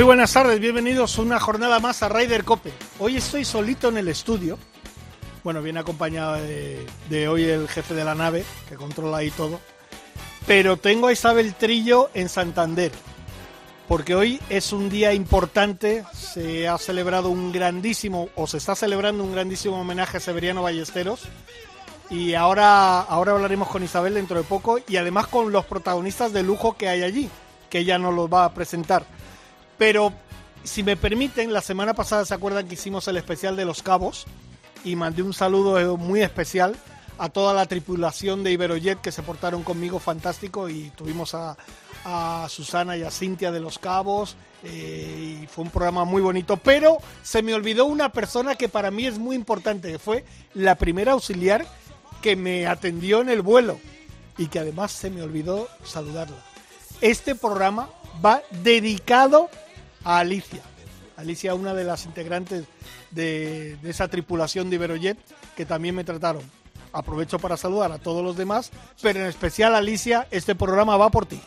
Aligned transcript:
Muy 0.00 0.06
buenas 0.06 0.32
tardes, 0.32 0.58
bienvenidos 0.58 1.18
una 1.18 1.38
jornada 1.38 1.78
más 1.78 2.02
a 2.02 2.08
Ryder 2.08 2.42
Cope. 2.42 2.72
Hoy 3.00 3.18
estoy 3.18 3.44
solito 3.44 3.90
en 3.90 3.98
el 3.98 4.08
estudio. 4.08 4.58
Bueno, 5.44 5.60
viene 5.60 5.80
acompañado 5.80 6.36
de, 6.40 7.28
hoy 7.28 7.44
el 7.44 7.68
jefe 7.68 7.92
de 7.92 8.02
la 8.02 8.14
nave, 8.14 8.42
que 8.66 8.76
controla 8.76 9.18
ahí 9.18 9.30
todo. 9.30 9.60
Pero 10.46 10.78
tengo 10.78 11.08
a 11.08 11.12
Isabel 11.12 11.54
Trillo 11.54 12.08
en 12.14 12.30
Santander, 12.30 12.92
porque 13.88 14.14
hoy 14.14 14.40
es 14.48 14.72
un 14.72 14.88
día 14.88 15.12
importante. 15.12 16.02
Se 16.14 16.66
ha 16.66 16.78
celebrado 16.78 17.28
un 17.28 17.52
grandísimo, 17.52 18.30
o 18.36 18.46
se 18.46 18.56
está 18.56 18.74
celebrando 18.74 19.22
un 19.22 19.32
grandísimo 19.32 19.78
homenaje 19.78 20.16
a 20.16 20.20
Severiano 20.20 20.62
Ballesteros. 20.62 21.24
Y 22.08 22.32
ahora, 22.32 23.02
ahora 23.02 23.32
hablaremos 23.32 23.68
con 23.68 23.84
Isabel 23.84 24.14
dentro 24.14 24.38
de 24.38 24.44
poco 24.44 24.78
y 24.88 24.96
además 24.96 25.26
con 25.26 25.52
los 25.52 25.66
protagonistas 25.66 26.32
de 26.32 26.42
lujo 26.42 26.74
que 26.74 26.88
hay 26.88 27.02
allí, 27.02 27.28
que 27.68 27.80
ella 27.80 27.98
nos 27.98 28.14
los 28.14 28.32
va 28.32 28.46
a 28.46 28.54
presentar. 28.54 29.04
Pero 29.80 30.12
si 30.62 30.82
me 30.82 30.94
permiten, 30.94 31.54
la 31.54 31.62
semana 31.62 31.94
pasada 31.94 32.26
se 32.26 32.34
acuerdan 32.34 32.68
que 32.68 32.74
hicimos 32.74 33.08
el 33.08 33.16
especial 33.16 33.56
de 33.56 33.64
los 33.64 33.82
cabos 33.82 34.26
y 34.84 34.94
mandé 34.94 35.22
un 35.22 35.32
saludo 35.32 35.96
muy 35.96 36.20
especial 36.20 36.76
a 37.16 37.30
toda 37.30 37.54
la 37.54 37.64
tripulación 37.64 38.44
de 38.44 38.52
Iberojet 38.52 39.00
que 39.00 39.10
se 39.10 39.22
portaron 39.22 39.62
conmigo 39.62 39.98
fantástico 39.98 40.68
y 40.68 40.90
tuvimos 40.90 41.34
a, 41.34 41.56
Susana 42.50 42.98
y 42.98 43.04
a 43.04 43.10
Cintia 43.10 43.52
de 43.52 43.60
los 43.60 43.78
Cabos 43.78 44.36
eh, 44.64 45.40
y 45.44 45.46
fue 45.46 45.64
un 45.64 45.70
programa 45.70 46.04
muy 46.04 46.20
bonito. 46.20 46.58
Pero 46.58 46.98
se 47.22 47.42
me 47.42 47.54
olvidó 47.54 47.86
una 47.86 48.12
persona 48.12 48.56
que 48.56 48.68
para 48.68 48.90
mí 48.90 49.06
es 49.06 49.18
muy 49.18 49.34
importante, 49.34 49.92
que 49.92 49.98
fue 49.98 50.26
la 50.52 50.74
primera 50.74 51.12
auxiliar 51.12 51.64
que 52.20 52.36
me 52.36 52.66
atendió 52.66 53.22
en 53.22 53.30
el 53.30 53.40
vuelo 53.40 53.80
y 54.36 54.48
que 54.48 54.58
además 54.58 54.92
se 54.92 55.08
me 55.08 55.22
olvidó 55.22 55.68
saludarla. 55.84 56.36
Este 57.00 57.34
programa 57.34 57.88
va 58.24 58.42
dedicado 58.62 59.48
a 60.04 60.18
Alicia. 60.18 60.62
Alicia, 61.16 61.54
una 61.54 61.74
de 61.74 61.84
las 61.84 62.06
integrantes 62.06 62.64
de, 63.10 63.76
esa 63.84 64.08
tripulación 64.08 64.70
de 64.70 64.76
Iberojet 64.76 65.18
que 65.54 65.66
también 65.66 65.94
me 65.94 66.04
trataron. 66.04 66.42
Aprovecho 66.92 67.38
para 67.38 67.56
saludar 67.56 67.92
a 67.92 67.98
todos 67.98 68.24
los 68.24 68.36
demás, 68.36 68.70
pero 69.00 69.20
en 69.20 69.26
especial 69.26 69.74
Alicia, 69.74 70.26
este 70.30 70.54
programa 70.54 70.96
va 70.96 71.10
por 71.10 71.26
ti. 71.26 71.40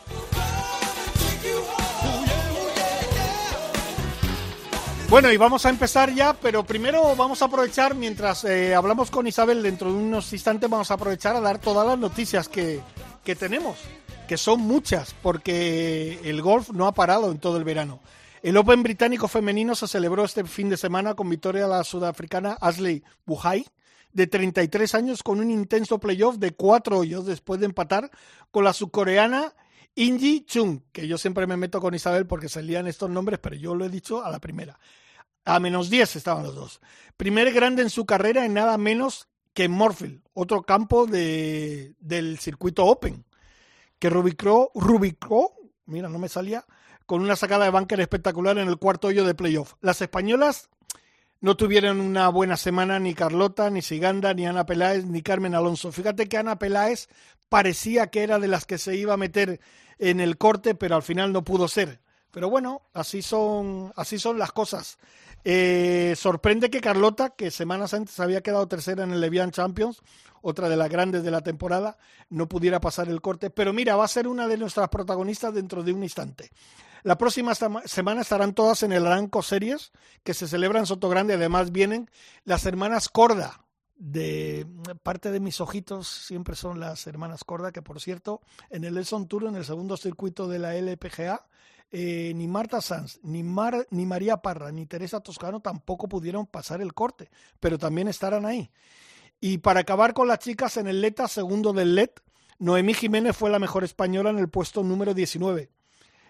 Bueno, 5.10 5.32
y 5.32 5.38
vamos 5.38 5.66
a 5.66 5.70
empezar 5.70 6.12
ya, 6.14 6.34
pero 6.34 6.64
primero 6.64 7.16
vamos 7.16 7.42
a 7.42 7.46
aprovechar, 7.46 7.94
mientras 7.94 8.46
eh, 8.46 8.74
hablamos 8.74 9.12
con 9.12 9.28
Isabel 9.28 9.62
dentro 9.62 9.92
de 9.92 10.00
unos 10.00 10.32
instantes, 10.34 10.68
vamos 10.70 10.90
a 10.90 10.96
aprovechar 10.96 11.36
a 11.36 11.42
dar 11.42 11.60
todas 11.60 11.86
las 11.86 12.00
noticias 12.00 12.50
que, 12.50 12.80
que 13.24 13.36
tenemos, 13.36 13.78
que 14.28 14.38
son 14.38 14.62
muchas, 14.62 15.14
porque 15.22 16.20
el 16.24 16.42
golf 16.42 16.72
no 16.72 16.88
ha 16.88 16.94
parado 16.94 17.32
en 17.32 17.38
todo 17.38 17.58
el 17.58 17.64
verano. 17.64 18.00
El 18.44 18.58
Open 18.58 18.84
británico 18.84 19.30
femenino 19.30 19.74
se 19.74 19.88
celebró 19.88 20.26
este 20.26 20.44
fin 20.44 20.68
de 20.68 20.76
semana 20.76 21.14
con 21.14 21.30
victoria 21.30 21.64
de 21.64 21.70
la 21.70 21.84
sudafricana 21.86 22.58
Ashley 22.60 23.02
Buhai, 23.26 23.66
de 24.12 24.28
33 24.28 24.96
años, 24.96 25.24
con 25.24 25.40
un 25.40 25.50
intenso 25.50 25.98
playoff 25.98 26.36
de 26.36 26.52
cuatro 26.52 27.00
hoyos 27.00 27.26
después 27.26 27.62
de 27.62 27.68
empatar 27.68 28.12
con 28.52 28.66
la 28.66 28.74
subcoreana 28.74 29.54
Inji 29.96 30.42
Chung, 30.42 30.82
que 30.92 31.08
yo 31.08 31.18
siempre 31.18 31.48
me 31.48 31.56
meto 31.56 31.80
con 31.80 31.96
Isabel 31.96 32.28
porque 32.28 32.50
salían 32.50 32.86
estos 32.86 33.10
nombres, 33.10 33.40
pero 33.40 33.56
yo 33.56 33.76
lo 33.76 33.86
he 33.86 33.90
dicho 33.90 34.26
a 34.26 34.30
la 34.30 34.42
primera. 34.42 34.78
A 35.46 35.62
menos 35.62 35.90
10 35.90 36.18
estaban 36.18 36.44
los 36.44 36.54
dos. 36.54 36.82
Primer 37.16 37.54
grande 37.54 37.82
en 37.82 37.90
su 37.90 38.06
carrera 38.06 38.46
en 38.46 38.56
nada 38.56 38.78
menos 38.78 39.30
que 39.54 39.70
Morfield, 39.70 40.22
otro 40.34 40.64
campo 40.64 41.06
de, 41.06 41.96
del 42.02 42.38
circuito 42.40 42.86
Open, 42.88 43.24
que 44.00 44.10
rubicó, 44.10 44.70
rubicó, 44.76 45.56
mira, 45.86 46.10
no 46.10 46.20
me 46.20 46.28
salía, 46.28 46.66
con 47.06 47.22
una 47.22 47.36
sacada 47.36 47.66
de 47.66 47.72
banker 47.72 48.00
espectacular 48.00 48.58
en 48.58 48.68
el 48.68 48.78
cuarto 48.78 49.08
hoyo 49.08 49.26
de 49.26 49.36
playoff. 49.36 49.74
Las 49.82 50.02
españolas 50.02 50.70
no 51.42 51.58
tuvieron 51.58 52.00
una 52.00 52.30
buena 52.30 52.56
semana 52.56 53.00
ni 53.00 53.14
Carlota, 53.14 53.70
ni 53.70 53.82
Siganda, 53.82 54.34
ni 54.34 54.46
Ana 54.46 54.66
Peláez, 54.66 55.06
ni 55.06 55.22
Carmen 55.22 55.56
Alonso. 55.56 55.92
Fíjate 55.92 56.30
que 56.30 56.38
Ana 56.38 56.58
Peláez 56.58 57.10
parecía 57.50 58.08
que 58.08 58.24
era 58.24 58.40
de 58.40 58.48
las 58.48 58.66
que 58.66 58.78
se 58.78 58.96
iba 58.96 59.14
a 59.14 59.18
meter 59.18 59.60
en 60.00 60.20
el 60.20 60.38
corte, 60.38 60.74
pero 60.74 60.96
al 60.96 61.04
final 61.04 61.34
no 61.34 61.44
pudo 61.44 61.68
ser. 61.68 62.00
Pero 62.32 62.50
bueno, 62.50 62.82
así 62.94 63.22
son, 63.22 63.92
así 63.96 64.18
son 64.18 64.40
las 64.40 64.52
cosas. 64.52 64.98
Eh, 65.44 66.16
sorprende 66.18 66.70
que 66.70 66.82
Carlota, 66.82 67.32
que 67.32 67.52
semanas 67.52 67.94
antes 67.94 68.20
había 68.20 68.42
quedado 68.42 68.68
tercera 68.68 69.04
en 69.04 69.12
el 69.12 69.20
Levian 69.20 69.52
Champions, 69.52 70.02
otra 70.42 70.70
de 70.70 70.78
las 70.78 70.90
grandes 70.90 71.24
de 71.24 71.32
la 71.32 71.42
temporada, 71.42 71.98
no 72.30 72.48
pudiera 72.48 72.80
pasar 72.80 73.10
el 73.10 73.22
corte. 73.22 73.50
Pero 73.50 73.74
mira, 73.74 73.96
va 73.96 74.06
a 74.06 74.08
ser 74.08 74.28
una 74.28 74.48
de 74.48 74.58
nuestras 74.58 74.90
protagonistas 74.90 75.54
dentro 75.54 75.84
de 75.84 75.94
un 75.94 76.04
instante. 76.04 76.52
La 77.04 77.18
próxima 77.18 77.54
semana 77.54 78.22
estarán 78.22 78.54
todas 78.54 78.82
en 78.82 78.94
el 78.94 79.06
Aranco 79.06 79.44
Series, 79.44 79.92
que 80.24 80.34
se 80.34 80.48
celebra 80.48 80.80
en 80.80 80.86
Soto 80.86 81.10
Grande. 81.10 81.34
Además 81.34 81.74
vienen 81.74 82.10
las 82.46 82.66
hermanas 82.66 83.10
Corda, 83.10 83.66
de 83.98 84.66
parte 85.04 85.30
de 85.30 85.42
mis 85.42 85.60
ojitos 85.60 86.08
siempre 86.08 86.56
son 86.56 86.80
las 86.80 87.06
hermanas 87.06 87.44
Corda, 87.44 87.74
que 87.74 87.82
por 87.82 88.00
cierto, 88.00 88.42
en 88.70 88.86
el 88.86 88.98
Elson 88.98 89.28
Tour, 89.28 89.44
en 89.44 89.56
el 89.56 89.66
segundo 89.66 89.98
circuito 89.98 90.48
de 90.48 90.60
la 90.60 90.76
LPGA, 90.76 91.46
eh, 91.92 92.32
ni 92.36 92.48
Marta 92.48 92.80
Sanz, 92.80 93.20
ni, 93.22 93.44
ni 93.44 94.06
María 94.06 94.38
Parra, 94.38 94.72
ni 94.72 94.86
Teresa 94.86 95.20
Toscano 95.20 95.60
tampoco 95.60 96.08
pudieron 96.08 96.48
pasar 96.48 96.82
el 96.82 96.94
corte, 96.94 97.30
pero 97.60 97.78
también 97.78 98.08
estarán 98.08 98.46
ahí. 98.46 98.72
Y 99.42 99.58
para 99.58 99.82
acabar 99.82 100.14
con 100.14 100.30
las 100.30 100.40
chicas 100.40 100.78
en 100.78 100.88
el 100.88 101.02
LETA, 101.02 101.28
segundo 101.28 101.74
del 101.74 101.96
LED, 101.96 102.12
Noemí 102.60 102.94
Jiménez 102.94 103.36
fue 103.36 103.50
la 103.50 103.60
mejor 103.60 103.84
española 103.84 104.30
en 104.30 104.40
el 104.40 104.48
puesto 104.48 104.84
número 104.84 105.14
19 105.14 105.70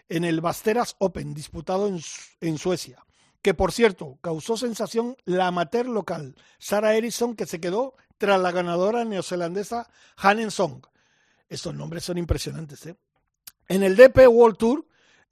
en 0.10 0.24
el 0.24 0.42
Basteras 0.42 0.96
Open, 1.00 1.34
disputado 1.34 1.88
en, 1.88 2.58
Suecia. 2.58 3.06
Que 3.42 3.54
por 3.54 3.72
cierto, 3.72 4.18
causó 4.22 4.58
sensación 4.58 5.18
la 5.26 5.48
amateur 5.48 5.88
local, 5.88 6.36
Sarah 6.60 6.96
Eriksson, 6.96 7.36
que 7.36 7.46
se 7.46 7.60
quedó 7.60 7.96
tras 8.18 8.40
la 8.40 8.52
ganadora 8.52 9.04
neozelandesa 9.06 9.90
Hanen 10.18 10.52
Song. 10.52 10.86
Estos 11.50 11.76
nombres 11.76 12.04
son 12.06 12.18
impresionantes. 12.18 12.86
¿eh? 12.86 12.96
En 13.68 13.84
el 13.84 13.96
DP 13.96 14.28
World 14.30 14.58
Tour, 14.58 14.88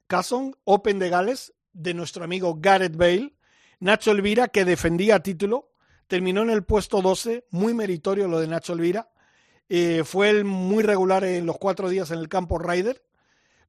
Casson 0.06 0.54
Open 0.64 0.98
de 0.98 1.08
Gales, 1.08 1.54
de 1.72 1.94
nuestro 1.94 2.24
amigo 2.24 2.58
Gareth 2.60 2.96
Bale, 2.96 3.34
Nacho 3.80 4.10
Elvira, 4.10 4.48
que 4.48 4.64
defendía 4.64 5.20
título, 5.20 5.72
terminó 6.06 6.42
en 6.42 6.50
el 6.50 6.64
puesto 6.64 7.00
12, 7.00 7.46
muy 7.50 7.72
meritorio 7.72 8.28
lo 8.28 8.40
de 8.40 8.46
Nacho 8.46 8.74
Elvira. 8.74 9.10
Eh, 9.68 10.02
fue 10.04 10.28
el 10.28 10.44
muy 10.44 10.82
regular 10.82 11.24
en 11.24 11.46
los 11.46 11.56
cuatro 11.56 11.88
días 11.88 12.10
en 12.10 12.18
el 12.18 12.28
campo 12.28 12.58
Ryder 12.58 13.02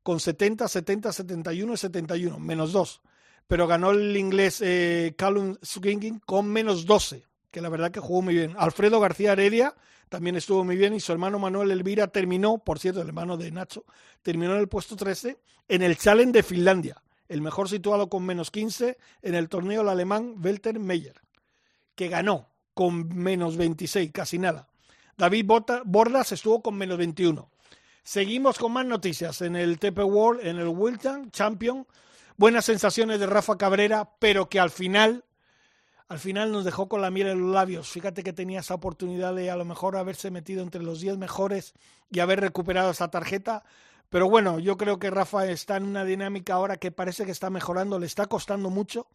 con 0.03 0.19
70, 0.19 0.67
70, 0.67 1.13
71 1.13 1.73
y 1.73 1.77
71, 1.77 2.39
menos 2.39 2.71
2. 2.73 3.01
Pero 3.47 3.67
ganó 3.67 3.91
el 3.91 4.15
inglés 4.15 4.61
eh, 4.61 5.15
Callum 5.17 5.57
Swinging 5.61 6.19
con 6.19 6.47
menos 6.47 6.85
12, 6.85 7.25
que 7.51 7.61
la 7.61 7.69
verdad 7.69 7.91
que 7.91 7.99
jugó 7.99 8.21
muy 8.21 8.35
bien. 8.35 8.53
Alfredo 8.57 8.99
García 8.99 9.33
Heredia 9.33 9.75
también 10.09 10.35
estuvo 10.35 10.63
muy 10.63 10.77
bien 10.77 10.93
y 10.93 10.99
su 10.99 11.11
hermano 11.11 11.39
Manuel 11.39 11.71
Elvira 11.71 12.07
terminó, 12.07 12.59
por 12.59 12.79
cierto, 12.79 13.01
el 13.01 13.07
hermano 13.07 13.37
de 13.37 13.51
Nacho, 13.51 13.85
terminó 14.21 14.53
en 14.53 14.59
el 14.59 14.67
puesto 14.67 14.95
13 14.95 15.39
en 15.67 15.81
el 15.81 15.97
Challenge 15.97 16.31
de 16.31 16.43
Finlandia, 16.43 17.01
el 17.27 17.41
mejor 17.41 17.69
situado 17.69 18.09
con 18.09 18.25
menos 18.25 18.51
15 18.51 18.97
en 19.21 19.35
el 19.35 19.49
torneo 19.49 19.81
el 19.81 19.89
alemán 19.89 20.35
Welter 20.43 20.79
Meyer, 20.79 21.19
que 21.95 22.09
ganó 22.09 22.49
con 22.73 23.07
menos 23.15 23.57
26, 23.57 24.11
casi 24.11 24.37
nada. 24.37 24.67
David 25.17 25.45
Bordas 25.85 26.31
estuvo 26.31 26.61
con 26.61 26.75
menos 26.75 26.97
21. 26.97 27.49
Seguimos 28.03 28.59
con 28.59 28.73
más 28.73 28.85
noticias 28.85 29.41
en 29.41 29.55
el 29.55 29.79
TP 29.79 29.99
World, 29.99 30.45
en 30.45 30.59
el 30.59 30.67
Wilton 30.67 31.31
Champion. 31.31 31.87
Buenas 32.35 32.65
sensaciones 32.65 33.17
de 33.21 33.27
Rafa 33.27 33.57
Cabrera, 33.57 34.11
pero 34.19 34.49
que 34.49 34.59
al 34.59 34.71
final, 34.71 35.23
al 36.09 36.19
final 36.19 36.51
nos 36.51 36.65
dejó 36.65 36.89
con 36.89 37.01
la 37.01 37.09
miel 37.09 37.27
en 37.27 37.39
los 37.39 37.53
labios. 37.53 37.87
Fíjate 37.87 38.21
que 38.21 38.33
tenía 38.33 38.59
esa 38.59 38.73
oportunidad 38.73 39.33
de 39.33 39.49
a 39.49 39.55
lo 39.55 39.63
mejor 39.63 39.95
haberse 39.95 40.31
metido 40.31 40.63
entre 40.63 40.83
los 40.83 40.99
10 40.99 41.17
mejores 41.17 41.75
y 42.11 42.19
haber 42.19 42.41
recuperado 42.41 42.91
esa 42.91 43.09
tarjeta. 43.09 43.63
Pero 44.09 44.29
bueno, 44.29 44.59
yo 44.59 44.75
creo 44.75 44.99
que 44.99 45.09
Rafa 45.09 45.47
está 45.47 45.77
en 45.77 45.85
una 45.85 46.03
dinámica 46.03 46.55
ahora 46.55 46.75
que 46.75 46.91
parece 46.91 47.23
que 47.23 47.31
está 47.31 47.49
mejorando, 47.49 47.99
le 47.99 48.05
está 48.05 48.25
costando 48.25 48.69
mucho, 48.69 49.07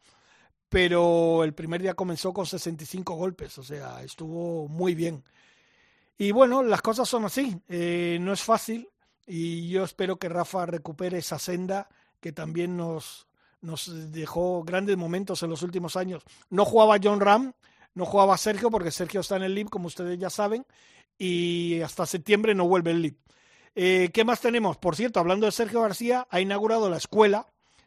pero 0.71 1.45
el 1.45 1.53
primer 1.53 1.83
día 1.83 1.93
comenzó 1.93 2.33
con 2.33 2.47
65 2.47 3.15
golpes, 3.17 3.59
o 3.59 3.63
sea, 3.63 4.03
estuvo 4.03 4.67
muy 4.67 4.95
bien. 4.95 5.25
Y 6.19 6.33
bueno, 6.33 6.65
las 6.65 6.83
cosas 6.83 7.09
son 7.09 7.25
así, 7.25 7.57
eh, 7.69 8.19
no 8.21 8.33
es 8.33 8.43
fácil 8.43 8.89
y 9.25 9.69
yo 9.69 9.85
espero 9.85 10.19
que 10.19 10.29
Rafa 10.29 10.67
recupere 10.67 11.19
esa 11.19 11.39
senda 11.39 11.89
que 12.21 12.33
también 12.33 12.77
nos, 12.77 13.29
nos 13.61 14.11
dejó 14.11 14.65
grandes 14.65 14.97
momentos 14.97 15.43
en 15.45 15.51
los 15.51 15.63
últimos 15.63 15.97
años. 15.97 16.25
No 16.51 16.65
jugaba 16.65 16.99
John 17.03 17.21
Ram, 17.21 17.53
No 17.95 18.05
jugaba 18.05 18.37
Sergio 18.37 18.71
porque 18.71 18.91
Sergio 18.91 19.21
está 19.21 19.37
en 19.37 19.45
el 19.45 19.55
LIB, 19.55 19.71
como 19.71 19.87
ustedes 19.87 20.19
ya 20.19 20.31
saben, 20.31 20.67
y 21.17 21.81
hasta 21.83 22.07
septiembre 22.07 22.55
no 22.55 22.67
vuelve 22.67 22.91
el 22.91 23.03
LIB. 23.03 23.17
Eh, 23.75 24.11
¿Qué 24.13 24.25
más 24.25 24.41
tenemos? 24.41 24.77
Por 24.77 24.97
cierto, 24.97 25.21
hablando 25.21 25.47
de 25.47 25.53
Sergio 25.53 25.83
García, 25.83 26.27
ha 26.31 26.41
inaugurado 26.41 26.91
la 26.91 26.97
escuela 26.97 27.47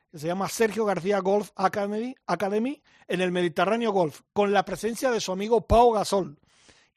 que 0.09 0.19
se 0.19 0.27
llama 0.27 0.47
Sergio 0.47 0.85
García 0.85 1.19
Golf 1.19 1.51
Academy, 1.55 2.15
Academy 2.27 2.81
en 3.07 3.21
el 3.21 3.31
Mediterráneo 3.31 3.91
Golf, 3.91 4.21
con 4.33 4.51
la 4.51 4.63
presencia 4.63 5.09
de 5.11 5.21
su 5.21 5.31
amigo 5.31 5.65
Pau 5.67 5.91
Gasol, 5.91 6.37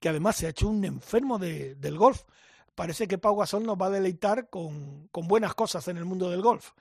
que 0.04 0.10
además 0.10 0.36
se 0.36 0.44
ha 0.44 0.50
hecho 0.50 0.68
un 0.68 0.84
enfermo 0.84 1.38
de, 1.38 1.76
del 1.76 1.96
golf. 1.96 2.24
Parece 2.74 3.08
que 3.08 3.16
Pau 3.16 3.36
Gasol 3.36 3.64
nos 3.64 3.80
va 3.80 3.86
a 3.86 3.90
deleitar 3.90 4.50
con, 4.50 5.08
con 5.08 5.26
buenas 5.26 5.54
cosas 5.54 5.88
en 5.88 5.96
el 5.96 6.04
mundo 6.04 6.28
del 6.28 6.42
golf. 6.42 6.72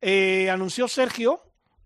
Eh, 0.00 0.48
anunció 0.48 0.88
Sergio 0.88 1.42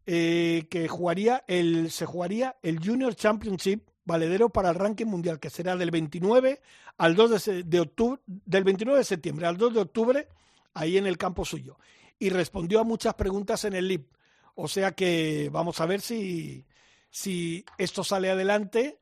eh, 0.06 0.68
que 0.70 0.86
jugaría 0.86 1.42
el, 1.48 1.90
se 1.90 2.06
jugaría 2.06 2.54
el 2.62 2.78
Junior 2.78 3.16
Championship 3.16 3.82
valedero 4.04 4.50
para 4.50 4.68
el 4.68 4.76
ranking 4.76 5.06
mundial, 5.06 5.40
que 5.40 5.50
será 5.50 5.74
del 5.74 5.90
29 5.90 6.62
al 6.98 7.16
2 7.16 7.44
de, 7.44 7.62
de, 7.64 7.80
octubre, 7.80 8.20
del 8.24 8.62
29 8.62 9.00
de 9.00 9.04
septiembre 9.04 9.48
al 9.48 9.56
2 9.56 9.74
de 9.74 9.80
octubre, 9.80 10.28
ahí 10.74 10.98
en 10.98 11.08
el 11.08 11.18
campo 11.18 11.44
suyo 11.44 11.78
y 12.20 12.30
respondió 12.30 12.78
a 12.78 12.84
muchas 12.84 13.14
preguntas 13.14 13.64
en 13.64 13.74
el 13.74 13.88
LIB. 13.88 14.06
O 14.54 14.68
sea 14.68 14.92
que 14.92 15.48
vamos 15.50 15.80
a 15.80 15.86
ver 15.86 16.00
si, 16.00 16.64
si 17.10 17.64
esto 17.76 18.04
sale 18.04 18.30
adelante. 18.30 18.99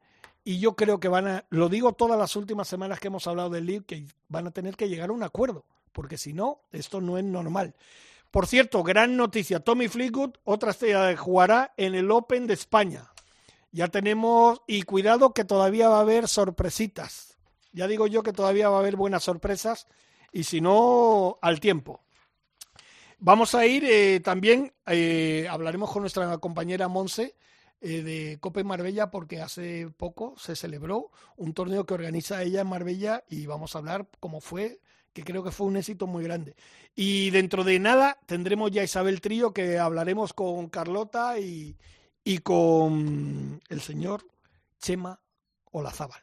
Y 0.49 0.61
yo 0.61 0.77
creo 0.77 0.99
que 0.99 1.09
van 1.09 1.29
a, 1.29 1.45
lo 1.51 1.69
digo 1.69 1.93
todas 1.93 2.19
las 2.19 2.35
últimas 2.35 2.67
semanas 2.67 2.99
que 2.99 3.09
hemos 3.09 3.27
hablado 3.27 3.51
del 3.51 3.67
LIB, 3.67 3.85
que 3.85 4.07
van 4.29 4.47
a 4.47 4.51
tener 4.51 4.79
que 4.79 4.89
llegar 4.89 5.11
a 5.11 5.13
un 5.13 5.23
acuerdo, 5.23 5.67
porque 5.93 6.17
si 6.17 6.33
no, 6.33 6.63
esto 6.73 7.03
no 7.03 7.19
es 7.19 7.25
normal. 7.25 7.75
Por 8.31 8.47
cierto, 8.47 8.83
gran 8.83 9.15
noticia, 9.15 9.61
Tommy 9.61 9.89
Fleetwood, 9.89 10.37
otra 10.45 10.71
estrella 10.71 11.15
jugará 11.19 11.75
en 11.77 11.95
el 11.95 12.11
Open 12.11 12.47
de 12.47 12.55
España. 12.55 13.13
Ya 13.73 13.89
tenemos, 13.89 14.63
y 14.67 14.85
cuidado 14.85 15.35
que 15.35 15.45
todavía 15.45 15.91
va 15.91 15.99
a 15.99 16.01
haber 16.01 16.29
sorpresitas. 16.29 17.37
Ya 17.75 17.87
digo 17.87 18.07
yo 18.07 18.23
que 18.23 18.33
todavía 18.33 18.71
va 18.71 18.77
a 18.77 18.81
haber 18.81 18.97
buenas 18.97 19.25
sorpresas, 19.25 19.87
y 20.33 20.45
si 20.45 20.63
no, 20.63 21.39
al 21.43 21.61
tiempo. 21.61 22.01
Vamos 23.19 23.55
a 23.55 23.67
ir 23.67 23.85
eh, 23.85 24.21
también, 24.21 24.73
eh, 24.87 25.47
hablaremos 25.51 25.91
con 25.91 26.05
nuestra 26.05 26.39
compañera 26.39 26.89
Monse 26.89 27.37
eh, 27.81 28.03
de 28.03 28.39
Cope 28.41 28.65
Marbella 28.65 29.11
porque 29.11 29.41
hace 29.41 29.89
poco 29.97 30.35
se 30.37 30.57
celebró 30.57 31.11
un 31.37 31.55
torneo 31.55 31.87
que 31.87 31.95
organiza 31.95 32.43
ella 32.43 32.63
en 32.63 32.67
Marbella 32.67 33.25
y 33.29 33.47
vamos 33.47 33.75
a 33.75 33.79
hablar 33.79 34.09
cómo 34.19 34.41
fue, 34.41 34.81
que 35.13 35.23
creo 35.23 35.45
que 35.45 35.53
fue 35.53 35.67
un 35.67 35.77
éxito 35.77 36.07
muy 36.07 36.25
grande. 36.25 36.57
Y 36.95 37.31
dentro 37.31 37.65
de 37.65 37.79
nada 37.79 38.19
tendremos 38.27 38.71
ya 38.71 38.83
Isabel 38.83 39.21
Trío 39.21 39.53
que 39.53 39.79
hablaremos 39.79 40.33
con 40.33 40.69
Carlota 40.69 41.39
y, 41.39 41.77
y 42.25 42.39
con 42.39 43.61
el 43.69 43.81
señor 43.81 44.25
Chema 44.81 45.21
Olazábal. 45.71 46.21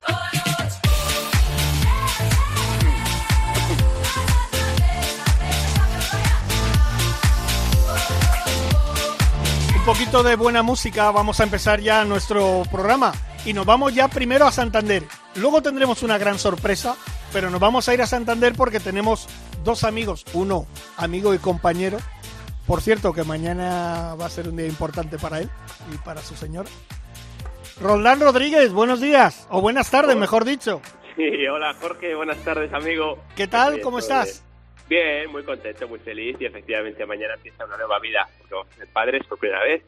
Poquito 9.86 10.24
de 10.24 10.36
buena 10.36 10.64
música, 10.64 11.12
vamos 11.12 11.40
a 11.40 11.44
empezar 11.44 11.80
ya 11.80 12.04
nuestro 12.06 12.64
programa 12.72 13.14
y 13.46 13.54
nos 13.54 13.68
vamos 13.68 13.94
ya 13.94 14.08
primero 14.08 14.48
a 14.48 14.52
Santander. 14.52 15.04
Luego 15.36 15.62
tendremos 15.62 16.02
una 16.02 16.18
gran 16.18 16.40
sorpresa, 16.40 16.96
pero 17.32 17.52
nos 17.52 17.60
vamos 17.60 17.88
a 17.88 17.94
ir 17.94 18.02
a 18.02 18.08
Santander 18.08 18.54
porque 18.56 18.80
tenemos 18.80 19.28
dos 19.64 19.84
amigos, 19.84 20.26
uno 20.34 20.66
amigo 20.98 21.36
y 21.36 21.38
compañero. 21.38 22.00
Por 22.66 22.82
cierto, 22.82 23.14
que 23.14 23.24
mañana 23.24 24.16
va 24.20 24.26
a 24.26 24.30
ser 24.32 24.50
un 24.50 24.56
día 24.56 24.66
importante 24.66 25.20
para 25.20 25.40
él 25.42 25.52
y 25.94 25.98
para 25.98 26.24
su 26.24 26.36
señor. 26.36 26.66
Roldán 27.80 28.22
Rodríguez, 28.22 28.74
buenos 28.74 29.00
días, 29.00 29.46
o 29.52 29.62
buenas 29.62 29.92
tardes, 29.92 30.18
mejor 30.18 30.46
dicho. 30.46 30.82
Sí, 31.16 31.46
hola 31.48 31.76
Jorge, 31.80 32.16
buenas 32.16 32.40
tardes 32.40 32.74
amigo. 32.74 33.20
¿Qué 33.36 33.48
tal? 33.48 33.82
¿Cómo 33.82 34.00
estás? 34.00 34.45
Bien, 34.88 35.32
muy 35.32 35.44
contento, 35.44 35.88
muy 35.88 36.00
feliz 36.00 36.38
y 36.40 36.46
efectivamente 36.46 37.06
mañana 37.06 37.34
empieza 37.34 37.66
una 37.66 37.78
nueva 37.78 38.00
vida 38.00 38.28
porque 38.38 38.54
vamos 38.54 38.74
a 38.74 38.76
ser 38.76 38.88
padres 38.90 39.26
por 39.28 39.40
primera 39.40 39.64
vez. 39.64 39.84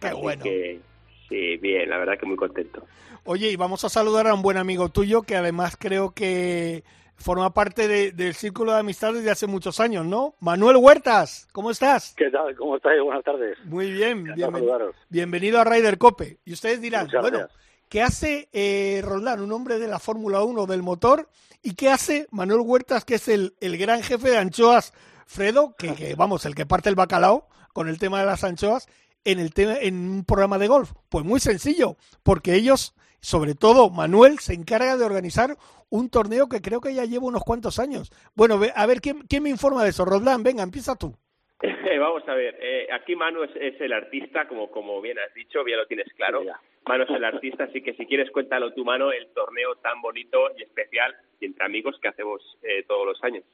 Qué 0.00 0.12
bueno. 0.14 0.42
Que, 0.42 0.80
sí, 1.28 1.56
bien, 1.58 1.90
la 1.90 1.98
verdad 1.98 2.18
que 2.18 2.26
muy 2.26 2.36
contento. 2.36 2.86
Oye, 3.24 3.50
y 3.50 3.56
vamos 3.56 3.84
a 3.84 3.90
saludar 3.90 4.26
a 4.26 4.34
un 4.34 4.40
buen 4.40 4.56
amigo 4.56 4.88
tuyo 4.88 5.22
que 5.22 5.36
además 5.36 5.76
creo 5.78 6.12
que 6.14 6.82
forma 7.16 7.52
parte 7.52 7.88
de, 7.88 8.12
del 8.12 8.32
círculo 8.32 8.72
de 8.72 8.78
amistad 8.78 9.12
desde 9.12 9.30
hace 9.30 9.46
muchos 9.46 9.80
años, 9.80 10.06
¿no? 10.06 10.34
Manuel 10.40 10.76
Huertas, 10.76 11.48
¿cómo 11.52 11.70
estás? 11.70 12.14
¿Qué 12.16 12.30
tal? 12.30 12.54
¿Cómo 12.56 12.76
estáis? 12.76 13.02
Buenas 13.02 13.24
tardes. 13.24 13.58
Muy 13.64 13.90
bien, 13.90 14.24
bienvenido, 14.34 14.92
bienvenido 15.10 15.60
a 15.60 15.64
Ryder 15.64 15.98
Cope. 15.98 16.38
Y 16.44 16.52
ustedes 16.54 16.80
dirán, 16.80 17.06
Muchas 17.06 17.20
bueno, 17.20 17.38
gracias. 17.38 17.67
¿Qué 17.88 18.02
hace 18.02 18.48
eh, 18.52 19.00
Roldán, 19.04 19.40
un 19.40 19.52
hombre 19.52 19.78
de 19.78 19.88
la 19.88 19.98
Fórmula 19.98 20.42
1 20.42 20.66
del 20.66 20.82
motor? 20.82 21.28
¿Y 21.62 21.74
qué 21.74 21.88
hace 21.88 22.26
Manuel 22.30 22.60
Huertas, 22.60 23.04
que 23.04 23.16
es 23.16 23.28
el, 23.28 23.54
el 23.60 23.76
gran 23.78 24.02
jefe 24.02 24.30
de 24.30 24.38
anchoas, 24.38 24.92
Fredo, 25.26 25.74
que, 25.76 25.94
que, 25.94 26.14
vamos, 26.14 26.46
el 26.46 26.54
que 26.54 26.66
parte 26.66 26.88
el 26.88 26.94
bacalao 26.94 27.48
con 27.72 27.88
el 27.88 27.98
tema 27.98 28.20
de 28.20 28.26
las 28.26 28.44
anchoas, 28.44 28.88
en, 29.24 29.38
el 29.38 29.52
tema, 29.52 29.76
en 29.80 29.94
un 29.96 30.24
programa 30.24 30.58
de 30.58 30.68
golf? 30.68 30.92
Pues 31.08 31.24
muy 31.24 31.40
sencillo, 31.40 31.96
porque 32.22 32.54
ellos, 32.54 32.94
sobre 33.20 33.54
todo 33.54 33.90
Manuel, 33.90 34.38
se 34.38 34.54
encarga 34.54 34.96
de 34.96 35.04
organizar 35.04 35.56
un 35.90 36.10
torneo 36.10 36.48
que 36.48 36.60
creo 36.60 36.80
que 36.80 36.94
ya 36.94 37.04
lleva 37.04 37.26
unos 37.26 37.44
cuantos 37.44 37.78
años. 37.78 38.10
Bueno, 38.34 38.60
a 38.74 38.86
ver, 38.86 39.00
¿quién, 39.00 39.22
quién 39.28 39.42
me 39.42 39.50
informa 39.50 39.82
de 39.82 39.90
eso? 39.90 40.04
Roldán, 40.04 40.42
venga, 40.42 40.62
empieza 40.62 40.96
tú. 40.96 41.14
Vamos 41.98 42.22
a 42.28 42.34
ver, 42.34 42.56
eh, 42.60 42.86
aquí 42.92 43.16
Manu 43.16 43.42
es, 43.42 43.50
es, 43.56 43.80
el 43.80 43.92
artista, 43.92 44.46
como, 44.46 44.70
como 44.70 45.00
bien 45.00 45.18
has 45.18 45.34
dicho, 45.34 45.64
bien 45.64 45.78
lo 45.78 45.86
tienes 45.86 46.06
claro. 46.14 46.42
Sí, 46.42 46.48
Manu 46.88 47.04
es 47.04 47.10
el 47.10 47.24
artista, 47.24 47.64
así 47.64 47.80
que 47.82 47.94
si 47.94 48.06
quieres 48.06 48.30
cuéntalo 48.30 48.72
tú, 48.72 48.84
Manu, 48.84 49.10
el 49.10 49.28
torneo 49.34 49.76
tan 49.76 50.00
bonito 50.02 50.38
y 50.58 50.62
especial 50.64 51.14
y 51.40 51.46
entre 51.46 51.64
amigos 51.64 51.96
que 52.02 52.08
hacemos 52.08 52.42
eh, 52.62 52.82
todos 52.88 53.06
los 53.06 53.22
años. 53.22 53.44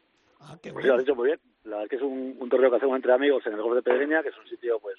Ah, 0.40 0.56
qué 0.62 0.72
Pues 0.72 0.74
bueno. 0.74 0.82
sí, 0.82 0.88
lo 0.88 0.94
has 0.94 1.00
dicho 1.04 1.14
muy 1.14 1.26
bien. 1.28 1.40
La 1.64 1.70
verdad 1.76 1.84
es 1.84 1.90
que 1.90 1.96
es 1.96 2.02
un, 2.02 2.36
un 2.38 2.48
torneo 2.48 2.70
que 2.70 2.76
hacemos 2.76 2.96
entre 2.96 3.12
amigos 3.12 3.46
en 3.46 3.54
el 3.54 3.62
golf 3.62 3.74
de 3.76 3.82
Pedreña, 3.82 4.22
que 4.22 4.28
es 4.30 4.38
un 4.38 4.46
sitio 4.48 4.78
pues 4.78 4.96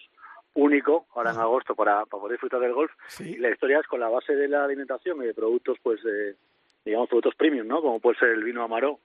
único 0.53 1.05
ahora 1.15 1.31
en 1.31 1.37
agosto 1.39 1.75
para, 1.75 2.05
para 2.05 2.21
poder 2.21 2.31
disfrutar 2.33 2.59
del 2.59 2.73
golf. 2.73 2.91
Sí. 3.07 3.31
Y 3.33 3.37
la 3.37 3.49
historia 3.51 3.79
es 3.79 3.87
con 3.87 3.99
la 3.99 4.09
base 4.09 4.35
de 4.35 4.47
la 4.47 4.63
alimentación 4.63 5.21
y 5.23 5.27
de 5.27 5.33
productos, 5.33 5.77
pues, 5.83 5.99
eh, 6.05 6.35
digamos, 6.83 7.09
productos 7.09 7.35
premium, 7.35 7.67
¿no? 7.67 7.81
Como 7.81 7.99
puede 7.99 8.17
ser 8.17 8.29
el 8.29 8.43
vino 8.43 8.63
Amaró 8.63 8.99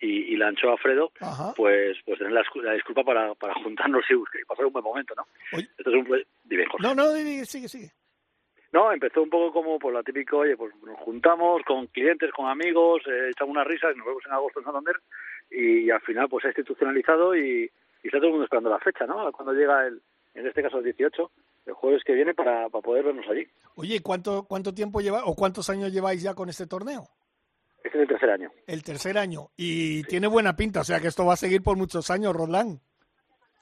y, 0.00 0.34
y 0.34 0.36
la 0.36 0.48
anchoa 0.48 0.76
Fredo, 0.76 1.10
Ajá. 1.20 1.54
pues 1.56 1.96
pues 2.04 2.18
tener 2.18 2.32
la, 2.34 2.42
la 2.62 2.72
disculpa 2.74 3.02
para, 3.02 3.34
para 3.34 3.54
juntarnos 3.54 4.04
y, 4.10 4.14
y 4.14 4.44
pasar 4.46 4.66
un 4.66 4.72
buen 4.72 4.84
momento, 4.84 5.14
¿no? 5.16 5.26
Oye. 5.56 5.66
Esto 5.78 5.90
es 5.90 5.96
un... 5.96 6.04
pues, 6.04 6.26
dime, 6.44 6.66
Jorge. 6.66 6.86
No, 6.86 6.94
no, 6.94 7.12
sigue, 7.46 7.68
sigue. 7.68 7.90
No, 8.72 8.92
empezó 8.92 9.22
un 9.22 9.30
poco 9.30 9.52
como 9.52 9.78
por 9.78 9.92
la 9.92 10.02
típico, 10.02 10.38
oye, 10.38 10.56
pues 10.56 10.74
nos 10.84 10.98
juntamos 10.98 11.62
con 11.64 11.86
clientes, 11.86 12.30
con 12.32 12.48
amigos, 12.48 13.02
eh, 13.06 13.30
echamos 13.30 13.52
unas 13.52 13.66
risas, 13.66 13.96
nos 13.96 14.06
vemos 14.06 14.22
en 14.26 14.32
agosto 14.32 14.60
en 14.60 14.64
Santander 14.64 14.96
y, 15.50 15.90
al 15.90 16.00
final 16.00 16.28
pues 16.28 16.42
se 16.42 16.48
ha 16.48 16.50
institucionalizado 16.50 17.36
y, 17.36 17.70
y 18.02 18.06
está 18.06 18.18
todo 18.18 18.26
el 18.26 18.32
mundo 18.32 18.44
esperando 18.44 18.70
la 18.70 18.80
fecha, 18.80 19.06
¿no? 19.06 19.30
Cuando 19.32 19.52
llega 19.52 19.86
el, 19.86 20.00
en 20.34 20.46
este 20.46 20.62
caso 20.62 20.78
el 20.78 20.84
18, 20.84 21.30
el 21.66 21.74
jueves 21.74 22.02
que 22.04 22.14
viene 22.14 22.34
para, 22.34 22.68
para 22.68 22.82
poder 22.82 23.04
vernos 23.04 23.26
allí. 23.28 23.46
Oye, 23.76 24.00
¿cuánto, 24.02 24.44
¿cuánto 24.48 24.74
tiempo 24.74 25.00
lleva 25.00 25.24
o 25.24 25.34
cuántos 25.34 25.70
años 25.70 25.92
lleváis 25.92 26.22
ya 26.22 26.34
con 26.34 26.48
este 26.48 26.66
torneo? 26.66 27.08
Este 27.82 27.98
es 27.98 28.02
el 28.02 28.08
tercer 28.08 28.30
año. 28.30 28.50
El 28.66 28.82
tercer 28.82 29.18
año. 29.18 29.48
Y 29.56 30.02
tiene 30.04 30.26
buena 30.26 30.56
pinta, 30.56 30.80
o 30.80 30.84
sea 30.84 31.00
que 31.00 31.08
esto 31.08 31.24
va 31.24 31.34
a 31.34 31.36
seguir 31.36 31.62
por 31.62 31.76
muchos 31.76 32.10
años, 32.10 32.34
Roland. 32.34 32.80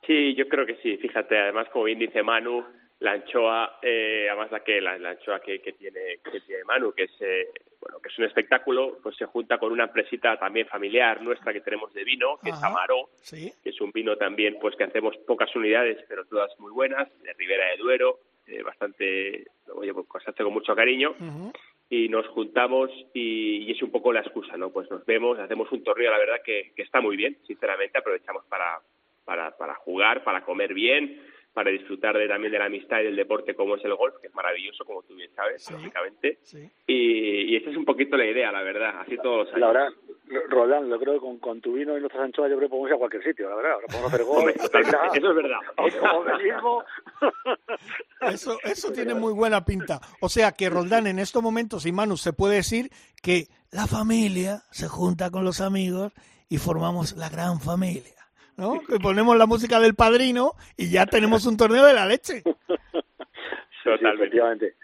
Sí, 0.07 0.35
yo 0.35 0.49
creo 0.49 0.67
que 0.67 0.77
sí. 0.77 0.97
Fíjate, 0.97 1.39
además, 1.39 1.69
como 1.73 1.85
bien 1.85 1.99
dice 1.99 2.23
Manu, 2.23 2.65
la 3.01 3.13
anchoa, 3.13 3.79
eh, 3.83 4.27
además 4.31 4.51
la 4.53 4.61
que 4.65 4.81
la, 4.81 4.97
la 4.99 5.11
anchoa 5.11 5.41
que, 5.41 5.61
que 5.61 5.73
tiene 5.73 6.19
que 6.31 6.41
tiene 6.41 6.65
Manu, 6.65 6.93
que 6.93 7.05
es 7.05 7.13
eh, 7.21 7.49
bueno, 7.81 7.99
que 8.01 8.09
es 8.09 8.19
un 8.19 8.25
espectáculo, 8.25 8.99
pues 9.03 9.17
se 9.17 9.27
junta 9.27 9.59
con 9.59 9.73
una 9.73 9.85
empresita 9.85 10.39
también 10.39 10.67
familiar 10.69 11.21
nuestra 11.21 11.53
que 11.53 11.61
tenemos 11.61 11.93
de 11.93 12.05
vino, 12.05 12.39
que 12.43 12.51
es. 12.51 12.63
Amaró, 12.63 13.11
Sí. 13.17 13.53
que 13.63 13.71
es 13.71 13.81
un 13.81 13.91
vino 13.93 14.17
también 14.17 14.57
pues 14.61 14.75
que 14.77 14.85
hacemos 14.85 15.17
pocas 15.27 15.55
unidades, 15.55 16.03
pero 16.09 16.25
todas 16.25 16.59
muy 16.61 16.73
buenas, 16.73 17.09
de 17.23 17.33
Ribera 17.35 17.67
de 17.73 17.77
Duero, 17.77 18.21
eh, 18.47 18.63
bastante, 18.63 19.45
oye, 19.75 19.93
pues 19.93 20.07
se 20.25 20.31
hace 20.31 20.43
con 20.45 20.53
mucho 20.53 20.75
cariño 20.75 21.15
y 21.91 22.09
nos 22.09 22.27
juntamos 22.29 22.91
y, 23.13 23.65
y 23.67 23.73
es 23.73 23.83
un 23.83 23.91
poco 23.91 24.13
la 24.13 24.21
excusa, 24.21 24.57
¿no? 24.57 24.71
Pues 24.71 24.91
nos 24.91 25.05
vemos, 25.05 25.39
hacemos 25.39 25.71
un 25.73 25.83
torneo, 25.85 26.11
la 26.11 26.19
verdad 26.19 26.41
que, 26.45 26.73
que 26.75 26.83
está 26.83 27.01
muy 27.03 27.17
bien, 27.17 27.37
sinceramente, 27.47 27.99
aprovechamos 27.99 28.45
para, 28.47 28.81
para, 29.25 29.57
para 29.57 29.75
jugar, 29.75 30.25
para 30.25 30.43
comer 30.45 30.73
bien, 30.73 31.23
para 31.55 31.71
disfrutar 31.71 32.19
de, 32.19 32.27
también 32.29 32.53
de 32.53 32.59
la 32.59 32.67
amistad 32.67 33.01
y 33.01 33.05
del 33.05 33.17
deporte 33.17 33.55
como 33.55 33.77
es 33.77 33.85
el 33.85 33.95
golf, 33.95 34.17
que 34.21 34.27
es 34.27 34.35
maravilloso, 34.35 34.85
como 34.85 35.03
tú 35.05 35.15
bien 35.15 35.31
sabes, 35.35 35.63
Sí. 35.63 35.73
lógicamente. 35.73 36.39
Sí. 36.43 36.69
Y, 36.87 37.53
y 37.53 37.57
esa 37.57 37.71
es 37.71 37.77
un 37.77 37.85
poquito 37.85 38.17
la 38.17 38.27
idea, 38.27 38.51
la 38.53 38.63
verdad, 38.63 39.01
así 39.01 39.17
todos 39.19 39.47
los 39.47 39.49
años. 39.55 39.61
La 39.61 39.67
verdad, 39.69 39.89
Roland, 40.51 40.91
yo 40.91 40.99
creo 40.99 41.15
que 41.15 41.21
con, 41.21 41.39
con 41.39 41.61
tu 41.61 41.75
vino 41.75 41.97
y 41.97 42.01
nuestras 42.01 42.25
anchoas 42.25 42.51
yo 42.51 42.57
creo 42.57 42.69
que 42.69 42.71
podemos 42.71 42.91
ir 42.91 42.95
a 42.95 42.99
cualquier 42.99 43.23
sitio, 43.23 43.49
la 43.49 43.55
verdad. 43.57 43.73
Ahora 43.73 43.87
podemos 43.87 44.13
hacer 44.13 44.27
golf, 44.27 44.57
eso 45.15 45.31
es 45.31 45.37
verdad. 45.37 45.59
automovilismo. 45.77 46.85
Eso, 48.21 48.59
eso 48.65 48.93
tiene 48.93 49.15
muy 49.15 49.33
buena 49.33 49.65
pinta. 49.65 50.01
O 50.21 50.29
sea 50.29 50.53
que 50.53 50.71
Roldán, 50.71 51.07
en 51.07 51.19
estos 51.19 51.43
momentos, 51.43 51.87
y 51.87 51.93
Manu, 51.93 52.17
se 52.17 52.33
puede 52.33 52.57
decir 52.57 52.91
que 53.23 53.47
la 53.71 53.87
familia 53.87 54.63
se 54.71 54.89
junta 54.89 55.31
con 55.31 55.45
los 55.45 55.61
amigos 55.61 56.13
y 56.49 56.59
formamos 56.59 57.17
la 57.17 57.29
gran 57.29 57.61
familia. 57.61 58.13
¿No? 58.57 58.81
Que 58.81 58.99
ponemos 58.99 59.37
la 59.37 59.47
música 59.47 59.81
del 59.81 59.95
padrino 59.95 60.55
y 60.77 60.91
ya 60.91 61.07
tenemos 61.07 61.47
un 61.47 61.57
torneo 61.57 61.85
de 61.85 61.95
la 61.95 62.07
leche. 62.07 62.43
Sí, 62.43 62.53
sí, 62.73 63.85
Totalmente. 63.85 64.15
efectivamente. 64.15 64.77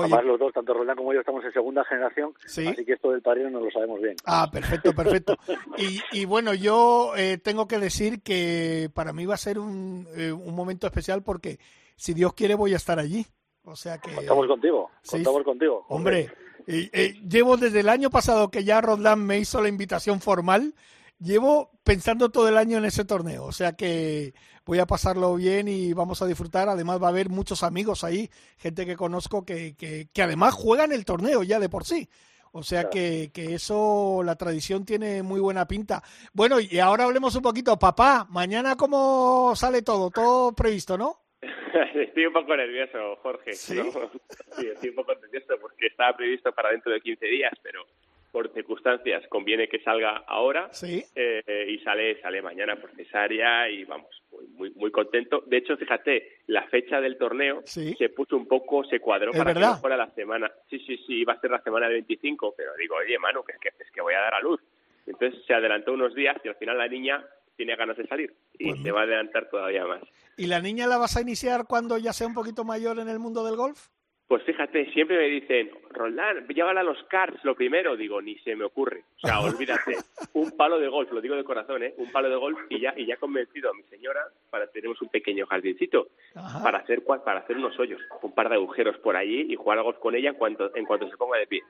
Además, 0.00 0.24
los 0.24 0.38
dos, 0.38 0.52
tanto 0.52 0.74
Roldán 0.74 0.96
como 0.96 1.12
yo, 1.12 1.20
estamos 1.20 1.44
en 1.44 1.52
segunda 1.52 1.84
generación, 1.84 2.34
así 2.44 2.84
que 2.84 2.94
esto 2.94 3.12
del 3.12 3.22
padrino 3.22 3.50
no 3.50 3.60
lo 3.60 3.70
sabemos 3.70 4.00
bien. 4.00 4.16
Ah, 4.24 4.48
perfecto, 4.50 4.92
perfecto. 4.92 5.36
y, 5.78 6.00
y 6.12 6.24
bueno, 6.24 6.52
yo 6.52 7.12
eh, 7.16 7.38
tengo 7.38 7.68
que 7.68 7.78
decir 7.78 8.20
que 8.22 8.90
para 8.92 9.12
mí 9.12 9.24
va 9.24 9.34
a 9.34 9.38
ser 9.38 9.58
un, 9.58 10.08
eh, 10.16 10.32
un 10.32 10.54
momento 10.54 10.86
especial 10.86 11.22
porque, 11.22 11.58
si 11.96 12.12
Dios 12.12 12.34
quiere, 12.34 12.54
voy 12.54 12.72
a 12.72 12.76
estar 12.76 12.98
allí. 12.98 13.24
O 13.62 13.76
sea 13.76 13.98
que... 13.98 14.12
Contamos 14.14 14.46
contigo, 14.46 14.90
contamos 15.08 15.42
contigo. 15.44 15.86
Hombre, 15.88 16.30
eh, 16.66 17.14
llevo 17.26 17.56
desde 17.56 17.80
el 17.80 17.88
año 17.88 18.10
pasado 18.10 18.50
que 18.50 18.64
ya 18.64 18.80
Roldán 18.80 19.24
me 19.24 19.38
hizo 19.38 19.62
la 19.62 19.68
invitación 19.68 20.20
formal, 20.20 20.74
llevo 21.18 21.70
pensando 21.84 22.30
todo 22.30 22.48
el 22.48 22.56
año 22.56 22.78
en 22.78 22.84
ese 22.84 23.04
torneo. 23.04 23.44
O 23.44 23.52
sea 23.52 23.72
que 23.72 24.34
voy 24.64 24.78
a 24.78 24.86
pasarlo 24.86 25.34
bien 25.36 25.68
y 25.68 25.92
vamos 25.92 26.22
a 26.22 26.26
disfrutar. 26.26 26.68
Además 26.68 27.02
va 27.02 27.06
a 27.06 27.10
haber 27.10 27.28
muchos 27.28 27.62
amigos 27.62 28.04
ahí, 28.04 28.30
gente 28.58 28.86
que 28.86 28.96
conozco 28.96 29.44
que, 29.44 29.74
que, 29.76 30.08
que 30.12 30.22
además 30.22 30.54
juegan 30.54 30.92
el 30.92 31.04
torneo 31.04 31.42
ya 31.42 31.58
de 31.58 31.68
por 31.68 31.84
sí. 31.84 32.08
O 32.56 32.62
sea 32.62 32.88
que, 32.88 33.32
que, 33.34 33.54
eso, 33.54 34.22
la 34.24 34.36
tradición 34.36 34.84
tiene 34.84 35.24
muy 35.24 35.40
buena 35.40 35.66
pinta. 35.66 36.04
Bueno, 36.32 36.60
y 36.60 36.78
ahora 36.78 37.02
hablemos 37.02 37.34
un 37.34 37.42
poquito. 37.42 37.76
Papá, 37.76 38.28
mañana 38.30 38.76
cómo 38.76 39.56
sale 39.56 39.82
todo, 39.82 40.08
todo 40.10 40.54
previsto, 40.54 40.96
¿no? 40.96 41.18
estoy 41.94 42.26
un 42.26 42.32
poco 42.32 42.56
nervioso, 42.56 43.16
Jorge. 43.22 43.52
¿Sí? 43.54 43.76
estoy 43.76 44.88
un 44.90 44.94
poco 44.94 45.14
nervioso 45.16 45.54
porque 45.60 45.86
estaba 45.88 46.16
previsto 46.16 46.52
para 46.52 46.70
dentro 46.70 46.92
de 46.92 47.00
15 47.00 47.26
días, 47.26 47.52
pero 47.60 47.84
por 48.34 48.52
circunstancias 48.52 49.22
conviene 49.28 49.68
que 49.68 49.78
salga 49.78 50.24
ahora 50.26 50.68
¿Sí? 50.72 51.04
eh, 51.14 51.66
y 51.68 51.78
sale 51.84 52.20
sale 52.20 52.42
mañana 52.42 52.74
por 52.74 52.90
cesárea 52.96 53.70
y 53.70 53.84
vamos 53.84 54.10
muy, 54.32 54.46
muy 54.48 54.70
muy 54.70 54.90
contento 54.90 55.44
de 55.46 55.58
hecho 55.58 55.76
fíjate 55.76 56.40
la 56.48 56.64
fecha 56.64 57.00
del 57.00 57.16
torneo 57.16 57.62
¿Sí? 57.64 57.94
se 57.96 58.08
puso 58.08 58.36
un 58.36 58.48
poco 58.48 58.82
se 58.84 58.98
cuadró 58.98 59.30
¿Es 59.30 59.38
para 59.38 59.52
verdad? 59.54 59.68
que 59.68 59.74
no 59.76 59.80
fuera 59.80 59.96
la 59.96 60.10
semana 60.14 60.50
sí 60.68 60.80
sí 60.80 60.96
sí 61.06 61.20
iba 61.20 61.34
a 61.34 61.40
ser 61.40 61.52
la 61.52 61.62
semana 61.62 61.86
del 61.86 61.94
25 62.02 62.54
pero 62.56 62.72
digo 62.76 62.96
oye 62.96 63.16
Manu 63.20 63.44
que 63.44 63.52
es 63.52 63.58
que, 63.60 63.68
es 63.68 63.90
que 63.92 64.00
voy 64.00 64.14
a 64.14 64.20
dar 64.20 64.34
a 64.34 64.40
luz 64.40 64.60
entonces 65.06 65.40
se 65.46 65.54
adelantó 65.54 65.92
unos 65.92 66.12
días 66.12 66.36
y 66.44 66.48
al 66.48 66.56
final 66.56 66.76
la 66.76 66.88
niña 66.88 67.24
tiene 67.56 67.76
ganas 67.76 67.96
de 67.96 68.08
salir 68.08 68.34
y 68.58 68.70
Pues 68.70 68.82
se 68.82 68.90
va 68.90 69.02
a 69.02 69.04
adelantar 69.04 69.48
todavía 69.48 69.86
más 69.86 70.02
¿Y 70.36 70.48
la 70.48 70.58
niña 70.60 70.88
la 70.88 70.98
vas 70.98 71.16
a 71.16 71.20
iniciar 71.20 71.66
cuando 71.68 71.96
ya 71.98 72.12
sea 72.12 72.26
un 72.26 72.34
poquito 72.34 72.64
mayor 72.64 72.98
en 72.98 73.08
el 73.08 73.20
mundo 73.20 73.44
del 73.44 73.54
golf? 73.54 73.90
Pues 74.34 74.46
fíjate, 74.46 74.90
siempre 74.92 75.16
me 75.16 75.28
dicen, 75.28 75.70
Roldán, 75.90 76.48
llévala 76.48 76.80
a 76.80 76.82
los 76.82 76.98
karts 77.04 77.38
lo 77.44 77.54
primero. 77.54 77.96
Digo, 77.96 78.20
ni 78.20 78.36
se 78.40 78.56
me 78.56 78.64
ocurre. 78.64 79.04
O 79.22 79.28
sea, 79.28 79.38
olvídate. 79.42 79.94
Un 80.32 80.50
palo 80.56 80.80
de 80.80 80.88
golf, 80.88 81.12
lo 81.12 81.20
digo 81.20 81.36
de 81.36 81.44
corazón, 81.44 81.84
¿eh? 81.84 81.94
Un 81.98 82.10
palo 82.10 82.28
de 82.28 82.34
golf 82.34 82.58
y 82.68 82.80
ya, 82.80 82.92
y 82.96 83.06
ya 83.06 83.14
he 83.14 83.16
convencido 83.16 83.70
a 83.70 83.74
mi 83.74 83.84
señora 83.84 84.18
para 84.50 84.66
tenemos 84.66 85.00
un 85.00 85.08
pequeño 85.08 85.46
jardincito 85.46 86.08
Ajá. 86.34 86.64
para 86.64 86.78
hacer 86.78 87.04
para 87.04 87.38
hacer 87.38 87.58
unos 87.58 87.78
hoyos, 87.78 88.00
un 88.22 88.34
par 88.34 88.48
de 88.48 88.56
agujeros 88.56 88.96
por 88.98 89.14
allí 89.14 89.46
y 89.48 89.54
jugar 89.54 89.78
al 89.78 89.84
golf 89.84 89.98
con 90.00 90.16
ella 90.16 90.30
en 90.30 90.34
cuanto 90.34 90.74
en 90.74 90.84
cuanto 90.84 91.08
se 91.08 91.16
ponga 91.16 91.38
de 91.38 91.46
pie. 91.46 91.60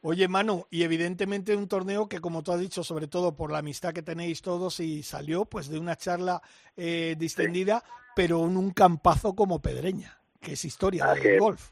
Oye, 0.00 0.26
Manu, 0.26 0.64
y 0.70 0.82
evidentemente 0.82 1.54
un 1.54 1.68
torneo 1.68 2.08
que, 2.08 2.20
como 2.20 2.42
tú 2.42 2.52
has 2.52 2.60
dicho, 2.60 2.82
sobre 2.82 3.06
todo 3.06 3.36
por 3.36 3.52
la 3.52 3.58
amistad 3.58 3.92
que 3.92 4.00
tenéis 4.02 4.40
todos, 4.40 4.80
y 4.80 5.02
salió 5.02 5.44
pues 5.44 5.68
de 5.68 5.78
una 5.78 5.96
charla 5.96 6.40
eh, 6.74 7.16
distendida, 7.18 7.82
pero 8.16 8.46
en 8.46 8.56
un 8.56 8.70
campazo 8.70 9.34
como 9.36 9.60
Pedreña, 9.60 10.16
que 10.40 10.52
es 10.52 10.64
historia 10.64 11.04
Ah, 11.10 11.14
del 11.14 11.38
golf. 11.38 11.68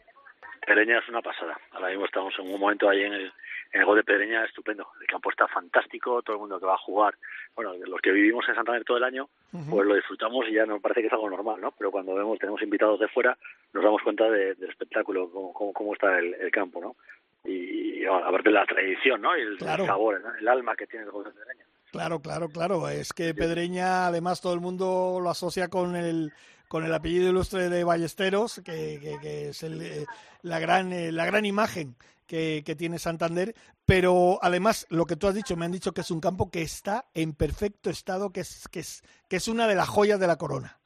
Pedreña 0.66 0.98
es 0.98 1.08
una 1.08 1.20
pasada. 1.22 1.58
Ahora 1.72 1.88
mismo 1.88 2.04
estamos 2.06 2.32
en 2.38 2.46
un 2.52 2.60
momento 2.60 2.88
ahí 2.88 3.02
en 3.02 3.12
el, 3.12 3.32
en 3.72 3.80
el 3.80 3.84
gol 3.84 3.96
de 3.96 4.04
Pedreña 4.04 4.44
estupendo. 4.44 4.86
El 5.00 5.06
campo 5.06 5.30
está 5.30 5.48
fantástico, 5.48 6.22
todo 6.22 6.36
el 6.36 6.40
mundo 6.40 6.58
que 6.60 6.66
va 6.66 6.74
a 6.74 6.78
jugar, 6.78 7.14
bueno, 7.56 7.74
los 7.86 8.00
que 8.00 8.12
vivimos 8.12 8.48
en 8.48 8.54
Santander 8.54 8.84
todo 8.84 8.96
el 8.96 9.04
año, 9.04 9.28
pues 9.68 9.86
lo 9.86 9.94
disfrutamos 9.94 10.46
y 10.48 10.52
ya 10.54 10.64
nos 10.66 10.80
parece 10.80 11.00
que 11.00 11.08
es 11.08 11.12
algo 11.12 11.28
normal, 11.30 11.60
¿no? 11.60 11.72
Pero 11.76 11.90
cuando 11.90 12.14
vemos, 12.14 12.38
tenemos 12.38 12.62
invitados 12.62 13.00
de 13.00 13.08
fuera, 13.08 13.36
nos 13.72 13.82
damos 13.84 14.02
cuenta 14.02 14.30
de- 14.30 14.54
del 14.54 14.70
espectáculo, 14.70 15.28
cómo, 15.30 15.52
cómo, 15.52 15.72
cómo 15.72 15.92
está 15.94 16.18
el, 16.18 16.34
el 16.34 16.50
campo, 16.50 16.80
¿no? 16.80 16.96
Y, 17.44 18.02
y, 18.02 18.06
bueno, 18.06 18.24
aparte 18.26 18.48
de 18.50 18.54
la 18.54 18.64
tradición, 18.66 19.20
¿no? 19.20 19.36
Y 19.36 19.40
el, 19.40 19.58
Claro. 19.58 19.82
el 19.82 19.88
sabor, 19.88 20.20
¿no? 20.20 20.34
el 20.36 20.46
alma 20.48 20.76
que 20.76 20.86
tiene 20.86 21.04
el 21.06 21.10
gol 21.10 21.24
de 21.24 21.30
Pedreña. 21.32 21.64
Claro, 21.90 22.20
claro, 22.20 22.48
claro. 22.48 22.88
Es 22.88 23.12
que 23.12 23.34
Pedreña, 23.34 24.06
además, 24.06 24.40
todo 24.40 24.54
el 24.54 24.60
mundo 24.60 25.18
lo 25.20 25.28
asocia 25.28 25.68
con 25.68 25.94
el 25.96 26.32
con 26.72 26.86
el 26.86 26.94
apellido 26.94 27.28
ilustre 27.28 27.68
de 27.68 27.84
Ballesteros, 27.84 28.62
que, 28.64 28.98
que- 28.98 29.18
que 29.20 29.48
es 29.50 29.62
el, 29.62 29.82
eh, 29.82 30.06
la 30.40 30.58
gran 30.58 30.90
eh, 30.90 31.12
la 31.12 31.26
gran 31.26 31.44
imagen 31.44 31.96
que, 32.26 32.62
que 32.64 32.74
tiene 32.74 32.98
Santander. 32.98 33.54
Pero 33.84 34.38
además, 34.40 34.86
lo 34.88 35.04
que 35.04 35.16
tú 35.16 35.26
has 35.26 35.34
dicho, 35.34 35.54
me 35.54 35.66
han 35.66 35.72
dicho 35.72 35.92
que 35.92 36.00
es 36.00 36.10
un 36.10 36.20
campo 36.22 36.50
que 36.50 36.62
está 36.62 37.04
en 37.12 37.34
perfecto 37.34 37.90
estado, 37.90 38.32
que 38.32 38.40
es 38.40 38.68
que 38.72 38.80
es 38.80 39.02
que 39.28 39.36
es 39.36 39.48
una 39.48 39.66
de 39.68 39.74
las 39.74 39.86
joyas 39.90 40.18
de 40.18 40.26
la 40.26 40.36
corona. 40.36 40.78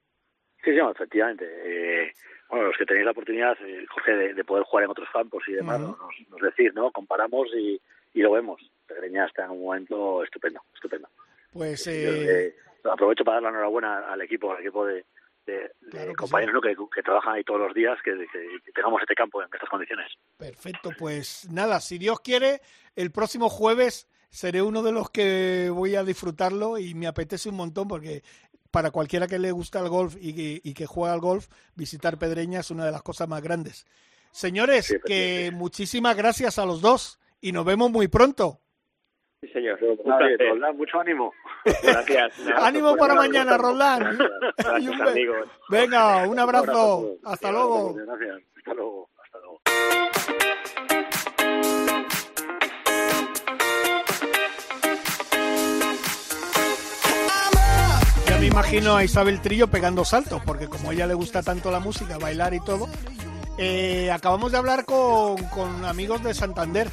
Sí, 0.65 0.73
sí, 0.73 0.77
no, 0.77 0.91
efectivamente. 0.91 1.45
Eh, 1.47 2.13
bueno, 2.51 2.67
los 2.67 2.77
que 2.77 2.85
tenéis 2.85 3.05
la 3.05 3.13
oportunidad, 3.13 3.57
eh, 3.65 3.87
Jorge, 3.89 4.13
de, 4.13 4.35
de 4.35 4.45
poder 4.45 4.65
jugar 4.65 4.85
en 4.87 4.91
otros 4.91 5.09
campos 5.13 5.45
y 5.47 5.53
demás, 5.53 5.79
nos, 5.79 5.97
nos 6.31 6.41
decís, 6.41 6.75
¿no? 6.75 6.91
Comparamos 6.91 7.47
y, 7.57 7.81
y 8.13 8.21
lo 8.23 8.33
vemos. 8.33 8.61
Pedreña 8.89 9.27
está 9.27 9.45
en 9.45 9.53
un 9.53 9.63
momento 9.63 10.25
estupendo, 10.25 10.61
estupendo. 10.75 11.09
Pues 11.53 11.87
eh, 11.87 12.47
eh, 12.49 12.57
aprovecho 12.91 13.25
para 13.25 13.37
dar 13.37 13.45
la 13.45 13.49
enhorabuena 13.51 14.11
al 14.13 14.21
equipo, 14.23 14.53
al 14.53 14.61
equipo 14.63 14.85
de, 14.85 15.05
de- 15.47 15.71
de 15.81 15.91
Claro 15.91 16.09
que 16.09 16.15
compañeros 16.17 16.55
¿no? 16.55 16.61
que, 16.61 16.75
que 16.95 17.03
trabajan 17.03 17.35
ahí 17.35 17.45
todos 17.45 17.61
los 17.61 17.73
días, 17.75 17.97
que, 18.05 18.13
que- 18.33 18.49
que 18.65 18.73
tengamos 18.73 19.01
este 19.01 19.15
campo 19.15 19.41
en 19.43 19.49
estas 19.53 19.69
condiciones. 19.71 20.13
Perfecto, 20.37 20.91
pues 20.99 21.49
nada, 21.51 21.81
si 21.81 21.99
Dios 21.99 22.21
quiere, 22.21 22.61
el 22.97 23.11
próximo 23.13 23.49
jueves 23.49 24.09
seré 24.29 24.61
uno 24.61 24.83
de 24.83 24.93
los 24.93 25.09
que 25.11 25.71
voy 25.73 25.95
a 25.97 26.03
disfrutarlo 26.05 26.77
y 26.79 26.95
me 26.95 27.07
apetece 27.07 27.49
un 27.49 27.57
montón 27.57 27.89
porque 27.89 28.23
para 28.71 28.91
cualquiera 28.91 29.27
que 29.27 29.39
le 29.39 29.53
gusta 29.53 29.79
el 29.81 29.89
golf 29.89 30.17
y 30.21 30.35
que, 30.35 30.61
y 30.69 30.75
que 30.75 30.85
juega 30.87 31.15
al 31.15 31.21
golf, 31.21 31.47
visitar 31.77 32.19
Pedreña 32.19 32.61
es 32.61 32.71
una 32.71 32.85
de 32.85 32.93
las 32.93 33.03
cosas 33.03 33.29
más 33.29 33.41
grandes. 33.43 33.87
Señores, 34.33 34.87
Sí, 34.87 34.97
que 35.07 35.51
muchísimas 35.55 36.15
gracias 36.17 36.59
a 36.59 36.67
los 36.67 36.83
dos 36.83 37.19
y 37.41 37.53
nos 37.53 37.65
vemos 37.65 37.91
muy 37.91 38.09
pronto. 38.09 38.59
Sí, 39.41 39.49
señor. 39.49 39.79
Un 39.83 39.97
placer. 40.05 40.39
Roldán, 40.51 40.77
mucho 40.77 41.01
ánimo. 41.01 41.33
Gracias. 41.83 42.33
Ánimo 42.63 42.97
para 42.97 43.15
mañana. 43.15 43.57
Roland. 43.57 44.19
Gracias, 44.57 45.01
amigos. 45.09 45.49
Venga, 45.69 46.27
un 46.27 46.39
abrazo. 46.39 47.17
Hasta 47.25 47.51
luego. 47.51 47.95
Gracias. 47.95 48.43
Hasta 48.57 48.75
luego. 48.75 49.09
Hasta 49.23 49.39
luego. 49.39 49.61
Ya 58.29 58.39
me 58.39 58.47
imagino 58.47 58.97
a 58.97 59.05
Isabel 59.05 59.41
Trillo 59.41 59.69
pegando 59.69 60.05
saltos, 60.05 60.43
porque 60.45 60.69
como 60.69 60.91
a 60.91 60.93
ella 60.93 61.07
le 61.07 61.15
gusta 61.15 61.43
tanto 61.43 61.71
la 61.71 61.81
música, 61.81 62.19
bailar 62.19 62.55
y 62.55 62.61
todo, 62.61 62.89
eh, 63.59 64.11
acabamos 64.11 64.53
de 64.53 64.59
hablar 64.59 64.85
con, 64.85 65.43
con 65.45 65.85
amigos 65.85 66.23
de 66.23 66.35
Santander. 66.35 66.89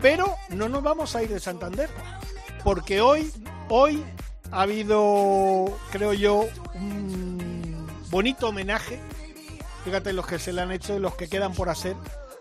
Pero 0.00 0.36
no 0.50 0.68
nos 0.68 0.82
vamos 0.82 1.16
a 1.16 1.22
ir 1.22 1.30
de 1.30 1.40
Santander, 1.40 1.88
porque 2.62 3.00
hoy, 3.00 3.32
hoy 3.68 4.04
ha 4.50 4.62
habido, 4.62 5.66
creo 5.90 6.12
yo, 6.12 6.46
un 6.74 7.86
bonito 8.10 8.48
homenaje. 8.48 9.00
Fíjate 9.84 10.12
los 10.12 10.26
que 10.26 10.38
se 10.38 10.52
le 10.52 10.62
han 10.62 10.72
hecho 10.72 10.96
y 10.96 10.98
los 10.98 11.14
que 11.14 11.28
quedan 11.28 11.52
por 11.52 11.68
hacer 11.68 11.96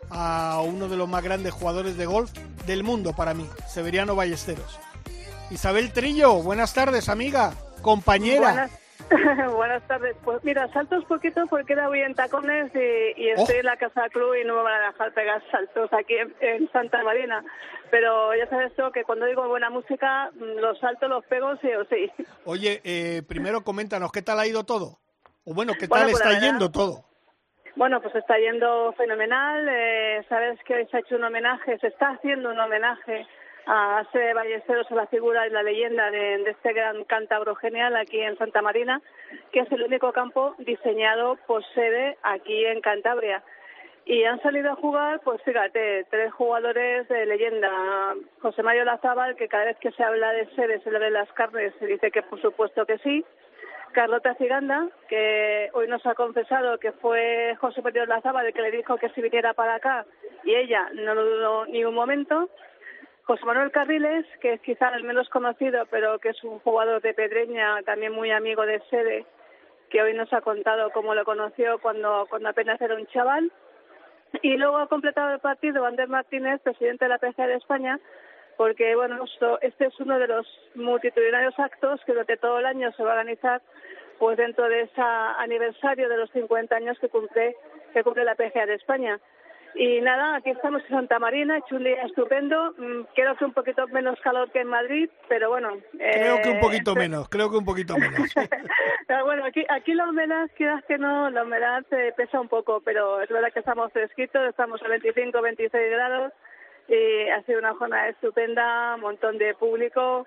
a 0.10 0.62
uno 0.66 0.88
de 0.88 0.98
los 0.98 1.10
más 1.10 1.24
grandes 1.24 1.54
jugadores 1.54 1.98
de 1.98 2.06
golf 2.06 2.32
del 2.66 2.84
mundo 2.84 3.14
para 3.14 3.34
mí, 3.34 3.48
Severiano 3.72 4.16
Ballesteros. 4.16 4.80
Isabel 5.52 5.92
Trillo, 5.94 6.42
buenas 6.42 6.74
tardes, 6.74 7.10
amiga, 7.10 7.54
compañera. 7.82 8.52
Buenas, 8.52 8.72
buenas 9.56 9.86
tardes. 9.88 10.16
Pues 10.24 10.44
mira, 10.44 10.68
saltos 10.74 11.06
poquito 11.06 11.46
porque 11.48 11.74
era 11.74 11.88
voy 11.88 12.02
en 12.02 12.16
tacones 12.16 12.72
y, 12.74 13.22
y 13.22 13.30
estoy 13.30 13.58
Oh. 13.58 13.60
en 13.60 13.66
la 13.66 13.78
casa 13.78 14.10
club 14.10 14.36
y 14.36 14.46
no 14.46 14.56
me 14.56 14.64
van 14.64 14.82
a 14.82 14.88
dejar 14.88 15.14
pegar 15.14 15.44
saltos 15.52 15.92
aquí 15.94 16.16
en, 16.16 16.34
en 16.40 16.72
Santa 16.72 17.04
Marina. 17.04 17.44
Pero 17.92 18.34
ya 18.36 18.48
sabes 18.48 18.76
tú 18.76 18.84
que 18.92 19.04
cuando 19.04 19.26
digo 19.26 19.48
buena 19.48 19.70
música, 19.70 20.32
mm, 20.34 20.60
los 20.60 20.80
saltos 20.80 21.10
los 21.10 21.26
pego 21.26 21.56
sí 21.58 21.70
o 21.74 21.86
sí. 21.86 22.12
Oye, 22.46 22.82
eh, 22.84 23.22
primero 23.28 23.64
coméntanos, 23.64 24.12
¿qué 24.12 24.22
tal 24.22 24.40
ha 24.40 24.48
ido 24.48 24.64
todo? 24.64 25.00
O 25.46 25.54
bueno, 25.54 25.74
¿qué 25.80 25.88
Bueno, 25.88 26.06
tal 26.06 26.12
pues 26.12 26.24
está 26.26 26.40
yendo 26.40 26.72
todo? 26.72 27.06
Bueno, 27.76 28.02
pues 28.02 28.16
está 28.16 28.38
yendo 28.38 28.94
fenomenal. 28.94 29.68
Eh, 29.70 30.26
Sabes 30.30 30.58
que 30.66 30.76
hoy 30.76 30.88
se 30.90 30.98
ha 30.98 31.00
hecho 31.02 31.16
un 31.16 31.26
homenaje, 31.26 31.78
se 31.80 31.88
está 31.88 32.10
haciendo 32.10 32.50
un 32.50 32.60
homenaje 32.60 33.28
a 33.66 34.06
Sede 34.12 34.34
Ballesteros, 34.34 34.92
a 34.92 34.96
la 34.96 35.08
figura 35.08 35.48
y 35.48 35.50
la 35.50 35.64
leyenda 35.64 36.12
de, 36.12 36.38
de 36.38 36.52
este 36.52 36.74
gran 36.74 37.04
cántabro 37.06 37.56
genial 37.56 37.96
aquí 37.96 38.20
en 38.22 38.38
Santa 38.38 38.62
Marina, 38.62 39.02
que 39.52 39.62
es 39.62 39.72
el 39.72 39.84
único 39.84 40.12
campo 40.12 40.56
diseñado 40.60 41.38
por 41.48 41.64
Sede 41.74 42.18
aquí 42.24 42.66
en 42.66 42.82
Cantabria. 42.82 43.44
Y 44.08 44.24
han 44.24 44.40
salido 44.44 44.72
a 44.72 44.76
jugar, 44.76 45.20
pues 45.22 45.42
fíjate, 45.42 46.06
tres 46.12 46.32
jugadores 46.34 47.08
de 47.08 47.26
leyenda. 47.26 48.14
José 48.40 48.62
Mario 48.62 48.86
Lazábal, 48.86 49.36
que 49.36 49.48
cada 49.48 49.66
vez 49.66 49.78
que 49.78 49.92
se 49.92 50.04
habla 50.04 50.32
de 50.32 50.46
Sede 50.56 50.80
se 50.82 50.92
le 50.92 51.00
ven 51.00 51.14
las 51.14 51.32
carnes, 51.34 51.74
se 51.80 51.88
dice 51.88 52.12
que 52.12 52.22
por 52.22 52.40
supuesto 52.40 52.86
que 52.86 53.00
sí. 53.00 53.26
Carlota 53.94 54.36
Ciganda, 54.36 54.90
que 55.08 55.70
hoy 55.74 55.88
nos 55.88 56.06
ha 56.06 56.14
confesado 56.16 56.78
que 56.78 56.92
fue 56.92 57.56
José 57.62 57.82
Mario 57.82 58.06
Lazábal 58.06 58.46
el 58.46 58.54
que 58.54 58.62
le 58.62 58.72
dijo 58.72 58.98
que 58.98 59.10
si 59.10 59.22
viniera 59.22 59.54
para 59.54 59.76
acá 59.76 60.06
y 60.44 60.54
ella 60.54 60.90
no 60.94 61.16
lo 61.16 61.24
dudó 61.24 61.66
ni 61.66 61.84
un 61.86 61.96
momento. 61.96 62.50
José 63.26 63.44
Manuel 63.44 63.72
Carriles, 63.72 64.24
que 64.40 64.54
es 64.54 64.62
quizá 64.62 64.90
el 64.90 65.04
menos 65.04 65.28
conocido, 65.30 65.88
pero 65.90 66.20
que 66.20 66.30
es 66.30 66.44
un 66.44 66.60
jugador 66.60 67.02
de 67.02 67.16
Pedreña, 67.16 67.82
también 67.82 68.12
muy 68.12 68.30
amigo 68.30 68.68
de 68.68 68.80
Sede, 68.92 69.26
que 69.90 70.04
hoy 70.04 70.14
nos 70.14 70.32
ha 70.32 70.42
contado 70.42 70.92
cómo 70.92 71.16
lo 71.16 71.26
conoció 71.26 71.80
cuando, 71.80 72.28
cuando 72.30 72.50
apenas 72.50 72.80
era 72.80 72.94
un 72.94 73.08
chaval. 73.08 73.52
Y 74.44 74.58
luego 74.58 74.78
ha 74.78 74.88
completado 74.88 75.34
el 75.34 75.40
partido 75.40 75.86
Ander 75.86 76.08
Martínez, 76.08 76.62
presidente 76.62 77.06
de 77.06 77.10
la 77.10 77.18
PGA 77.18 77.48
de 77.48 77.56
España, 77.56 78.00
porque 78.58 78.96
bueno, 78.96 79.24
este 79.62 79.86
es 79.88 80.00
uno 80.00 80.20
de 80.20 80.28
los 80.28 80.46
multitudinarios 80.76 81.58
actos 81.58 82.02
que 82.06 82.12
durante 82.12 82.38
todo 82.38 82.60
el 82.60 82.68
año 82.68 82.92
se 82.92 83.04
va 83.04 83.10
a 83.10 83.14
organizar 83.14 83.62
pues 84.20 84.38
dentro 84.38 84.70
de 84.70 84.82
ese 84.82 85.02
aniversario 85.02 86.10
de 86.10 86.18
los 86.18 86.30
50 86.30 86.76
años 86.76 86.98
que 87.00 87.10
cumple 87.10 87.56
que 87.92 88.04
cumple 88.04 88.24
la 88.24 88.36
PGA 88.36 88.68
de 88.68 88.76
España. 88.76 89.20
Y 89.78 90.00
nada, 90.00 90.38
aquí 90.38 90.52
estamos 90.52 90.82
en 90.84 90.90
Santa 90.90 91.20
Marina, 91.20 91.58
hecho 91.58 91.76
un 91.76 91.84
día 91.84 92.02
estupendo. 92.04 92.74
Mm, 92.78 93.02
creo 93.14 93.36
que 93.36 93.44
un 93.44 93.54
poquito 93.54 93.86
menos 93.88 94.18
calor 94.22 94.50
que 94.52 94.62
en 94.62 94.68
Madrid, 94.68 95.10
pero 95.28 95.50
bueno. 95.50 95.78
Creo 95.92 96.42
que 96.42 96.50
un 96.50 96.60
poquito 96.62 96.94
eh, 96.94 97.00
menos, 97.00 97.28
creo 97.28 97.50
que 97.52 97.58
un 97.58 97.66
poquito 97.66 97.98
menos. 97.98 98.34
pero 99.08 99.26
bueno, 99.26 99.44
aquí, 99.46 99.66
aquí 99.70 99.94
la 99.94 100.08
humedad, 100.10 100.50
quieras 100.56 100.82
que 100.86 100.98
no, 100.98 101.30
la 101.30 101.44
humedad 101.44 101.84
se 101.90 102.14
pesa 102.16 102.40
un 102.40 102.48
poco, 102.48 102.82
pero 102.86 103.22
es 103.22 103.30
verdad 103.30 103.52
que 103.52 103.60
estamos 103.60 103.92
fresquitos, 103.92 104.48
estamos 104.48 104.82
a 104.82 104.88
25, 104.88 105.42
26 105.42 105.92
grados 105.92 106.32
y 106.88 107.30
ha 107.30 107.42
sido 107.44 107.60
una 107.60 107.74
jornada 107.74 108.08
estupenda, 108.08 108.96
un 108.96 109.02
montón 109.02 109.38
de 109.38 109.56
público 109.56 110.26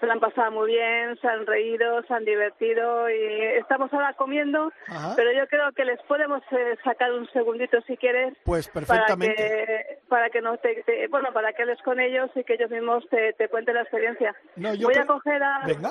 se 0.00 0.06
la 0.06 0.14
han 0.14 0.20
pasado 0.20 0.50
muy 0.52 0.72
bien, 0.72 1.18
se 1.20 1.28
han 1.28 1.46
reído, 1.46 2.02
se 2.02 2.14
han 2.14 2.24
divertido 2.24 3.10
y 3.10 3.42
estamos 3.58 3.92
ahora 3.92 4.12
comiendo, 4.14 4.72
pero 5.16 5.32
yo 5.32 5.46
creo 5.48 5.72
que 5.72 5.84
les 5.84 6.00
podemos 6.02 6.42
eh, 6.50 6.76
sacar 6.84 7.12
un 7.12 7.28
segundito 7.30 7.80
si 7.82 7.96
quieres. 7.96 8.36
Pues 8.44 8.68
perfectamente. 8.68 10.00
Para 10.08 10.30
que, 10.30 10.40
no 10.40 10.56
te, 10.58 10.84
bueno, 11.10 11.32
para 11.32 11.52
que 11.52 11.64
les 11.64 11.80
con 11.82 12.00
ellos 12.00 12.30
y 12.34 12.44
que 12.44 12.54
ellos 12.54 12.70
mismos 12.70 13.04
te, 13.10 13.32
te 13.34 13.48
cuenten 13.48 13.74
la 13.74 13.82
experiencia. 13.82 14.34
No, 14.56 14.74
yo 14.74 14.88
Voy 14.88 14.96
a 14.96 15.06
coger 15.06 15.42
a... 15.42 15.66
Venga. 15.66 15.90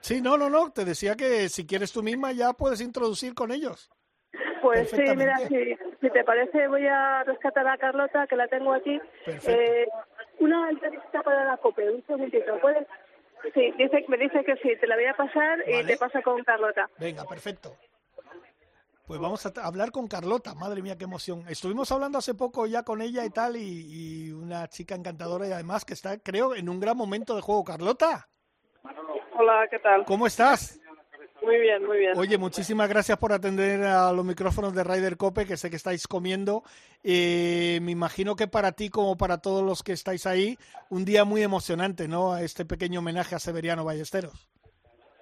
Sí, 0.00 0.20
no, 0.20 0.36
no, 0.36 0.50
no, 0.50 0.72
te 0.72 0.84
decía 0.84 1.14
que 1.16 1.48
si 1.48 1.66
quieres 1.66 1.92
tú 1.92 2.02
misma 2.02 2.32
ya 2.32 2.52
puedes 2.52 2.80
introducir 2.80 3.34
con 3.34 3.52
ellos. 3.52 3.90
Pues 4.62 4.90
sí, 4.90 5.02
mira, 5.16 5.36
si, 5.48 5.76
si 6.00 6.10
te 6.10 6.24
parece 6.24 6.68
voy 6.68 6.86
a 6.86 7.24
rescatar 7.24 7.66
a 7.66 7.76
Carlota, 7.76 8.26
que 8.26 8.36
la 8.36 8.46
tengo 8.46 8.72
aquí. 8.72 9.00
Eh, 9.26 9.86
una 10.38 10.70
entrevista 10.70 11.22
para 11.22 11.44
la 11.44 11.56
COPE, 11.56 11.90
un 11.90 12.06
segundito, 12.06 12.58
¿puedes? 12.60 12.86
Sí, 13.54 13.72
dice, 13.76 14.04
me 14.08 14.16
dice 14.18 14.44
que 14.44 14.56
sí, 14.56 14.76
te 14.80 14.86
la 14.86 14.96
voy 14.96 15.06
a 15.06 15.14
pasar 15.14 15.58
y 15.66 15.84
te 15.84 15.96
pasa 15.96 16.22
con 16.22 16.42
Carlota. 16.44 16.88
Venga, 16.98 17.24
perfecto. 17.24 17.76
Pues 19.06 19.20
vamos 19.20 19.44
a 19.44 19.52
hablar 19.66 19.90
con 19.90 20.06
Carlota, 20.06 20.54
madre 20.54 20.80
mía, 20.80 20.96
qué 20.96 21.04
emoción. 21.04 21.44
Estuvimos 21.48 21.90
hablando 21.90 22.18
hace 22.18 22.34
poco 22.34 22.66
ya 22.66 22.84
con 22.84 23.02
ella 23.02 23.24
y 23.24 23.30
tal, 23.30 23.56
y, 23.56 24.28
y, 24.28 24.32
una 24.32 24.68
chica 24.68 24.94
encantadora 24.94 25.46
y 25.48 25.52
además 25.52 25.84
que 25.84 25.94
está, 25.94 26.18
creo, 26.18 26.54
en 26.54 26.68
un 26.68 26.78
gran 26.78 26.96
momento 26.96 27.34
de 27.34 27.42
juego. 27.42 27.64
Carlota. 27.64 28.28
Hola, 29.36 29.66
¿qué 29.70 29.78
tal? 29.80 30.04
¿Cómo 30.04 30.26
estás? 30.26 30.81
Muy 31.42 31.58
bien, 31.58 31.84
muy 31.84 31.98
bien. 31.98 32.12
Oye, 32.16 32.38
muchísimas 32.38 32.88
gracias 32.88 33.18
por 33.18 33.32
atender 33.32 33.82
a 33.82 34.12
los 34.12 34.24
micrófonos 34.24 34.74
de 34.74 34.84
Ryder 34.84 35.16
Cope, 35.16 35.44
que 35.44 35.56
sé 35.56 35.70
que 35.70 35.76
estáis 35.76 36.06
comiendo. 36.06 36.62
Eh, 37.02 37.80
me 37.82 37.90
imagino 37.90 38.36
que 38.36 38.46
para 38.46 38.72
ti, 38.72 38.90
como 38.90 39.16
para 39.16 39.38
todos 39.38 39.64
los 39.64 39.82
que 39.82 39.92
estáis 39.92 40.26
ahí, 40.26 40.56
un 40.88 41.04
día 41.04 41.24
muy 41.24 41.42
emocionante, 41.42 42.06
¿no? 42.06 42.36
Este 42.36 42.64
pequeño 42.64 43.00
homenaje 43.00 43.34
a 43.34 43.40
Severiano 43.40 43.84
Ballesteros. 43.84 44.48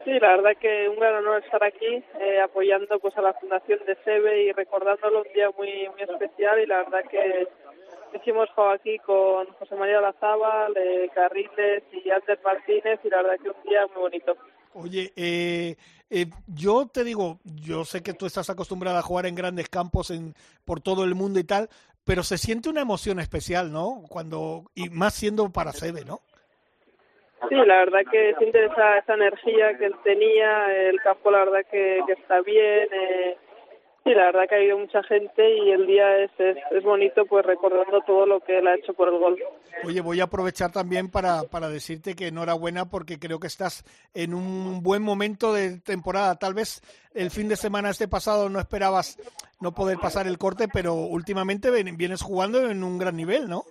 Sí, 0.04 0.18
la 0.18 0.36
verdad 0.36 0.56
que 0.58 0.88
un 0.88 0.98
gran 0.98 1.16
honor 1.16 1.42
estar 1.44 1.62
aquí 1.62 2.02
eh, 2.20 2.40
apoyando 2.42 2.98
pues 3.00 3.16
a 3.18 3.22
la 3.22 3.34
Fundación 3.34 3.80
de 3.86 3.96
Seve 4.04 4.44
y 4.44 4.52
recordándolo 4.52 5.22
un 5.22 5.32
día 5.34 5.50
muy 5.50 5.88
muy 5.90 6.02
especial 6.02 6.58
y 6.58 6.66
la 6.66 6.78
verdad 6.78 7.04
que 7.10 7.46
hicimos 8.14 8.48
juego 8.50 8.70
aquí 8.70 8.98
con 8.98 9.46
José 9.58 9.74
María 9.76 10.00
Lazábal, 10.00 10.74
eh, 10.76 11.10
Carriles 11.14 11.82
y 11.92 12.10
Ander 12.10 12.38
Martínez 12.42 12.98
y 13.04 13.10
la 13.10 13.22
verdad 13.22 13.38
que 13.42 13.50
un 13.50 13.62
día 13.68 13.86
muy 13.88 14.00
bonito. 14.02 14.36
Oye, 14.72 15.12
eh, 15.16 15.76
eh, 16.10 16.26
yo 16.48 16.88
te 16.92 17.04
digo, 17.04 17.38
yo 17.44 17.84
sé 17.84 18.02
que 18.02 18.14
tú 18.14 18.26
estás 18.26 18.50
acostumbrada 18.50 18.98
a 18.98 19.02
jugar 19.02 19.26
en 19.26 19.36
grandes 19.36 19.68
campos 19.68 20.10
en, 20.10 20.34
por 20.64 20.80
todo 20.80 21.04
el 21.04 21.14
mundo 21.14 21.38
y 21.38 21.44
tal, 21.44 21.68
pero 22.04 22.24
se 22.24 22.36
siente 22.36 22.68
una 22.68 22.80
emoción 22.80 23.20
especial, 23.20 23.72
¿no? 23.72 24.02
Cuando 24.08 24.64
y 24.74 24.90
más 24.90 25.14
siendo 25.14 25.50
para 25.50 25.72
Sede, 25.72 26.04
¿no? 26.04 26.20
Sí, 27.48 27.54
la 27.54 27.78
verdad 27.78 28.00
que 28.10 28.34
siente 28.38 28.64
esa, 28.64 28.98
esa 28.98 29.14
energía 29.14 29.78
que 29.78 29.86
él 29.86 29.94
tenía, 30.04 30.72
el 30.88 31.00
campo 31.00 31.30
la 31.30 31.38
verdad 31.38 31.60
que, 31.70 32.00
que 32.06 32.12
está 32.12 32.40
bien, 32.42 32.88
eh, 32.92 33.38
Sí, 34.02 34.14
la 34.14 34.26
verdad 34.26 34.48
que 34.48 34.54
ha 34.54 34.58
habido 34.58 34.78
mucha 34.78 35.02
gente 35.02 35.56
y 35.56 35.70
el 35.72 35.86
día 35.86 36.24
es, 36.24 36.30
es, 36.38 36.82
bonito 36.82 37.26
pues 37.26 37.44
recordando 37.44 38.00
todo 38.06 38.24
lo 38.24 38.40
que 38.40 38.58
él 38.58 38.66
ha 38.66 38.74
hecho 38.74 38.94
por 38.94 39.08
el 39.08 39.18
gol. 39.18 39.38
Oye, 39.84 40.00
voy 40.00 40.20
a 40.20 40.24
aprovechar 40.24 40.72
también 40.72 41.10
para, 41.10 41.42
para 41.42 41.68
decirte 41.68 42.14
que 42.14 42.28
enhorabuena 42.28 42.86
porque 42.86 43.18
creo 43.18 43.38
que 43.38 43.46
estás 43.46 43.84
en 44.14 44.32
un 44.32 44.82
buen 44.82 45.02
momento 45.02 45.52
de 45.52 45.80
temporada. 45.80 46.38
Tal 46.38 46.54
vez 46.54 46.80
el 47.14 47.30
fin 47.30 47.48
de 47.48 47.56
semana 47.56 47.90
este 47.90 48.08
pasado 48.08 48.48
no 48.48 48.58
esperabas 48.58 49.18
no 49.60 49.72
poder 49.72 49.98
pasar 49.98 50.26
el 50.26 50.38
corte, 50.38 50.66
pero 50.72 50.94
últimamente 50.94 51.70
vienes 51.70 52.22
jugando 52.22 52.70
en 52.70 52.82
un 52.82 52.98
gran 52.98 53.16
nivel, 53.16 53.50
¿no? 53.50 53.64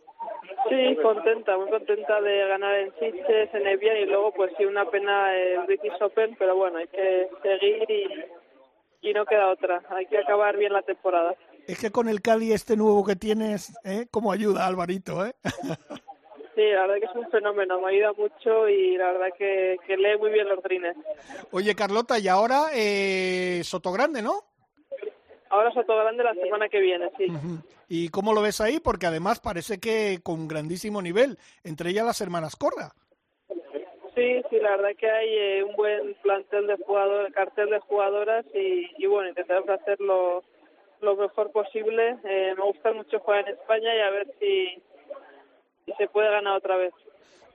Sí, 0.70 0.96
contenta, 1.02 1.58
muy 1.58 1.70
contenta 1.72 2.22
de 2.22 2.48
ganar 2.48 2.76
en 2.76 2.94
Sitges, 3.00 3.52
en 3.56 3.66
Evian 3.66 3.98
y 3.98 4.06
luego 4.06 4.32
pues 4.32 4.52
sí 4.56 4.66
una 4.66 4.86
pena 4.86 5.36
el 5.36 5.66
British 5.66 6.00
Open, 6.00 6.36
pero 6.38 6.56
bueno, 6.56 6.78
hay 6.78 6.88
que 6.88 7.28
seguir 7.42 7.90
y 7.90 8.06
y 9.02 9.14
no 9.14 9.26
queda 9.26 9.50
otra. 9.50 9.82
Hay 9.90 10.06
que 10.06 10.18
acabar 10.18 10.58
bien 10.58 10.74
la 10.74 10.82
temporada. 10.82 11.36
Es 11.68 11.80
que 11.80 11.92
con 11.92 12.10
el 12.10 12.22
Cali 12.22 12.52
este 12.52 12.76
nuevo 12.76 13.06
que 13.06 13.16
tienes, 13.16 13.78
¿eh? 13.84 14.08
¿Cómo 14.12 14.32
ayuda 14.32 14.66
Alvarito, 14.66 15.26
eh? 15.26 15.34
Sí, 16.56 16.66
la 16.66 16.82
verdad 16.88 16.96
que 17.00 17.06
es 17.06 17.16
un 17.16 17.32
fenómeno, 17.32 17.80
me 17.80 17.92
ayuda 17.92 18.12
mucho 18.12 18.68
y 18.68 18.98
la 18.98 19.14
verdad 19.14 19.28
que, 19.38 19.78
que 19.88 19.96
lee 19.96 20.18
muy 20.20 20.30
bien 20.30 20.50
los 20.50 20.62
drines. 20.62 20.94
Oye, 21.52 21.74
Carlota, 21.74 22.20
y 22.20 22.28
ahora 22.28 22.66
eh, 22.74 23.62
Sotogrande, 23.64 24.22
¿no? 24.22 24.44
Ahora 25.50 25.72
Sotogrande 25.72 26.22
la 26.22 26.34
semana 26.34 26.68
que 26.68 26.82
viene, 26.82 27.10
sí. 27.18 27.28
¿Y 27.88 28.10
cómo 28.10 28.34
lo 28.34 28.42
ves 28.42 28.60
ahí? 28.60 28.82
Porque 28.82 29.06
además 29.06 29.40
parece 29.40 29.80
que 29.80 30.20
con 30.22 30.50
grandísimo 30.50 31.02
nivel, 31.02 31.38
entre 31.64 31.92
ellas 31.92 32.06
las 32.06 32.20
hermanas 32.20 32.58
Corra. 32.58 32.94
Sí, 34.20 34.44
sí, 34.50 34.58
la 34.60 34.72
verdad 34.72 34.98
que 35.00 35.10
hay 35.10 35.30
eh, 35.30 35.64
un 35.64 35.78
buen 35.78 36.14
plantel 36.16 36.68
de 36.68 36.76
jugadores, 36.86 37.34
cartel 37.34 37.70
de 37.70 37.80
jugadoras 37.80 38.46
y, 38.54 39.06
bueno, 39.06 39.30
intentaremos 39.30 39.70
hacerlo 39.70 40.44
lo 41.00 41.16
mejor 41.16 41.54
posible. 41.54 42.18
Eh, 42.26 42.54
me 42.58 42.66
gusta 42.66 42.92
mucho 42.92 43.20
jugar 43.20 43.48
en 43.48 43.56
España 43.56 43.96
y 43.96 44.00
a 44.02 44.10
ver 44.10 44.28
si, 44.38 45.94
se 45.98 46.08
puede 46.10 46.30
ganar 46.30 46.58
otra 46.58 46.76
vez. 46.76 46.94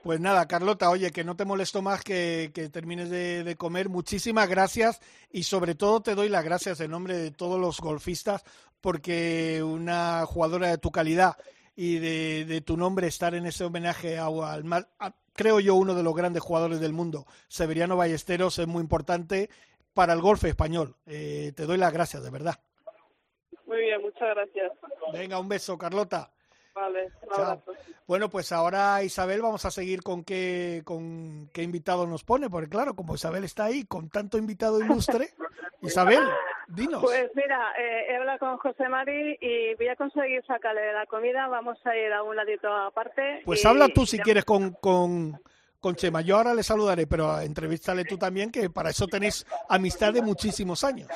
Pues 0.01 0.19
nada, 0.19 0.47
Carlota, 0.47 0.89
oye, 0.89 1.11
que 1.11 1.23
no 1.23 1.35
te 1.35 1.45
molesto 1.45 1.83
más 1.83 2.03
que, 2.03 2.49
que 2.51 2.69
termines 2.69 3.11
de, 3.11 3.55
comer. 3.55 3.87
Muchísimas 3.87 4.49
gracias 4.49 5.01
y 5.31 5.43
sobre 5.43 5.75
todo 5.75 6.01
te 6.01 6.15
doy 6.15 6.29
las 6.29 6.43
gracias 6.43 6.81
en 6.81 6.89
nombre 6.89 7.15
de 7.15 7.29
todos 7.29 7.59
los 7.59 7.79
golfistas 7.79 8.43
porque 8.81 9.61
una 9.61 10.25
jugadora 10.25 10.69
de 10.69 10.79
tu 10.79 10.91
calidad 10.91 11.35
y 11.75 11.99
de, 11.99 12.45
de 12.45 12.61
tu 12.61 12.75
nombre 12.75 13.05
estar 13.05 13.35
en 13.35 13.45
ese 13.45 13.65
homenaje 13.65 14.17
a, 14.17 14.25
al, 14.25 14.63
creo 15.35 15.59
yo, 15.59 15.75
uno 15.75 15.93
de 15.93 16.03
los 16.03 16.15
grandes 16.15 16.41
jugadores 16.41 16.79
del 16.79 16.93
mundo. 16.93 17.25
Severiano 17.47 17.97
Ballesteros 17.97 18.57
es 18.59 18.67
muy 18.67 18.81
importante 18.81 19.49
para 19.93 20.13
el 20.13 20.21
golf 20.21 20.43
español. 20.43 20.95
Eh, 21.05 21.53
te 21.55 21.65
doy 21.65 21.77
las 21.77 21.93
gracias, 21.93 22.23
de 22.23 22.29
verdad. 22.29 22.59
Muy 23.65 23.79
bien, 23.79 24.01
muchas 24.01 24.35
gracias. 24.35 24.71
Venga, 25.13 25.39
un 25.39 25.49
beso, 25.49 25.77
Carlota. 25.77 26.31
Vale, 26.75 27.09
Bueno, 28.05 28.29
pues 28.29 28.51
ahora 28.51 29.01
Isabel 29.01 29.41
vamos 29.41 29.63
a 29.63 29.71
seguir 29.71 30.03
con 30.03 30.25
qué, 30.25 30.81
con 30.83 31.49
qué 31.53 31.63
invitado 31.63 32.05
nos 32.05 32.25
pone, 32.25 32.49
porque 32.49 32.67
claro, 32.67 32.95
como 32.95 33.15
Isabel 33.15 33.45
está 33.45 33.63
ahí 33.63 33.85
con 33.85 34.09
tanto 34.09 34.37
invitado 34.37 34.81
ilustre, 34.81 35.29
Isabel, 35.81 36.21
dinos. 36.67 37.01
Pues 37.01 37.29
mira, 37.35 37.73
eh, 37.77 38.07
he 38.09 38.15
hablado 38.15 38.39
con 38.39 38.57
José 38.57 38.89
Mari 38.89 39.37
y 39.39 39.75
voy 39.75 39.87
a 39.87 39.95
conseguir 39.95 40.43
sacarle 40.45 40.93
la 40.93 41.05
comida, 41.05 41.47
vamos 41.47 41.77
a 41.85 41.95
ir 41.95 42.11
a 42.13 42.23
un 42.23 42.35
ladito 42.35 42.71
aparte. 42.71 43.41
Pues 43.45 43.65
habla 43.65 43.87
tú 43.89 44.05
si 44.05 44.19
quieres 44.19 44.45
con, 44.45 44.71
con, 44.73 45.39
con 45.79 45.95
Chema, 45.95 46.21
yo 46.21 46.37
ahora 46.37 46.53
le 46.53 46.63
saludaré, 46.63 47.07
pero 47.07 47.39
entrevístale 47.39 48.05
tú 48.05 48.17
también, 48.17 48.51
que 48.51 48.69
para 48.69 48.89
eso 48.89 49.07
tenéis 49.07 49.45
amistad 49.69 50.13
de 50.13 50.21
muchísimos 50.21 50.83
años. 50.83 51.09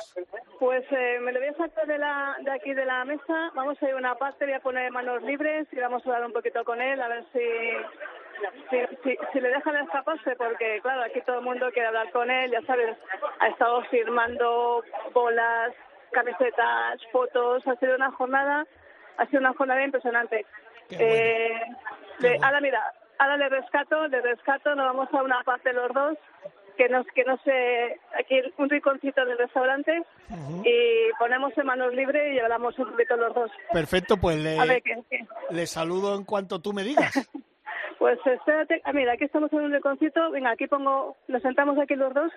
Pues 0.58 0.84
eh, 0.90 1.18
me 1.22 1.32
lo 1.32 1.40
voy 1.40 1.48
a 1.48 1.54
sacar 1.56 1.86
de, 1.86 1.96
la, 1.96 2.36
de 2.44 2.50
aquí 2.50 2.74
de 2.74 2.84
la 2.84 3.04
mesa. 3.06 3.50
Vamos 3.54 3.82
a 3.82 3.88
ir 3.88 3.94
a 3.94 3.96
una 3.96 4.14
parte, 4.16 4.44
voy 4.44 4.54
a 4.54 4.60
poner 4.60 4.92
manos 4.92 5.22
libres 5.22 5.66
y 5.72 5.76
vamos 5.76 6.04
a 6.04 6.10
hablar 6.10 6.26
un 6.26 6.34
poquito 6.34 6.64
con 6.64 6.82
él, 6.82 7.00
a 7.00 7.08
ver 7.08 7.24
si, 7.32 7.40
si, 8.70 9.16
si, 9.32 9.40
le 9.40 9.48
dejan 9.48 9.76
escaparse, 9.76 10.36
porque 10.36 10.80
claro, 10.82 11.02
aquí 11.02 11.20
todo 11.22 11.38
el 11.38 11.44
mundo 11.44 11.70
quiere 11.72 11.88
hablar 11.88 12.10
con 12.10 12.30
él, 12.30 12.50
ya 12.50 12.60
sabes, 12.62 12.96
ha 13.38 13.48
estado 13.48 13.82
firmando 13.84 14.82
bolas, 15.12 15.72
camisetas, 16.10 17.00
fotos, 17.12 17.66
ha 17.66 17.76
sido 17.76 17.94
una 17.96 18.10
jornada, 18.12 18.66
ha 19.16 19.26
sido 19.26 19.40
una 19.40 19.54
jornada 19.54 19.84
impresionante. 19.84 20.46
Eh, 20.90 21.60
ahora 22.42 22.60
mira, 22.60 22.92
ahora 23.18 23.36
le 23.36 23.48
rescato, 23.48 24.08
le 24.08 24.20
rescato, 24.20 24.74
nos 24.74 24.86
vamos 24.86 25.08
a 25.12 25.22
una 25.22 25.42
parte 25.44 25.72
los 25.72 25.92
dos 25.92 26.18
que 26.76 26.88
nos 26.88 27.06
que 27.08 27.24
no 27.24 27.36
se 27.44 28.00
aquí 28.18 28.40
un 28.56 28.70
rinconcito 28.70 29.24
del 29.24 29.36
restaurante 29.36 30.02
y 30.64 31.12
ponemos 31.18 31.52
en 31.58 31.66
manos 31.66 31.92
libres 31.94 32.34
y 32.34 32.38
hablamos 32.38 32.78
un 32.78 32.90
poquito 32.90 33.16
los 33.16 33.34
dos. 33.34 33.50
Perfecto, 33.72 34.16
pues 34.16 34.38
le, 34.38 34.56
le 35.50 35.66
saludo 35.66 36.16
en 36.16 36.24
cuanto 36.24 36.60
tú 36.60 36.72
me 36.72 36.82
digas. 36.82 37.12
Pues 38.00 38.18
espérate, 38.24 38.80
ah, 38.86 38.94
mira, 38.94 39.12
aquí 39.12 39.24
estamos 39.24 39.52
en 39.52 39.58
un 39.58 39.80
concierto. 39.80 40.30
Venga, 40.30 40.52
aquí 40.52 40.66
pongo, 40.66 41.18
nos 41.28 41.42
sentamos 41.42 41.78
aquí 41.78 41.94
los 41.96 42.14
dos 42.14 42.32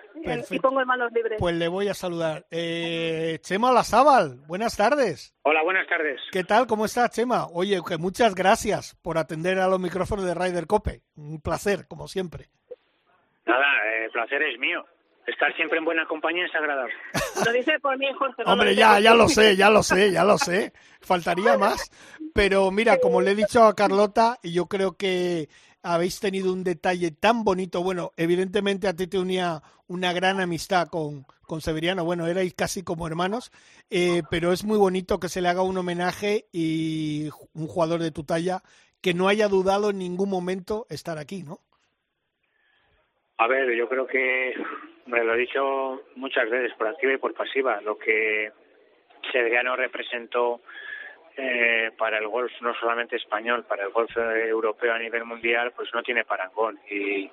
y 0.50 0.58
pongo 0.58 0.82
en 0.82 0.86
manos 0.86 1.10
libres. 1.10 1.38
Pues 1.40 1.54
le 1.54 1.68
voy 1.68 1.88
a 1.88 1.94
saludar. 1.94 2.44
Eh, 2.50 3.38
Chema 3.40 3.70
Olazábal, 3.70 4.42
buenas 4.46 4.76
tardes. 4.76 5.34
Hola, 5.40 5.62
buenas 5.62 5.86
tardes. 5.86 6.20
¿Qué 6.30 6.44
tal? 6.44 6.66
¿Cómo 6.66 6.84
estás, 6.84 7.12
Chema? 7.12 7.46
Oye, 7.46 7.80
que 7.88 7.96
muchas 7.96 8.34
gracias 8.34 8.94
por 9.02 9.16
atender 9.16 9.58
a 9.58 9.66
los 9.66 9.80
micrófonos 9.80 10.26
de 10.26 10.34
Ryder 10.34 10.66
Cope. 10.66 11.00
Un 11.16 11.40
placer, 11.40 11.88
como 11.88 12.08
siempre. 12.08 12.48
Nada, 13.46 13.66
el 14.04 14.10
placer 14.10 14.42
es 14.42 14.58
mío. 14.58 14.84
Estar 15.26 15.54
siempre 15.56 15.78
en 15.78 15.84
buena 15.84 16.06
compañía 16.06 16.44
es 16.44 16.54
agradable. 16.54 16.94
Lo 17.46 17.52
dice 17.52 17.78
por 17.80 17.96
mí, 17.98 18.06
Jorge. 18.18 18.42
Hombre, 18.44 18.74
ya, 18.74 19.00
ya 19.00 19.14
lo 19.14 19.28
sé, 19.28 19.56
ya 19.56 19.70
lo 19.70 19.82
sé, 19.82 20.12
ya 20.12 20.24
lo 20.24 20.36
sé. 20.36 20.72
Faltaría 21.00 21.56
más. 21.58 21.90
Pero 22.34 22.70
mira, 22.70 22.98
como 22.98 23.20
le 23.20 23.30
he 23.30 23.34
dicho 23.34 23.64
a 23.64 23.74
Carlota, 23.74 24.38
yo 24.42 24.66
creo 24.66 24.96
que 24.96 25.48
habéis 25.82 26.20
tenido 26.20 26.52
un 26.52 26.62
detalle 26.62 27.10
tan 27.10 27.44
bonito. 27.44 27.82
Bueno, 27.82 28.12
evidentemente 28.16 28.86
a 28.86 28.94
ti 28.94 29.06
te 29.06 29.18
unía 29.18 29.62
una 29.86 30.12
gran 30.12 30.40
amistad 30.40 30.88
con, 30.88 31.26
con 31.46 31.60
Severiano. 31.60 32.04
Bueno, 32.04 32.26
erais 32.26 32.54
casi 32.54 32.82
como 32.82 33.06
hermanos, 33.06 33.50
eh, 33.90 34.22
pero 34.30 34.52
es 34.52 34.64
muy 34.64 34.78
bonito 34.78 35.20
que 35.20 35.28
se 35.28 35.40
le 35.40 35.48
haga 35.48 35.62
un 35.62 35.78
homenaje 35.78 36.46
y 36.52 37.28
un 37.54 37.66
jugador 37.66 38.00
de 38.00 38.10
tu 38.10 38.24
talla 38.24 38.62
que 39.00 39.14
no 39.14 39.28
haya 39.28 39.48
dudado 39.48 39.90
en 39.90 39.98
ningún 39.98 40.30
momento 40.30 40.86
estar 40.88 41.18
aquí, 41.18 41.42
¿no? 41.42 41.60
A 43.36 43.46
ver, 43.46 43.76
yo 43.76 43.88
creo 43.88 44.06
que 44.06 44.54
me 45.06 45.22
lo 45.22 45.34
he 45.34 45.38
dicho 45.38 46.02
muchas 46.16 46.48
veces 46.48 46.72
por 46.76 46.88
activa 46.88 47.12
y 47.12 47.18
por 47.18 47.34
pasiva. 47.34 47.80
Lo 47.80 47.98
que 47.98 48.52
Severiano 49.32 49.76
representó 49.76 50.60
eh, 51.36 51.90
para 51.98 52.18
el 52.18 52.28
golf 52.28 52.52
no 52.60 52.74
solamente 52.74 53.16
español, 53.16 53.64
para 53.64 53.84
el 53.84 53.90
golf 53.90 54.16
europeo 54.16 54.92
a 54.92 54.98
nivel 54.98 55.24
mundial, 55.24 55.72
pues 55.74 55.88
no 55.92 56.02
tiene 56.02 56.24
parangón. 56.24 56.78
Y, 56.90 57.30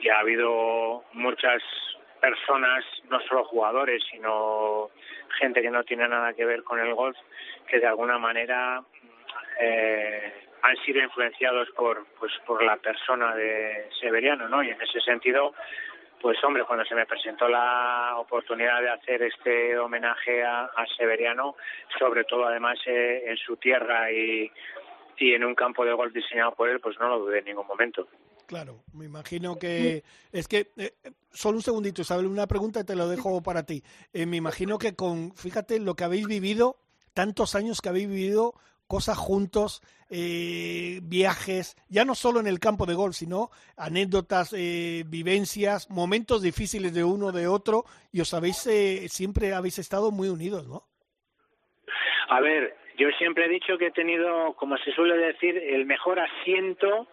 y 0.00 0.08
ha 0.08 0.20
habido 0.20 1.04
muchas 1.12 1.62
personas, 2.20 2.84
no 3.10 3.20
solo 3.20 3.44
jugadores, 3.44 4.02
sino 4.10 4.90
gente 5.38 5.60
que 5.60 5.70
no 5.70 5.82
tiene 5.82 6.08
nada 6.08 6.32
que 6.32 6.44
ver 6.44 6.62
con 6.62 6.78
el 6.78 6.94
golf, 6.94 7.16
que 7.66 7.80
de 7.80 7.86
alguna 7.86 8.16
manera 8.16 8.82
eh, 9.60 10.32
han 10.62 10.76
sido 10.84 11.02
influenciados 11.02 11.68
por 11.72 12.06
pues 12.18 12.32
por 12.46 12.62
la 12.62 12.76
persona 12.76 13.34
de 13.34 13.88
Severiano, 14.00 14.48
¿no? 14.48 14.62
Y 14.62 14.70
en 14.70 14.80
ese 14.80 15.00
sentido, 15.00 15.52
pues 16.22 16.42
hombre, 16.44 16.64
cuando 16.64 16.84
se 16.84 16.94
me 16.94 17.04
presentó 17.04 17.48
la 17.48 18.14
oportunidad 18.16 18.80
de 18.80 18.90
hacer 18.90 19.22
este 19.22 19.76
homenaje 19.76 20.44
a, 20.44 20.70
Severiano, 20.96 21.56
sobre 21.98 22.24
todo 22.24 22.46
además 22.46 22.78
eh, 22.86 23.24
en 23.26 23.36
su 23.36 23.56
tierra 23.56 24.10
y, 24.12 24.50
y 25.18 25.34
en 25.34 25.44
un 25.44 25.54
campo 25.54 25.84
de 25.84 25.92
golf 25.92 26.14
diseñado 26.14 26.54
por 26.54 26.68
él, 26.68 26.80
pues 26.80 26.96
no 27.00 27.08
lo 27.08 27.18
dudé 27.18 27.40
en 27.40 27.46
ningún 27.46 27.66
momento. 27.66 28.06
Claro, 28.46 28.82
me 28.92 29.04
imagino 29.06 29.58
que 29.58 30.04
es 30.30 30.46
que 30.46 30.70
eh, 30.76 30.92
solo 31.32 31.56
un 31.56 31.62
segundito, 31.62 32.02
Isabel, 32.02 32.26
una 32.26 32.46
pregunta 32.46 32.84
te 32.84 32.94
lo 32.94 33.08
dejo 33.08 33.42
para 33.42 33.64
ti. 33.64 33.82
Eh, 34.12 34.26
me 34.26 34.36
imagino 34.36 34.78
que 34.78 34.94
con, 34.94 35.34
fíjate 35.34 35.80
lo 35.80 35.94
que 35.94 36.04
habéis 36.04 36.26
vivido, 36.26 36.76
tantos 37.14 37.54
años 37.54 37.80
que 37.80 37.88
habéis 37.88 38.08
vivido 38.08 38.54
cosas 38.92 39.16
juntos, 39.16 39.80
eh, 40.10 41.00
viajes, 41.02 41.76
ya 41.88 42.04
no 42.04 42.14
solo 42.14 42.40
en 42.40 42.46
el 42.46 42.58
campo 42.58 42.84
de 42.84 42.92
golf, 42.92 43.14
sino 43.14 43.48
anécdotas, 43.74 44.52
eh, 44.52 45.04
vivencias, 45.06 45.88
momentos 45.88 46.42
difíciles 46.42 46.92
de 46.92 47.02
uno 47.02 47.32
de 47.32 47.46
otro, 47.46 47.84
y 48.12 48.20
os 48.20 48.34
habéis, 48.34 48.66
eh, 48.66 49.08
siempre 49.08 49.54
habéis 49.54 49.78
estado 49.78 50.10
muy 50.10 50.28
unidos, 50.28 50.68
¿no? 50.68 50.82
A 52.28 52.42
ver, 52.42 52.76
yo 52.98 53.08
siempre 53.16 53.46
he 53.46 53.48
dicho 53.48 53.78
que 53.78 53.86
he 53.86 53.92
tenido, 53.92 54.52
como 54.56 54.76
se 54.76 54.92
suele 54.92 55.16
decir, 55.16 55.56
el 55.56 55.86
mejor 55.86 56.20
asiento 56.20 57.08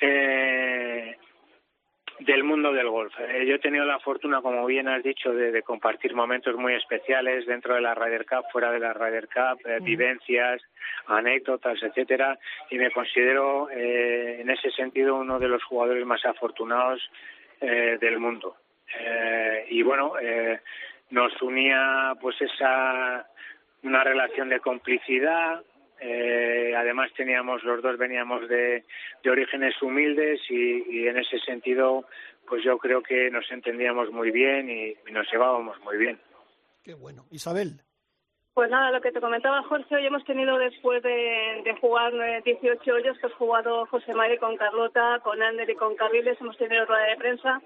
eh, 0.00 1.16
del 2.20 2.44
mundo 2.44 2.72
del 2.72 2.88
golf. 2.88 3.12
Eh, 3.18 3.44
yo 3.46 3.56
he 3.56 3.58
tenido 3.58 3.84
la 3.84 3.98
fortuna, 3.98 4.40
como 4.40 4.64
bien 4.66 4.88
has 4.88 5.02
dicho, 5.02 5.32
de, 5.32 5.62
compartir 5.62 6.14
momentos 6.14 6.56
muy 6.56 6.74
especiales 6.74 7.46
dentro 7.46 7.74
de 7.74 7.80
la 7.80 7.94
Ryder 7.94 8.24
Cup, 8.26 8.44
fuera 8.52 8.70
de 8.70 8.78
la 8.78 8.92
Ryder 8.92 9.28
Cup, 9.28 9.66
eh, 9.66 9.78
vivencias, 9.82 10.62
anécdotas, 11.06 11.82
etcétera, 11.82 12.38
y 12.70 12.78
me 12.78 12.90
considero 12.90 13.68
eh, 13.70 14.40
en 14.40 14.50
ese 14.50 14.70
sentido 14.70 15.16
uno 15.16 15.38
de 15.38 15.48
los 15.48 15.62
jugadores 15.64 16.04
más 16.06 16.24
afortunados 16.24 17.02
del 17.60 18.18
mundo. 18.18 18.56
y 19.70 19.80
bueno, 19.82 20.12
nos 21.10 21.40
unía 21.40 22.12
pues 22.20 22.38
esa 22.42 23.26
una 23.82 24.04
relación 24.04 24.50
de 24.50 24.60
complicidad, 24.60 25.62
eh, 26.06 26.74
además 26.76 27.10
teníamos 27.16 27.64
los 27.64 27.80
dos 27.82 27.96
veníamos 27.96 28.46
de, 28.46 28.84
de 29.22 29.30
orígenes 29.30 29.80
humildes 29.80 30.38
y, 30.50 31.08
en 31.08 31.16
ese 31.16 31.38
sentido 31.38 32.04
pues 32.46 32.62
yo 32.62 32.76
creo 32.76 33.02
que 33.02 33.30
nos 33.30 33.50
entendíamos 33.50 34.10
muy 34.10 34.30
bien 34.30 34.68
y, 34.68 34.94
nos 35.10 35.26
llevábamos 35.32 35.80
muy 35.80 35.96
bien. 35.96 36.20
Qué 36.82 36.92
bueno. 36.92 37.24
Isabel. 37.30 37.80
Pues 38.52 38.70
nada, 38.70 38.90
lo 38.90 39.00
que 39.00 39.12
te 39.12 39.20
comentaba 39.20 39.62
Jorge, 39.62 39.96
hoy 39.96 40.04
hemos 40.04 40.22
tenido 40.26 40.58
después 40.58 41.02
de, 41.02 41.62
de 41.64 41.74
jugar 41.80 42.12
18 42.44 42.92
hoyos 42.92 43.18
que 43.18 43.26
has 43.26 43.32
jugado 43.32 43.86
José 43.86 44.12
María 44.12 44.38
con 44.38 44.58
Carlota, 44.58 45.20
con 45.24 45.42
Ander 45.42 45.70
y 45.70 45.74
con 45.74 45.96
Carriles, 45.96 46.38
hemos 46.38 46.58
tenido 46.58 46.84
rueda 46.84 47.04
de 47.04 47.16
prensa 47.16 47.62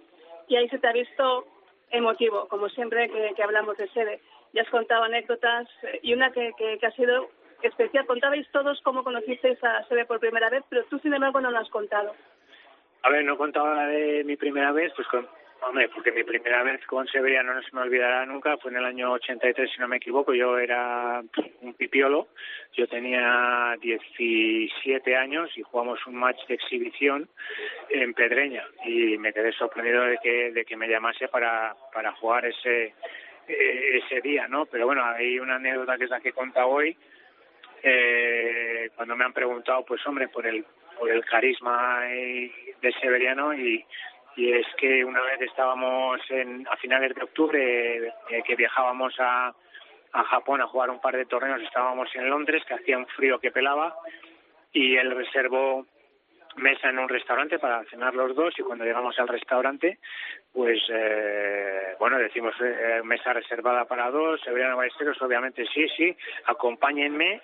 y 0.46 0.54
ahí 0.54 0.68
se 0.68 0.78
te 0.78 0.86
ha 0.86 0.92
visto 0.92 1.44
emotivo, 1.90 2.46
como 2.46 2.68
siempre 2.68 3.10
que, 3.34 3.42
hablamos 3.42 3.76
de 3.78 3.88
sede. 3.88 4.20
Ya 4.54 4.62
has 4.62 4.70
contado 4.70 5.02
anécdotas 5.02 5.68
eh, 5.82 5.98
y 6.02 6.14
una 6.14 6.30
que, 6.30 6.52
que 6.56 6.86
ha 6.86 6.92
sido 6.92 7.28
especial. 7.62 8.06
Contabais 8.06 8.48
todos 8.50 8.80
cómo 8.82 9.04
conocisteis 9.04 9.62
a 9.64 9.84
Sebe 9.84 10.06
por 10.06 10.20
primera 10.20 10.50
vez, 10.50 10.64
pero 10.68 10.84
tú, 10.84 10.98
sin 10.98 11.14
embargo, 11.14 11.40
no 11.40 11.50
lo 11.50 11.58
has 11.58 11.70
contado. 11.70 12.14
A 13.02 13.10
ver, 13.10 13.24
no 13.24 13.34
he 13.34 13.36
contado 13.36 13.74
la 13.74 13.86
de 13.86 14.24
mi 14.24 14.36
primera 14.36 14.72
vez, 14.72 14.92
pues 14.96 15.06
con, 15.08 15.28
porque 15.94 16.12
mi 16.12 16.24
primera 16.24 16.62
vez 16.62 16.84
con 16.86 17.06
Severiano 17.06 17.54
no 17.54 17.62
se 17.62 17.74
me 17.74 17.82
olvidará 17.82 18.24
nunca, 18.26 18.56
fue 18.58 18.70
en 18.70 18.78
el 18.78 18.84
año 18.84 19.12
83, 19.12 19.70
si 19.70 19.80
no 19.80 19.88
me 19.88 19.96
equivoco, 19.96 20.32
yo 20.32 20.58
era 20.58 21.22
un 21.60 21.74
pipiolo, 21.74 22.28
yo 22.72 22.86
tenía 22.86 23.76
17 23.80 25.16
años 25.16 25.50
y 25.56 25.62
jugamos 25.62 26.04
un 26.06 26.16
match 26.16 26.46
de 26.46 26.54
exhibición 26.54 27.28
en 27.90 28.14
Pedreña 28.14 28.64
y 28.84 29.18
me 29.18 29.32
quedé 29.32 29.52
sorprendido 29.52 30.02
de 30.04 30.18
que, 30.22 30.52
de 30.52 30.64
que 30.64 30.76
me 30.76 30.88
llamase 30.88 31.28
para, 31.28 31.74
para 31.92 32.12
jugar 32.12 32.46
ese, 32.46 32.94
eh, 33.48 34.00
ese 34.04 34.20
día, 34.20 34.46
¿no? 34.48 34.66
Pero 34.66 34.86
bueno, 34.86 35.04
hay 35.04 35.38
una 35.38 35.56
anécdota 35.56 35.98
que 35.98 36.04
es 36.04 36.10
la 36.10 36.20
que 36.20 36.30
he 36.30 36.62
hoy, 36.62 36.96
eh, 37.82 38.90
cuando 38.96 39.16
me 39.16 39.24
han 39.24 39.32
preguntado, 39.32 39.84
pues 39.84 40.04
hombre, 40.06 40.28
por 40.28 40.46
el, 40.46 40.64
por 40.98 41.10
el 41.10 41.24
carisma 41.24 42.00
de 42.02 42.92
Severiano 43.00 43.54
y, 43.54 43.84
y 44.36 44.52
es 44.52 44.66
que 44.76 45.04
una 45.04 45.20
vez 45.22 45.40
estábamos 45.40 46.20
en, 46.30 46.66
a 46.70 46.76
finales 46.76 47.14
de 47.14 47.24
octubre 47.24 48.06
eh, 48.06 48.42
que 48.46 48.54
viajábamos 48.54 49.14
a, 49.18 49.52
a 50.12 50.24
Japón 50.24 50.60
a 50.60 50.66
jugar 50.68 50.90
un 50.90 51.00
par 51.00 51.16
de 51.16 51.26
torneos, 51.26 51.60
estábamos 51.60 52.08
en 52.14 52.30
Londres, 52.30 52.62
que 52.66 52.74
hacía 52.74 52.98
un 52.98 53.06
frío 53.08 53.40
que 53.40 53.50
pelaba 53.50 53.96
y 54.72 54.96
él 54.96 55.10
reservó 55.10 55.86
mesa 56.58 56.90
en 56.90 56.98
un 56.98 57.08
restaurante 57.08 57.58
para 57.58 57.84
cenar 57.84 58.14
los 58.14 58.34
dos 58.34 58.54
y 58.58 58.62
cuando 58.62 58.84
llegamos 58.84 59.18
al 59.18 59.28
restaurante 59.28 59.98
pues 60.52 60.80
eh, 60.90 61.94
bueno 61.98 62.18
decimos 62.18 62.54
eh, 62.60 63.00
mesa 63.04 63.32
reservada 63.32 63.84
para 63.84 64.10
dos 64.10 64.40
Severiano 64.42 64.76
Ballesteros 64.76 65.20
obviamente 65.22 65.66
sí 65.72 65.86
sí 65.96 66.16
acompáñenme 66.46 67.40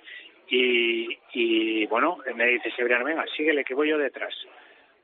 y, 0.49 1.19
y 1.33 1.87
bueno, 1.87 2.19
me 2.35 2.47
dice 2.47 2.71
Severiano, 2.73 3.05
venga, 3.05 3.25
síguele 3.37 3.65
que 3.65 3.75
voy 3.75 3.89
yo 3.89 3.99
detrás. 3.99 4.35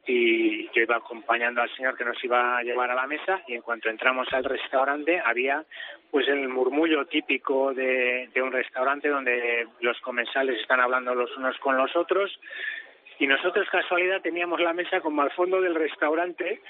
Y 0.06 0.66
yo 0.72 0.82
iba 0.82 0.96
acompañando 0.96 1.60
al 1.60 1.74
señor 1.76 1.96
que 1.96 2.04
nos 2.04 2.22
iba 2.24 2.56
a 2.56 2.62
llevar 2.62 2.90
a 2.90 2.94
la 2.94 3.06
mesa 3.06 3.42
y 3.46 3.54
en 3.54 3.62
cuanto 3.62 3.90
entramos 3.90 4.26
al 4.32 4.44
restaurante 4.44 5.20
había 5.24 5.64
pues 6.10 6.26
el 6.26 6.48
murmullo 6.48 7.04
típico 7.04 7.72
de 7.74 8.30
un 8.42 8.50
restaurante 8.50 9.08
donde 9.08 9.68
los 9.80 10.00
comensales 10.00 10.58
están 10.58 10.80
hablando 10.80 11.14
los 11.14 11.36
unos 11.36 11.56
con 11.58 11.76
los 11.76 11.94
otros 11.94 12.40
y 13.20 13.26
nosotros 13.26 13.68
casualidad 13.70 14.22
teníamos 14.22 14.60
la 14.60 14.72
mesa 14.72 15.02
como 15.02 15.20
al 15.20 15.30
fondo 15.32 15.60
del 15.60 15.74
restaurante 15.74 16.62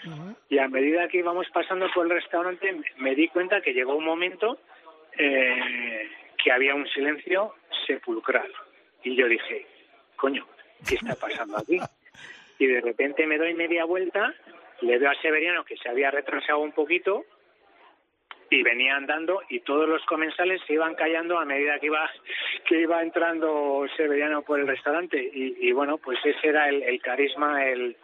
y 0.49 0.59
a 0.59 0.67
medida 0.67 1.07
que 1.07 1.19
íbamos 1.19 1.47
pasando 1.51 1.87
por 1.95 2.07
el 2.07 2.11
restaurante 2.11 2.77
me 2.99 3.15
di 3.15 3.29
cuenta 3.29 3.61
que 3.61 3.73
llegó 3.73 3.95
un 3.95 4.05
momento 4.05 4.59
eh, 5.17 6.11
que 6.43 6.51
había 6.51 6.75
un 6.75 6.89
silencio 6.89 7.55
sepulcral. 7.87 8.53
Y 9.05 9.15
yo 9.15 9.29
dije, 9.29 9.65
coño, 10.17 10.45
¿qué 10.89 10.97
está 10.97 11.15
pasando 11.15 11.57
aquí? 11.57 11.79
Y 12.59 12.67
de 12.67 12.81
repente 12.81 13.29
me 13.29 13.39
doy 13.39 13.55
media 13.55 13.85
vuelta, 13.85 14.35
le 14.81 14.99
veo 14.99 15.09
a 15.09 15.15
Severiano 15.23 15.65
que 15.65 15.77
se 15.77 15.89
había 15.89 16.11
retrasado 16.11 16.59
un 16.59 16.73
poquito 16.73 17.25
y 18.51 18.63
venía 18.63 18.97
andando 18.97 19.41
y 19.49 19.61
todos 19.61 19.89
los 19.89 20.05
comensales 20.07 20.61
se 20.67 20.75
iban 20.75 20.95
callando 20.95 21.39
a 21.39 21.45
medida 21.45 21.79
que 21.79 21.87
iba 21.87 22.11
que 22.69 22.81
iba 22.81 23.01
entrando 23.01 23.87
Severiano 23.97 24.43
por 24.43 24.59
el 24.61 24.67
restaurante 24.67 25.31
y, 25.33 25.71
bueno 25.73 25.99
pues 25.99 26.19
ese 26.25 26.49
era 26.49 26.69
el, 26.69 27.01
carisma 27.01 27.65
el 27.65 27.97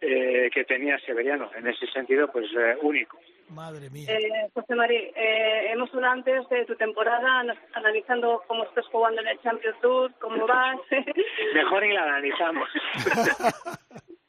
eh, 0.00 0.50
que 0.52 0.64
tenía 0.64 0.98
Severiano 1.00 1.50
en 1.54 1.66
ese 1.66 1.86
sentido 1.88 2.32
pues 2.32 2.46
eh, 2.56 2.76
único 2.80 3.18
Madre 3.50 3.88
mía. 3.90 4.10
Eh, 4.10 4.50
José 4.54 4.74
María, 4.74 4.98
eh, 5.14 5.70
hemos 5.70 5.92
hablado 5.94 6.14
antes 6.14 6.48
de 6.48 6.64
tu 6.64 6.74
temporada, 6.74 7.44
analizando 7.74 8.42
cómo 8.48 8.64
estás 8.64 8.84
jugando 8.86 9.20
en 9.20 9.28
el 9.28 9.40
Champions 9.40 9.80
Tour, 9.80 10.12
cómo 10.18 10.48
vas. 10.48 10.78
Mejor 11.54 11.82
ni 11.82 11.92
la 11.92 12.02
analizamos. 12.02 12.68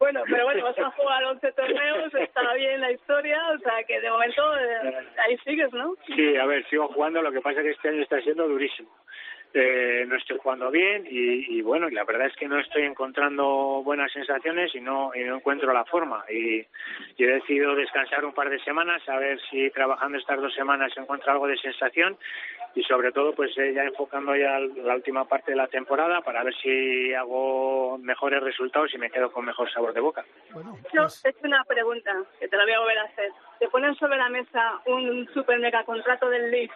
Bueno, 0.08 0.24
pero 0.26 0.46
bueno, 0.46 0.63
vas 0.63 0.80
a 0.80 0.89
jugar 0.91 1.22
11 1.26 1.52
torneos, 1.52 2.15
está 2.15 2.54
bien 2.54 2.80
la 2.80 2.93
historia, 2.93 3.41
o 3.54 3.60
sea 3.60 3.84
que 3.86 4.00
de 4.00 4.10
momento 4.10 4.41
eh, 4.58 5.06
ahí 5.17 5.38
sigues, 5.39 5.74
¿no? 5.74 5.96
Sí, 6.06 6.38
a 6.38 6.46
ver, 6.46 6.65
sigo 6.70 6.88
jugando, 6.88 7.22
lo 7.22 7.30
que 7.30 7.41
pasa 7.41 7.60
es 7.60 7.65
que 7.65 7.72
este 7.72 7.89
año 7.89 8.04
está 8.04 8.22
siendo 8.22 8.48
durísimo. 8.48 8.89
Eh, 9.54 10.06
no 10.08 10.15
estoy 10.15 10.38
jugando 10.38 10.72
bien 10.72 11.06
y, 11.10 11.58
y, 11.58 11.62
bueno, 11.62 11.89
la 11.89 12.06
verdad 12.06 12.28
es 12.28 12.36
que 12.38 12.48
no 12.48 12.58
estoy 12.58 12.84
encontrando 12.84 13.82
buenas 13.84 14.10
sensaciones 14.13 14.74
y 14.76 14.80
no, 14.80 15.12
y 15.13 15.26
no 15.26 15.36
encuentro 15.36 15.74
la 15.74 15.84
forma. 15.84 16.24
Y, 16.30 16.60
y, 17.17 17.24
he 17.26 17.28
decidido 17.28 17.76
descansar 17.76 18.24
un 18.24 18.34
par 18.34 18.50
de 18.50 18.60
semanas, 18.60 19.02
a 19.10 19.17
ver 19.17 19.41
si 19.50 19.70
trabajando 19.72 20.17
estas 20.17 20.39
dos 20.39 20.54
semanas 20.54 20.93
encuentro 20.96 21.34
algo 21.34 21.48
de 21.48 21.58
sensación 21.58 22.17
y 22.78 22.84
sobre 22.84 23.12
todo 23.12 23.34
pues 23.34 23.58
eh, 23.58 23.74
ya 23.74 23.82
enfocando 23.84 24.36
ya 24.36 24.60
la 24.60 24.94
última 24.94 25.26
parte 25.26 25.52
de 25.52 25.58
la 25.58 25.68
temporada 25.68 26.22
para 26.22 26.44
ver 26.44 26.54
si 26.62 27.12
hago 27.12 27.98
mejores 27.98 28.44
resultados 28.44 28.94
y 28.94 29.00
me 29.00 29.10
quedo 29.10 29.32
con 29.32 29.46
mejor 29.46 29.72
sabor 29.74 29.96
de 29.96 30.00
boca. 30.00 30.24
Bueno, 30.54 30.78
Yo 30.94 31.02
pues 31.02 31.26
he 31.26 31.30
hecho 31.30 31.40
una 31.46 31.63
pregunta 31.63 32.12
que 32.40 32.48
te 32.48 32.56
la 32.56 32.66
voy 32.66 32.74
a 32.74 32.80
volver 32.80 33.00
a 33.00 33.04
hacer. 33.06 33.32
Te 33.60 33.68
ponen 33.70 33.96
sobre 33.96 34.18
la 34.18 34.30
mesa 34.30 34.80
un 34.86 35.28
super 35.34 35.60
mega 35.60 35.84
contrato 35.86 36.30
del 36.30 36.52
Leaf 36.52 36.72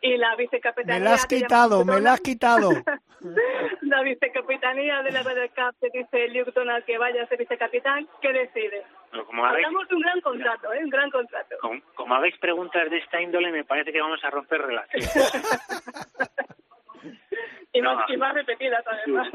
y 0.00 0.16
la 0.16 0.34
vicecapitanía... 0.34 0.98
Me 0.98 1.04
la 1.04 1.14
has 1.14 1.26
quitado, 1.26 1.84
me 1.84 2.00
la 2.00 2.14
has 2.14 2.20
quitado. 2.20 2.70
la 3.82 4.02
vicecapitanía 4.02 5.02
de 5.02 5.12
la 5.12 5.22
Red 5.22 5.50
Cup 5.50 5.76
te 5.78 5.96
dice 5.96 6.28
Luke 6.30 6.50
Donald 6.52 6.84
que 6.84 6.98
vaya 6.98 7.22
a 7.22 7.26
ser 7.28 7.38
vicecapitán, 7.38 8.08
¿qué 8.20 8.32
decide? 8.32 8.82
Como 9.26 9.44
habéis, 9.44 9.66
Hablamos 9.66 9.88
de 9.88 9.94
un 9.94 10.02
gran 10.02 10.20
contrato, 10.20 10.72
¿eh? 10.72 10.84
Un 10.84 10.90
gran 10.90 11.10
contrato. 11.10 11.56
Como, 11.60 11.80
como 11.94 12.14
habéis 12.14 12.36
preguntas 12.38 12.90
de 12.90 12.98
esta 12.98 13.20
índole, 13.20 13.50
me 13.50 13.64
parece 13.64 13.92
que 13.92 14.00
vamos 14.00 14.22
a 14.24 14.30
romper 14.30 14.62
relaciones. 14.62 15.14
y, 17.72 17.80
no, 17.80 17.94
más, 17.94 18.10
y 18.10 18.16
más 18.16 18.34
repetidas, 18.34 18.84
además. 18.86 19.28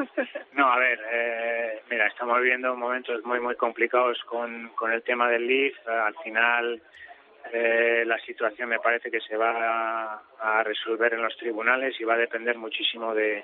No, 0.53 0.71
a 0.71 0.77
ver, 0.77 0.99
eh, 1.11 1.81
mira, 1.89 2.07
estamos 2.07 2.39
viviendo 2.41 2.75
momentos 2.75 3.23
muy, 3.25 3.39
muy 3.39 3.55
complicados 3.55 4.21
con, 4.25 4.69
con 4.69 4.91
el 4.91 5.03
tema 5.03 5.29
del 5.29 5.47
Leaf. 5.47 5.75
al 5.87 6.15
final 6.23 6.81
eh, 7.51 8.03
la 8.05 8.17
situación 8.19 8.69
me 8.69 8.79
parece 8.79 9.11
que 9.11 9.19
se 9.21 9.35
va 9.35 9.51
a, 9.51 10.21
a, 10.39 10.63
resolver 10.63 11.13
en 11.13 11.23
los 11.23 11.35
tribunales 11.37 11.99
y 11.99 12.03
va 12.03 12.13
a 12.13 12.17
depender 12.17 12.57
muchísimo 12.57 13.13
de, 13.13 13.43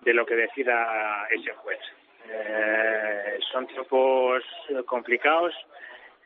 de 0.00 0.14
lo 0.14 0.26
que 0.26 0.34
decida 0.34 1.26
ese 1.30 1.52
juez. 1.52 1.78
Eh, 3.52 3.54
son 3.54 3.66
tiempos 3.66 4.42
complicados 4.86 5.54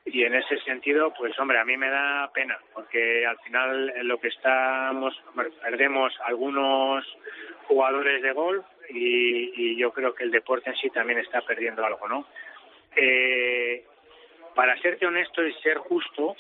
y 0.05 0.23
en 0.23 0.35
ese 0.35 0.59
sentido, 0.61 1.13
pues 1.15 1.37
hombre, 1.39 1.59
a 1.59 1.65
mí 1.65 1.77
me 1.77 1.91
da 1.91 2.31
pena 2.33 2.59
porque 2.73 3.27
al 3.27 3.39
final 3.39 3.93
lo 4.07 4.21
que 4.21 4.29
estamos, 4.29 5.21
perdemos 5.63 6.15
algunos 6.25 7.05
jugadores 7.67 8.23
de 8.23 8.33
golf 8.33 8.65
y, 8.89 9.73
y 9.73 9.77
yo 9.77 9.93
creo 9.93 10.15
que 10.15 10.25
el 10.25 10.31
deporte 10.31 10.71
en 10.71 10.77
sí 10.77 10.91
también 10.91 11.19
está 11.19 11.41
perdiendo 11.43 11.85
algo, 11.85 12.09
¿no? 12.09 12.27
Eh, 12.95 13.85
para 14.55 14.81
serte 14.81 15.07
honesto 15.07 15.45
y 15.45 15.53
ser 15.55 15.79
justo, 15.79 16.37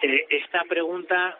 eh, 0.00 0.26
esta 0.30 0.62
pregunta, 0.64 1.38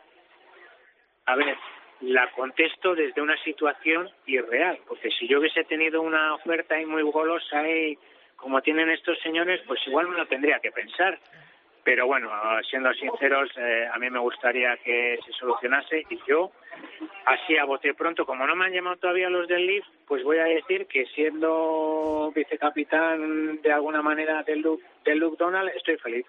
a 1.27 1.37
ver, 1.37 1.57
la 2.01 2.31
contesto 2.33 2.95
desde 2.95 3.21
una 3.21 3.37
situación 3.43 4.09
irreal, 4.27 4.79
porque 4.89 5.11
si 5.11 5.29
yo 5.29 5.39
hubiese 5.39 5.65
tenido 5.65 6.01
una 6.01 6.35
oferta 6.35 6.75
ahí 6.75 6.87
muy 6.87 7.03
golosa 7.03 7.69
y 7.69 7.99
como 8.37 8.63
tienen 8.63 8.89
estos 8.91 9.19
señores, 9.21 9.61
pues 9.67 9.81
igual 9.87 10.09
me 10.09 10.17
lo 10.17 10.27
tendría 10.27 10.59
que 10.61 10.73
pensar. 10.73 11.19
Pero 11.83 12.07
bueno, 12.07 12.31
siendo 12.69 12.93
sinceros, 12.93 13.51
eh, 13.57 13.89
a 13.91 13.99
mí 13.99 14.11
me 14.11 14.19
gustaría 14.19 14.77
que 14.79 15.19
se 15.25 15.33
solucionase 15.33 16.05
y 16.11 16.19
yo, 16.27 16.53
así 17.25 17.57
a 17.57 17.65
bote 17.65 17.95
pronto, 17.95 18.27
como 18.27 18.47
no 18.47 18.55
me 18.55 18.67
han 18.67 18.73
llamado 18.73 18.97
todavía 18.97 19.31
los 19.31 19.49
del 19.49 19.67
LIF, 19.67 19.85
pues 20.07 20.23
voy 20.23 20.39
a 20.39 20.45
decir 20.45 20.87
que 20.87 21.07
siendo 21.07 22.33
vicecapitán 22.35 23.63
de 23.63 23.73
alguna 23.73 24.03
manera 24.03 24.43
del 24.43 24.61
Luke, 24.61 24.85
del 25.05 25.19
Luke 25.19 25.37
Donald, 25.39 25.71
estoy 25.75 25.97
feliz. 25.97 26.27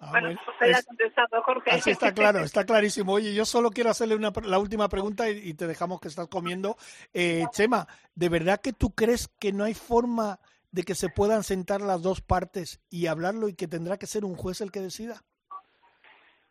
Ah, 0.00 0.08
bueno, 0.10 0.40
pues 0.58 0.78
es, 0.78 0.86
contestado, 0.86 1.42
Jorge. 1.42 1.70
Así 1.70 1.90
está 1.90 2.14
claro, 2.14 2.40
está 2.40 2.64
clarísimo. 2.64 3.12
Oye, 3.12 3.34
yo 3.34 3.44
solo 3.44 3.70
quiero 3.70 3.90
hacerle 3.90 4.14
una, 4.14 4.32
la 4.44 4.58
última 4.58 4.88
pregunta 4.88 5.28
y, 5.28 5.50
y, 5.50 5.54
te 5.54 5.66
dejamos 5.66 6.00
que 6.00 6.08
estás 6.08 6.28
comiendo. 6.28 6.76
Eh, 7.12 7.44
Chema, 7.52 7.86
¿de 8.14 8.28
verdad 8.30 8.60
que 8.62 8.72
tú 8.72 8.94
crees 8.94 9.28
que 9.38 9.52
no 9.52 9.64
hay 9.64 9.74
forma 9.74 10.38
de 10.72 10.82
que 10.84 10.94
se 10.94 11.08
puedan 11.08 11.42
sentar 11.42 11.80
las 11.80 12.02
dos 12.02 12.20
partes 12.22 12.80
y 12.90 13.06
hablarlo 13.06 13.48
y 13.48 13.54
que 13.54 13.68
tendrá 13.68 13.98
que 13.98 14.06
ser 14.06 14.24
un 14.24 14.36
juez 14.36 14.60
el 14.60 14.70
que 14.72 14.80
decida? 14.80 15.22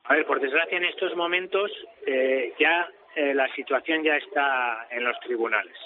A 0.03 0.15
ver, 0.15 0.25
por 0.25 0.39
desgracia 0.39 0.77
en 0.77 0.85
estos 0.85 1.15
momentos 1.15 1.71
eh, 2.05 2.53
ya 2.59 2.87
eh, 3.15 3.33
la 3.33 3.47
situación 3.53 4.03
ya 4.03 4.15
está 4.15 4.87
en 4.89 5.03
los 5.03 5.19
tribunales. 5.19 5.77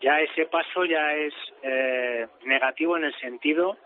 Ya 0.00 0.20
ese 0.20 0.46
paso 0.46 0.84
ya 0.84 1.14
es 1.14 1.32
eh, 1.62 2.26
negativo 2.44 2.96
en 2.96 3.04
el 3.04 3.14
sentido 3.18 3.78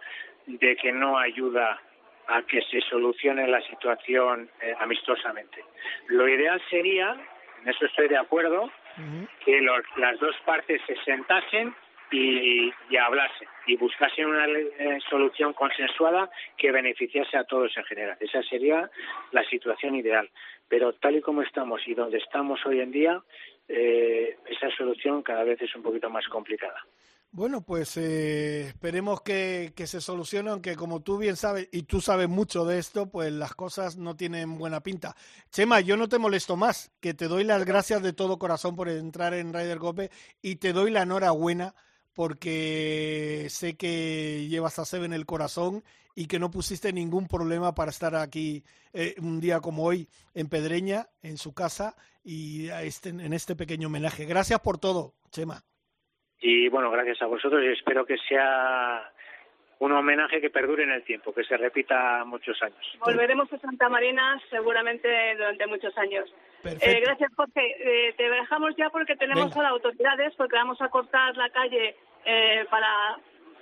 de 0.47 0.77
que 0.77 0.93
no 0.93 1.19
ayuda 1.19 1.81
a 2.29 2.43
que 2.43 2.63
se 2.63 2.81
solucione 2.83 3.47
la 3.49 3.61
situación 3.63 4.51
eh, 4.61 4.75
amistosamente. 4.79 5.65
Lo 6.09 6.29
ideal 6.29 6.61
sería, 6.71 7.17
en 7.63 7.69
eso 7.69 7.87
estoy 7.87 8.09
de 8.09 8.19
acuerdo, 8.19 8.65
uh 8.65 9.01
-huh. 9.01 9.29
que 9.45 9.61
los, 9.61 9.83
las 9.97 10.19
dos 10.19 10.37
partes 10.45 10.81
se 10.87 10.97
sentasen 11.05 11.75
y, 12.13 12.73
y 12.91 12.97
hablasen 12.97 13.49
y 13.67 13.77
buscasen 13.77 14.27
una 14.27 14.47
eh, 14.47 14.99
solución 15.09 15.53
consensuada 15.53 16.31
que 16.57 16.73
beneficiase 16.73 17.37
a 17.37 17.45
todos 17.45 17.77
en 17.77 17.85
general. 17.85 18.17
Esa 18.21 18.43
sería 18.43 18.91
la 19.31 19.45
situación 19.45 19.95
ideal. 19.95 20.29
Pero 20.69 20.93
tal 20.95 21.17
y 21.17 21.21
como 21.21 21.43
estamos 21.43 21.87
y 21.87 21.95
donde 21.95 22.19
estamos 22.19 22.65
hoy 22.67 22.81
en 22.81 22.91
día, 22.91 23.21
eh, 23.69 24.37
esa 24.47 24.71
solución 24.71 25.23
cada 25.23 25.45
vez 25.45 25.61
es 25.63 25.75
un 25.77 25.83
poquito 25.83 26.11
más 26.11 26.27
complicada. 26.29 26.85
Bueno, 27.33 27.63
pues 27.63 27.97
eh, 27.97 28.63
esperemos 28.69 29.23
que, 29.23 29.73
se 29.87 30.01
solucione, 30.01 30.51
aunque 30.51 30.75
como 30.75 31.01
tú 31.01 31.17
bien 31.17 31.37
sabes, 31.37 31.69
y 31.71 31.85
tú 31.85 32.01
sabes 32.01 32.29
mucho 32.29 32.65
de 32.65 32.79
esto, 32.81 33.09
pues 33.09 33.33
las 33.33 33.55
cosas 33.55 33.97
no 33.97 34.17
tienen 34.17 34.59
buena 34.59 34.81
pinta. 34.83 35.15
Chema, 35.53 35.81
yo 35.81 35.97
no 35.97 36.09
te 36.09 36.19
molesto 36.19 36.57
más, 36.57 36.91
que 36.99 37.15
te 37.15 37.29
doy 37.29 37.45
las 37.45 37.65
gracias 37.65 38.03
de 38.03 38.13
todo 38.13 38.41
corazón 38.41 38.75
por 38.75 38.89
entrar 38.89 39.33
en 39.35 39.53
Ryder 39.55 39.79
Cope 39.79 40.11
y 40.43 40.57
te 40.57 40.73
doy 40.73 40.91
la 40.91 41.03
enhorabuena 41.03 41.77
porque 42.15 43.47
sé 43.49 43.77
que 43.77 44.49
llevas 44.49 44.81
a 44.81 44.85
Sebe 44.85 45.07
en 45.07 45.13
el 45.13 45.25
corazón 45.25 45.85
y 46.17 46.27
que 46.27 46.41
no 46.41 46.51
pusiste 46.51 46.93
ningún 46.93 47.29
problema 47.29 47.75
para 47.77 47.93
estar 47.93 48.17
aquí 48.17 48.65
eh, 48.93 49.15
un 49.21 49.41
día 49.41 49.61
como 49.61 49.85
hoy 49.85 50.09
en 50.35 50.49
Pedreña, 50.49 51.09
en 51.23 51.39
su 51.39 51.55
casa, 51.55 51.97
y 52.25 52.69
este, 52.71 53.11
en 53.11 53.33
este 53.33 53.55
pequeño 53.55 53.87
homenaje. 53.87 54.25
Gracias 54.27 54.59
por 54.61 54.79
todo, 54.79 55.15
Chema. 55.31 55.65
Y 56.41 56.69
bueno, 56.69 56.91
gracias 56.91 57.21
a 57.23 57.27
vosotros 57.27 57.63
y 57.63 57.69
espero 57.69 58.05
que 58.07 58.17
sea 58.29 59.11
un 59.81 59.93
homenaje 59.93 60.41
que 60.41 60.51
perdure 60.51 60.85
en 60.85 60.91
el 60.91 61.03
tiempo, 61.05 61.33
que 61.33 61.45
se 61.45 61.57
repita 61.57 62.23
muchos 62.25 62.63
años. 62.63 62.99
Volveremos 63.01 63.51
a 63.53 63.59
Santa 63.59 63.89
Marina 63.89 64.39
seguramente 64.51 65.09
durante 65.37 65.67
muchos 65.67 65.97
años. 65.97 66.31
Eh, 66.65 67.01
gracias, 67.01 67.33
Jorge. 67.35 67.63
Eh, 67.79 68.15
te 68.17 68.29
dejamos 68.29 68.77
ya 68.77 68.91
porque 68.91 69.17
tenemos 69.17 69.47
Venga. 69.49 69.61
a 69.61 69.63
las 69.65 69.73
autoridades, 69.73 70.35
porque 70.37 70.57
vamos 70.57 70.81
a 70.83 70.89
cortar 70.89 71.35
la 71.37 71.49
calle 71.49 71.97
eh, 72.27 72.67
para 72.71 73.19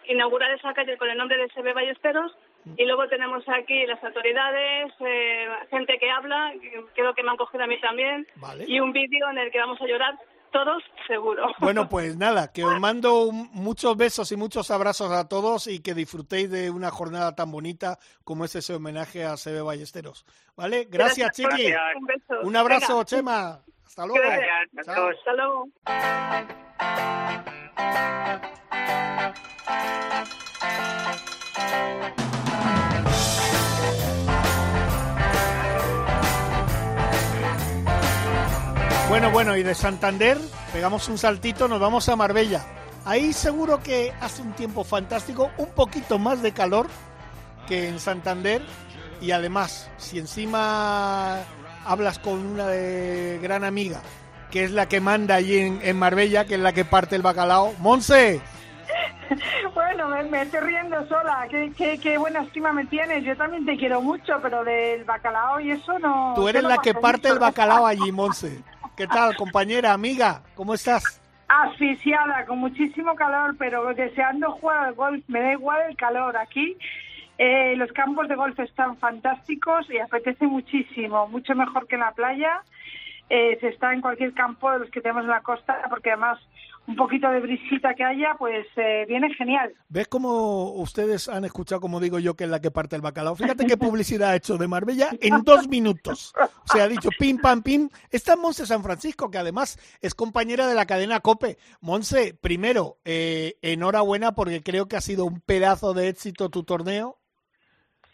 inaugurar 0.08 0.50
esa 0.52 0.74
calle 0.74 0.96
con 0.96 1.08
el 1.08 1.16
nombre 1.16 1.36
de 1.36 1.48
SB 1.50 1.72
Ballesteros. 1.72 2.36
Y 2.76 2.84
luego 2.84 3.08
tenemos 3.08 3.48
aquí 3.48 3.86
las 3.86 4.02
autoridades, 4.02 4.92
eh, 5.00 5.48
gente 5.70 5.96
que 5.98 6.10
habla, 6.10 6.52
creo 6.94 7.14
que 7.14 7.22
me 7.22 7.30
han 7.30 7.36
cogido 7.36 7.64
a 7.64 7.66
mí 7.66 7.80
también, 7.80 8.26
vale. 8.36 8.64
y 8.66 8.80
un 8.80 8.92
vídeo 8.92 9.30
en 9.30 9.38
el 9.38 9.50
que 9.50 9.58
vamos 9.58 9.80
a 9.80 9.86
llorar 9.86 10.14
todos 10.50 10.82
seguro. 11.06 11.46
Bueno, 11.60 11.88
pues 11.88 12.16
nada, 12.16 12.52
que 12.52 12.64
os 12.64 12.78
mando 12.80 13.30
muchos 13.32 13.96
besos 13.96 14.32
y 14.32 14.36
muchos 14.36 14.70
abrazos 14.70 15.10
a 15.12 15.28
todos 15.28 15.66
y 15.66 15.80
que 15.80 15.94
disfrutéis 15.94 16.50
de 16.50 16.70
una 16.70 16.90
jornada 16.90 17.34
tan 17.34 17.50
bonita 17.50 17.98
como 18.24 18.44
es 18.44 18.54
ese 18.54 18.74
homenaje 18.74 19.24
a 19.24 19.36
Sebe 19.36 19.60
Ballesteros. 19.60 20.24
¿Vale? 20.56 20.86
Gracias, 20.90 21.36
Gracias 21.38 21.56
Chiqui. 21.56 21.72
Un, 22.40 22.48
un 22.48 22.56
abrazo, 22.56 22.94
Venga. 22.94 23.04
Chema. 23.04 23.60
Hasta 23.86 24.06
luego. 24.06 24.22
Gracias. 24.22 24.88
Hasta 24.88 25.32
luego. 25.34 25.68
Bueno, 39.08 39.30
bueno, 39.30 39.56
y 39.56 39.62
de 39.62 39.74
Santander 39.74 40.36
pegamos 40.70 41.08
un 41.08 41.16
saltito, 41.16 41.66
nos 41.66 41.80
vamos 41.80 42.06
a 42.10 42.16
Marbella. 42.16 42.60
Ahí 43.06 43.32
seguro 43.32 43.82
que 43.82 44.12
hace 44.20 44.42
un 44.42 44.52
tiempo 44.52 44.84
fantástico, 44.84 45.50
un 45.56 45.70
poquito 45.70 46.18
más 46.18 46.42
de 46.42 46.52
calor 46.52 46.88
que 47.66 47.88
en 47.88 48.00
Santander. 48.00 48.60
Y 49.22 49.30
además, 49.30 49.90
si 49.96 50.18
encima 50.18 51.38
hablas 51.86 52.18
con 52.18 52.34
una 52.34 52.66
de 52.66 53.40
gran 53.42 53.64
amiga, 53.64 54.02
que 54.50 54.64
es 54.64 54.72
la 54.72 54.88
que 54.88 55.00
manda 55.00 55.36
allí 55.36 55.56
en, 55.56 55.80
en 55.82 55.98
Marbella, 55.98 56.44
que 56.44 56.56
es 56.56 56.60
la 56.60 56.74
que 56.74 56.84
parte 56.84 57.16
el 57.16 57.22
bacalao, 57.22 57.72
Monse. 57.78 58.42
Bueno, 59.74 60.08
me, 60.08 60.22
me, 60.24 60.42
estoy 60.42 60.60
riendo 60.60 61.06
sola. 61.06 61.46
¿Qué, 61.50 61.72
qué, 61.76 61.98
qué, 61.98 62.18
buena 62.18 62.42
estima 62.42 62.72
me 62.72 62.84
tienes. 62.86 63.24
Yo 63.24 63.36
también 63.36 63.64
te 63.64 63.76
quiero 63.76 64.00
mucho, 64.00 64.34
pero 64.42 64.64
del 64.64 65.04
bacalao 65.04 65.60
y 65.60 65.70
eso 65.70 65.98
no. 65.98 66.32
Tú 66.34 66.48
eres 66.48 66.62
la 66.62 66.78
que 66.78 66.94
parte 66.94 67.28
mucho. 67.28 67.34
el 67.34 67.38
bacalao 67.38 67.86
allí, 67.86 68.10
Monse. 68.12 68.62
¿Qué 68.98 69.06
tal, 69.06 69.36
compañera, 69.36 69.92
amiga? 69.92 70.42
¿Cómo 70.56 70.74
estás? 70.74 71.22
asfixiada, 71.46 72.44
con 72.46 72.58
muchísimo 72.58 73.14
calor, 73.14 73.54
pero 73.56 73.94
deseando 73.94 74.50
jugar 74.50 74.86
al 74.86 74.94
golf. 74.94 75.24
Me 75.28 75.40
da 75.40 75.52
igual 75.52 75.82
el 75.88 75.96
calor 75.96 76.36
aquí. 76.36 76.76
Eh, 77.38 77.76
los 77.76 77.92
campos 77.92 78.26
de 78.26 78.34
golf 78.34 78.58
están 78.58 78.98
fantásticos 78.98 79.88
y 79.88 79.98
apetece 79.98 80.48
muchísimo, 80.48 81.28
mucho 81.28 81.54
mejor 81.54 81.86
que 81.86 81.94
en 81.94 82.00
la 82.00 82.10
playa. 82.10 82.62
Eh, 83.30 83.56
se 83.60 83.68
está 83.68 83.92
en 83.92 84.00
cualquier 84.00 84.34
campo 84.34 84.68
de 84.72 84.80
los 84.80 84.90
que 84.90 85.00
tenemos 85.00 85.22
en 85.22 85.30
la 85.30 85.42
costa, 85.42 85.80
porque 85.88 86.10
además 86.10 86.40
un 86.88 86.96
poquito 86.96 87.30
de 87.30 87.40
brisita 87.40 87.94
que 87.94 88.02
haya, 88.02 88.34
pues 88.38 88.66
eh, 88.76 89.04
viene 89.06 89.32
genial. 89.34 89.74
¿Ves 89.90 90.08
cómo 90.08 90.72
ustedes 90.72 91.28
han 91.28 91.44
escuchado, 91.44 91.82
como 91.82 92.00
digo 92.00 92.18
yo, 92.18 92.34
que 92.34 92.44
es 92.44 92.50
la 92.50 92.60
que 92.60 92.70
parte 92.70 92.96
el 92.96 93.02
bacalao? 93.02 93.36
Fíjate 93.36 93.66
qué 93.66 93.76
publicidad 93.76 94.30
ha 94.30 94.36
hecho 94.36 94.56
de 94.56 94.68
Marbella 94.68 95.10
en 95.20 95.42
dos 95.42 95.68
minutos. 95.68 96.32
Se 96.64 96.80
ha 96.80 96.88
dicho 96.88 97.10
pim, 97.18 97.38
pam, 97.38 97.62
pim. 97.62 97.90
Está 98.10 98.36
Monse 98.36 98.64
San 98.64 98.82
Francisco, 98.82 99.30
que 99.30 99.36
además 99.36 99.78
es 100.00 100.14
compañera 100.14 100.66
de 100.66 100.74
la 100.74 100.86
cadena 100.86 101.20
COPE. 101.20 101.58
Monse, 101.80 102.34
primero, 102.40 102.96
eh, 103.04 103.58
enhorabuena 103.60 104.32
porque 104.32 104.62
creo 104.62 104.88
que 104.88 104.96
ha 104.96 105.02
sido 105.02 105.26
un 105.26 105.40
pedazo 105.42 105.92
de 105.92 106.08
éxito 106.08 106.48
tu 106.48 106.64
torneo. 106.64 107.17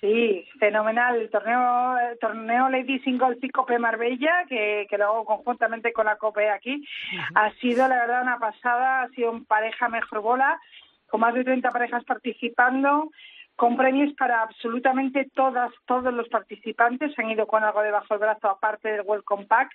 Sí, 0.05 0.45
fenomenal. 0.59 1.17
El 1.17 1.31
torneo, 1.31 1.97
el 1.99 2.19
torneo 2.19 2.69
Lady 2.69 2.99
Single 2.99 3.39
y 3.41 3.49
Cope 3.49 3.79
Marbella, 3.79 4.45
que, 4.47 4.87
que 4.91 4.99
lo 4.99 5.07
hago 5.07 5.25
conjuntamente 5.25 5.95
con 5.95 6.05
la 6.05 6.17
Cope 6.17 6.51
aquí, 6.51 6.87
ha 7.35 7.51
sido 7.53 7.89
la 7.89 8.01
verdad 8.01 8.21
una 8.21 8.39
pasada. 8.39 9.05
Ha 9.05 9.09
sido 9.09 9.31
un 9.31 9.47
pareja 9.47 9.89
mejor 9.89 10.21
bola, 10.21 10.61
con 11.09 11.23
más 11.23 11.33
de 11.33 11.43
30 11.43 11.71
parejas 11.71 12.05
participando, 12.05 13.13
con 13.57 13.79
premios 13.79 14.13
para 14.19 14.43
absolutamente 14.43 15.27
todas, 15.35 15.73
todos 15.87 16.13
los 16.13 16.29
participantes. 16.29 17.19
Han 17.19 17.31
ido 17.31 17.47
con 17.47 17.65
algo 17.65 17.81
debajo 17.81 18.13
del 18.13 18.19
brazo, 18.19 18.51
aparte 18.51 18.91
del 18.91 19.07
Welcome 19.07 19.47
Pack, 19.47 19.71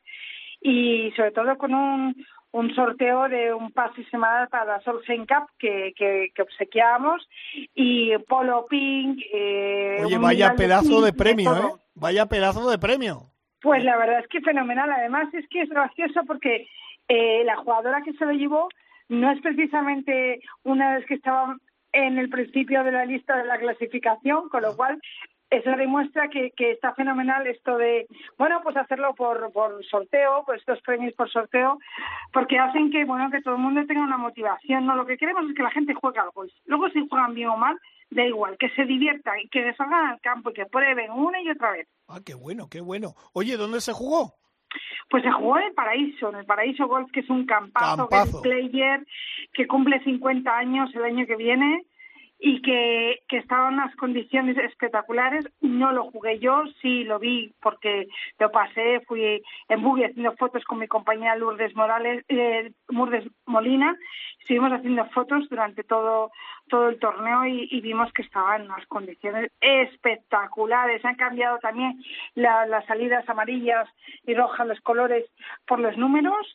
y 0.62 1.12
sobre 1.16 1.32
todo 1.32 1.58
con 1.58 1.74
un, 1.74 2.16
un 2.52 2.76
sorteo 2.76 3.30
de 3.30 3.54
un 3.54 3.72
pase 3.72 4.04
semanal 4.06 4.48
para 4.50 4.66
la 4.66 4.82
Solheim 4.82 5.26
Cup 5.26 5.50
que, 5.58 5.94
que, 5.96 6.32
que 6.34 6.42
obsequiamos 6.42 7.28
y 7.76 8.18
Polo 8.28 8.66
Pink. 8.70 9.22
Eh, 9.34 10.02
Oye, 10.04 10.18
vaya 10.18 10.56
pedazo 10.56 11.02
de 11.02 11.14
premio. 11.14 11.56
¿eh? 11.56 11.72
Vaya 11.96 12.26
pedazo 12.26 12.70
de 12.70 12.80
premio. 12.80 13.24
Pues 13.62 13.84
la 13.84 13.98
verdad 13.98 14.20
es 14.20 14.28
que 14.28 14.42
fenomenal. 14.42 14.92
Además 14.92 15.34
es 15.34 15.48
que 15.50 15.62
es 15.62 15.70
gracioso 15.70 16.22
porque 16.26 16.68
eh, 17.08 17.44
la 17.46 17.58
jugadora 17.58 18.02
que 18.04 18.14
se 18.14 18.26
lo 18.26 18.32
llevó 18.32 18.70
no 19.10 19.32
es 19.32 19.42
precisamente 19.42 20.42
una 20.64 20.94
de 20.94 21.00
las 21.00 21.08
que 21.08 21.16
estaba 21.16 21.58
en 21.92 22.18
el 22.20 22.30
principio 22.30 22.84
de 22.84 22.92
la 22.92 23.06
lista 23.06 23.38
de 23.38 23.46
la 23.46 23.58
clasificación, 23.58 24.50
con 24.50 24.62
lo 24.62 24.76
cual 24.76 25.00
eso 25.50 25.72
demuestra 25.72 26.28
que, 26.30 26.52
que 26.52 26.72
está 26.72 26.94
fenomenal 26.94 27.46
esto 27.48 27.78
de, 27.78 28.08
bueno, 28.38 28.62
pues 28.64 28.78
hacerlo 28.78 29.16
por, 29.16 29.52
por 29.52 29.84
sorteo, 29.86 30.44
pues 30.46 30.60
estos 30.60 30.82
premios 30.82 31.14
por 31.14 31.30
sorteo, 31.30 31.80
porque 32.32 32.60
hacen 32.60 32.92
que, 32.92 33.04
bueno, 33.06 33.32
que 33.32 33.42
todo 33.42 33.56
el 33.56 33.62
mundo 33.62 33.86
tenga 33.88 34.02
una 34.02 34.18
motivación, 34.18 34.86
¿no? 34.86 34.96
Lo 34.96 35.06
que 35.06 35.18
queremos 35.18 35.50
es 35.50 35.56
que 35.56 35.64
la 35.64 35.72
gente 35.72 35.94
juegue 35.96 36.20
al 36.20 36.30
golf. 36.32 36.54
Luego 36.66 36.90
si 36.90 37.08
juegan 37.08 37.34
bien 37.34 37.50
o 37.50 37.58
mal, 37.58 37.80
da 38.12 38.26
igual, 38.26 38.58
que 38.58 38.70
se 38.70 38.86
diviertan 38.86 39.40
y 39.40 39.50
que 39.50 39.74
salgan 39.74 40.08
al 40.08 40.22
campo 40.22 40.52
y 40.52 40.54
que 40.54 40.66
prueben 40.66 41.12
una 41.12 41.42
y 41.42 41.50
otra 41.50 41.72
vez. 41.72 41.88
Ah, 42.08 42.20
qué 42.24 42.36
bueno, 42.36 42.68
qué 42.70 42.82
bueno. 42.82 43.16
Oye, 43.34 43.58
¿dónde 43.58 43.82
se 43.82 43.94
jugó? 43.94 44.34
Pues 45.10 45.24
se 45.24 45.32
jugó 45.32 45.58
en 45.58 45.64
el 45.66 45.74
Paraíso, 45.74 46.30
en 46.30 46.36
el 46.36 46.46
Paraíso 46.46 46.88
Golf, 46.88 47.10
que 47.12 47.22
es 47.22 47.30
un 47.30 47.48
campazo, 47.48 48.08
Campazo. 48.08 48.42
que 48.44 48.50
es 48.50 48.70
player, 48.70 49.08
que 49.54 49.66
cumple 49.66 50.00
50 50.04 50.56
años 50.56 50.94
el 50.94 51.04
año 51.04 51.26
que 51.26 51.36
viene 51.36 51.86
y 52.42 52.62
que, 52.62 53.20
que 53.28 53.38
estaba 53.38 53.68
en 53.68 53.76
unas 53.76 53.96
condiciones 53.98 54.58
espectaculares. 54.58 55.46
No 55.60 55.92
lo 55.92 56.10
jugué 56.10 56.40
yo, 56.40 56.64
sí 56.82 57.04
lo 57.04 57.20
vi 57.20 57.54
porque 57.62 58.08
lo 58.40 58.50
pasé, 58.52 59.02
fui 59.02 59.44
en 59.68 59.82
buggy 59.84 60.06
haciendo 60.06 60.36
fotos 60.38 60.64
con 60.64 60.80
mi 60.80 60.88
compañera 60.88 61.36
Lourdes 61.36 61.76
Morales, 61.76 62.24
eh, 62.30 62.72
Lourdes 62.88 63.26
Molina. 63.46 63.96
Estuvimos 64.40 64.72
haciendo 64.72 65.06
fotos 65.10 65.50
durante 65.50 65.84
todo 65.84 66.32
todo 66.70 66.90
el 66.90 67.00
torneo 67.00 67.46
y, 67.46 67.82
vimos 67.82 68.14
que 68.14 68.22
estaba 68.22 68.56
en 68.56 68.64
unas 68.64 68.86
condiciones 68.86 69.52
espectaculares. 69.60 71.04
Han 71.04 71.16
cambiado 71.16 71.58
también 71.58 72.00
la- 72.36 72.68
las 72.68 72.86
salidas 72.86 73.28
amarillas 73.28 73.90
y 74.26 74.36
rojas, 74.36 74.68
los 74.68 74.80
colores 74.82 75.26
por 75.66 75.80
los 75.80 75.98
números 75.98 76.46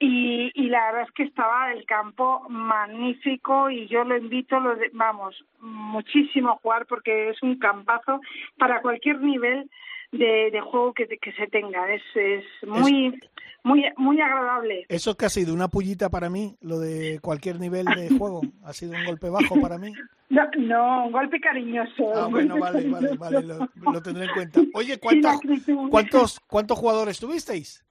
y, 0.00 0.50
y 0.54 0.68
la 0.70 0.86
verdad 0.86 1.02
es 1.02 1.12
que 1.12 1.22
estaba 1.24 1.72
el 1.72 1.84
campo 1.86 2.42
magnífico 2.48 3.70
y 3.70 3.86
yo 3.86 4.02
lo 4.02 4.16
invito, 4.16 4.58
lo 4.58 4.74
de- 4.74 4.90
vamos, 4.92 5.36
muchísimo 5.60 6.50
a 6.50 6.56
jugar 6.56 6.86
porque 6.86 7.28
es 7.30 7.42
un 7.42 7.58
campazo 7.58 8.20
para 8.58 8.80
cualquier 8.82 9.20
nivel 9.20 9.70
de, 10.12 10.50
de 10.50 10.60
juego 10.60 10.92
que, 10.94 11.06
que 11.06 11.32
se 11.32 11.46
tenga. 11.48 11.92
Es, 11.92 12.02
es 12.14 12.44
muy, 12.66 13.20
muy, 13.62 13.84
muy 13.96 14.20
agradable. 14.20 14.86
Eso 14.88 15.16
que 15.16 15.26
ha 15.26 15.28
sido 15.28 15.54
una 15.54 15.68
pullita 15.68 16.08
para 16.08 16.30
mí, 16.30 16.56
lo 16.62 16.78
de 16.80 17.20
cualquier 17.22 17.60
nivel 17.60 17.86
de 17.94 18.08
juego. 18.18 18.40
Ha 18.64 18.72
sido 18.72 18.96
un 18.96 19.04
golpe 19.04 19.28
bajo 19.28 19.60
para 19.60 19.78
mí. 19.78 19.92
No, 20.30 20.42
no, 20.58 21.06
un 21.06 21.12
golpe 21.12 21.40
cariñoso. 21.40 22.12
Ah, 22.14 22.26
bueno, 22.28 22.58
vale, 22.58 22.88
vale, 22.88 23.16
vale, 23.18 23.42
lo, 23.42 23.68
lo 23.92 24.00
tendré 24.02 24.24
en 24.26 24.32
cuenta. 24.32 24.60
Oye, 24.74 24.92
Sin 24.94 25.00
¿cuántos, 25.00 25.36
acritud. 25.36 25.90
cuántos, 25.90 26.40
cuántos 26.48 26.78
jugadores 26.78 27.20
tuvisteis? 27.20 27.84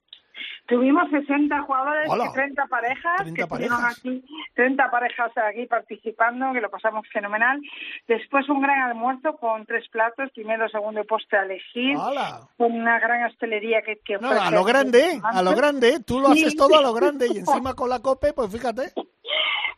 Tuvimos 0.66 1.10
60 1.10 1.62
jugadores 1.62 2.08
y 2.08 2.32
30 2.32 2.66
parejas 2.66 3.16
30 3.18 3.42
que 3.42 3.46
parejas. 3.46 3.98
aquí, 3.98 4.24
30 4.54 4.90
parejas 4.90 5.32
aquí 5.36 5.66
participando, 5.66 6.52
que 6.52 6.60
lo 6.60 6.70
pasamos 6.70 7.06
fenomenal. 7.12 7.60
Después 8.06 8.48
un 8.48 8.62
gran 8.62 8.90
almuerzo 8.90 9.36
con 9.36 9.66
tres 9.66 9.88
platos, 9.88 10.30
primero, 10.32 10.68
segundo 10.68 11.00
y 11.00 11.04
postre 11.04 11.38
a 11.38 11.42
elegir, 11.42 11.96
¡Hala! 11.96 12.48
con 12.56 12.72
una 12.72 12.98
gran 12.98 13.24
hostelería 13.24 13.82
que, 13.82 13.98
que 14.04 14.18
No, 14.18 14.30
a 14.30 14.50
lo 14.50 14.64
grande, 14.64 15.20
a 15.22 15.42
lo 15.42 15.54
grande. 15.54 16.00
Tú 16.00 16.20
lo 16.20 16.28
haces 16.28 16.56
todo 16.56 16.78
a 16.78 16.82
lo 16.82 16.92
grande 16.92 17.26
y 17.32 17.38
encima 17.38 17.74
con 17.74 17.88
la 17.88 18.00
cope, 18.00 18.32
pues 18.32 18.50
fíjate. 18.52 18.92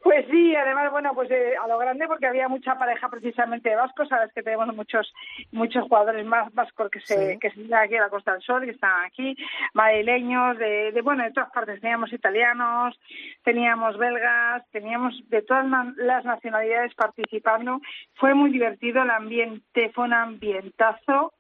Pues 0.03 0.27
sí, 0.31 0.55
además, 0.57 0.91
bueno, 0.91 1.13
pues 1.15 1.31
eh, 1.31 1.55
a 1.63 1.69
lo 1.69 1.79
grande 1.79 2.09
porque 2.09 2.27
había 2.27 2.49
mucha 2.49 2.77
pareja 2.77 3.09
precisamente 3.09 3.69
de 3.69 3.77
vascos, 3.77 4.09
sabes 4.09 4.33
que 4.33 4.43
tenemos 4.43 4.75
muchos 4.75 5.13
muchos 5.53 5.85
jugadores 5.85 6.27
más 6.27 6.53
vascos 6.53 6.91
que 6.91 7.01
se 7.01 7.33
Sí. 7.33 7.39
que 7.39 7.51
se 7.51 7.75
aquí 7.75 7.97
a 7.97 8.03
la 8.03 8.09
Costa 8.09 8.33
del 8.33 8.43
Sol, 8.43 8.65
que 8.65 8.73
están 8.73 9.05
aquí, 9.05 9.37
madrileños, 9.75 10.59
de, 10.59 10.91
de 10.93 11.03
bueno, 11.03 11.23
de 11.23 11.31
todas 11.31 11.51
partes, 11.51 11.81
teníamos 11.81 12.13
italianos, 12.13 12.99
teníamos 13.45 13.97
belgas, 13.97 14.69
teníamos 14.71 15.15
de 15.29 15.43
todas 15.43 15.67
las 15.97 16.25
nacionalidades 16.25 16.95
participando, 16.95 17.81
fue 18.15 18.35
muy 18.35 18.51
divertido, 18.51 19.03
el 19.03 19.11
ambiente 19.11 19.91
fue 19.95 20.05
un 20.07 20.15
ambientazo 20.15 21.33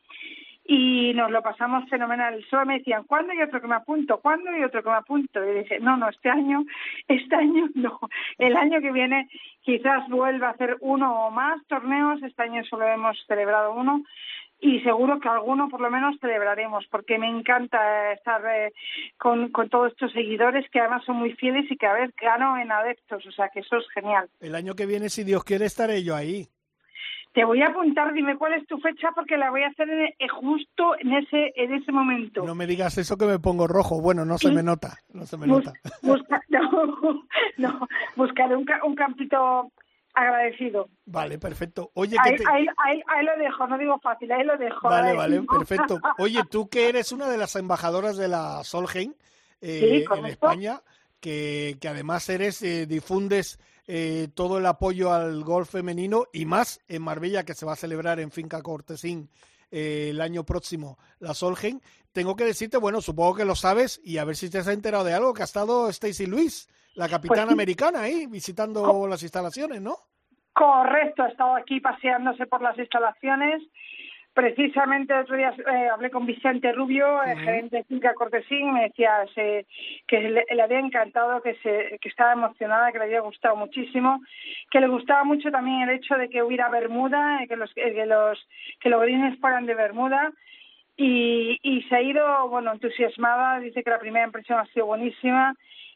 y 0.64 1.12
nos 1.14 1.30
lo 1.30 1.42
pasamos 1.42 1.88
fenomenal. 1.88 2.44
Solo 2.48 2.66
me 2.66 2.78
decían, 2.78 3.04
¿cuándo 3.04 3.32
hay 3.32 3.42
otro 3.42 3.60
que 3.60 3.66
me 3.66 3.74
apunto? 3.74 4.20
¿Cuándo 4.20 4.50
hay 4.50 4.62
otro 4.62 4.82
que 4.82 4.90
me 4.90 4.96
apunto? 4.96 5.44
Y 5.44 5.58
dije, 5.60 5.80
no, 5.80 5.96
no, 5.96 6.08
este 6.08 6.30
año, 6.30 6.64
este 7.08 7.34
año 7.34 7.68
no. 7.74 7.98
El 8.38 8.56
año 8.56 8.80
que 8.80 8.92
viene 8.92 9.28
quizás 9.62 10.08
vuelva 10.08 10.48
a 10.48 10.52
hacer 10.52 10.76
uno 10.80 11.26
o 11.26 11.30
más 11.30 11.64
torneos. 11.66 12.22
Este 12.22 12.42
año 12.42 12.62
solo 12.64 12.86
hemos 12.86 13.18
celebrado 13.26 13.72
uno 13.74 14.02
y 14.62 14.80
seguro 14.82 15.18
que 15.18 15.28
alguno 15.28 15.68
por 15.68 15.80
lo 15.80 15.90
menos 15.90 16.16
celebraremos 16.20 16.86
porque 16.88 17.18
me 17.18 17.28
encanta 17.28 18.12
estar 18.12 18.40
eh, 18.46 18.72
con, 19.18 19.50
con 19.50 19.68
todos 19.68 19.90
estos 19.90 20.12
seguidores 20.12 20.70
que 20.70 20.78
además 20.78 21.04
son 21.04 21.16
muy 21.16 21.32
fieles 21.32 21.68
y 21.68 21.76
que 21.76 21.86
a 21.86 21.92
ver 21.92 22.14
gano 22.20 22.56
en 22.56 22.70
adeptos, 22.70 23.26
o 23.26 23.32
sea 23.32 23.48
que 23.48 23.60
eso 23.60 23.78
es 23.78 23.84
genial. 23.92 24.30
El 24.38 24.54
año 24.54 24.76
que 24.76 24.86
viene, 24.86 25.08
si 25.08 25.24
Dios 25.24 25.42
quiere, 25.42 25.64
estaré 25.64 26.04
yo 26.04 26.14
ahí. 26.14 26.46
Te 27.32 27.44
voy 27.44 27.62
a 27.62 27.68
apuntar, 27.68 28.12
dime 28.12 28.36
cuál 28.36 28.54
es 28.54 28.66
tu 28.66 28.78
fecha 28.78 29.08
porque 29.14 29.38
la 29.38 29.50
voy 29.50 29.62
a 29.62 29.68
hacer 29.68 29.88
en- 29.88 30.06
eh, 30.18 30.28
justo 30.28 30.94
en 30.98 31.12
ese 31.14 31.52
en 31.56 31.72
ese 31.74 31.90
momento. 31.90 32.44
No 32.44 32.54
me 32.54 32.66
digas 32.66 32.98
eso 32.98 33.16
que 33.16 33.24
me 33.26 33.38
pongo 33.38 33.66
rojo. 33.66 34.00
Bueno, 34.02 34.24
no 34.26 34.36
se 34.38 34.50
me 34.52 34.62
nota. 34.62 34.98
No 35.12 35.24
se 35.24 35.36
me 35.38 35.46
Bus- 35.46 35.64
nota. 35.64 35.72
busca- 36.02 36.42
no, 36.48 37.24
no, 37.56 37.88
buscaré 38.16 38.54
un, 38.56 38.66
un 38.84 38.94
campito 38.94 39.72
agradecido. 40.14 40.88
Vale, 41.06 41.38
perfecto. 41.38 41.90
Oye, 41.94 42.16
Ahí, 42.20 42.32
que 42.32 42.44
te... 42.44 42.50
ahí, 42.50 42.66
ahí, 42.84 43.00
ahí 43.06 43.24
lo 43.24 43.36
dejo, 43.38 43.66
no 43.66 43.78
digo 43.78 43.98
fácil, 44.00 44.30
ahí 44.30 44.44
lo 44.44 44.56
dejo. 44.58 44.88
Vale, 44.88 45.14
vale, 45.14 45.40
perfecto. 45.42 46.00
Oye, 46.18 46.42
tú 46.50 46.68
que 46.68 46.88
eres 46.90 47.12
una 47.12 47.28
de 47.30 47.38
las 47.38 47.56
embajadoras 47.56 48.18
de 48.18 48.28
la 48.28 48.62
Solheim 48.64 49.14
eh, 49.62 50.04
Sí, 50.08 50.18
en. 50.18 50.26
España, 50.26 50.80
que, 51.20 51.76
que 51.80 51.88
además 51.88 52.28
eres, 52.28 52.62
eh, 52.62 52.84
difundes 52.86 53.58
eh, 53.86 54.28
todo 54.34 54.58
el 54.58 54.66
apoyo 54.66 55.12
al 55.12 55.42
golf 55.42 55.70
femenino 55.70 56.24
y 56.32 56.46
más 56.46 56.80
en 56.88 57.02
Marbella, 57.02 57.44
que 57.44 57.54
se 57.54 57.66
va 57.66 57.72
a 57.72 57.76
celebrar 57.76 58.20
en 58.20 58.30
Finca 58.30 58.62
Cortesín 58.62 59.28
eh, 59.70 60.08
el 60.10 60.20
año 60.20 60.44
próximo, 60.44 60.98
la 61.18 61.34
Solheim. 61.34 61.80
Tengo 62.12 62.36
que 62.36 62.44
decirte, 62.44 62.76
bueno, 62.76 63.00
supongo 63.00 63.36
que 63.36 63.44
lo 63.44 63.54
sabes 63.54 64.00
y 64.04 64.18
a 64.18 64.24
ver 64.24 64.36
si 64.36 64.50
te 64.50 64.58
has 64.58 64.68
enterado 64.68 65.04
de 65.04 65.14
algo, 65.14 65.34
que 65.34 65.42
ha 65.42 65.46
estado 65.46 65.88
Stacy 65.88 66.26
Luis, 66.26 66.68
la 66.94 67.08
capitana 67.08 67.44
Pues 67.44 67.54
americana, 67.54 68.02
ahí 68.02 68.26
visitando 68.26 69.06
las 69.08 69.22
instalaciones, 69.22 69.80
¿no? 69.80 69.96
Correcto, 70.52 71.22
ha 71.22 71.28
estado 71.28 71.56
aquí 71.56 71.80
paseándose 71.80 72.46
por 72.46 72.60
las 72.60 72.78
instalaciones. 72.78 73.62
Precisamente 74.34 75.12
el 75.12 75.20
otro 75.20 75.36
día 75.36 75.52
eh, 75.70 75.88
hablé 75.92 76.10
con 76.10 76.24
Vicente 76.24 76.72
Rubio, 76.72 77.22
el 77.22 77.38
gerente 77.38 77.76
de 77.76 77.84
Finca 77.84 78.14
Cortesín, 78.14 78.72
me 78.72 78.84
decía 78.84 79.26
se- 79.34 79.66
que 80.06 80.20
le, 80.20 80.44
le 80.50 80.62
había 80.62 80.78
encantado, 80.78 81.42
que, 81.42 81.54
se, 81.56 81.98
que 82.00 82.08
estaba 82.08 82.32
emocionada, 82.32 82.90
que 82.92 82.98
le 82.98 83.04
había 83.04 83.20
gustado 83.20 83.56
muchísimo, 83.56 84.20
que 84.70 84.80
le 84.80 84.88
gustaba 84.88 85.22
mucho 85.24 85.50
también 85.50 85.82
el 85.82 85.90
hecho 85.96 86.14
de 86.16 86.30
que 86.30 86.42
hubiera 86.42 86.70
Bermuda, 86.70 87.42
eh, 87.42 87.48
que 87.48 87.56
los 87.56 87.70
eh, 87.76 87.92
que 87.92 88.06
los 88.06 88.48
que 88.80 88.88
los 88.88 89.38
fueran 89.38 89.66
de 89.66 89.74
Bermuda 89.74 90.32
y, 90.96 91.58
y 91.62 91.82
se 91.82 91.96
ha 91.96 92.00
ido 92.02 92.48
bueno 92.48 92.72
entusiasmada, 92.72 93.60
dice 93.60 93.82
que 93.82 93.90
la 93.90 93.98
primera 93.98 94.24
impresión 94.24 94.58
ha 94.58 94.66
sido 94.66 94.86
buenísima 94.86 95.54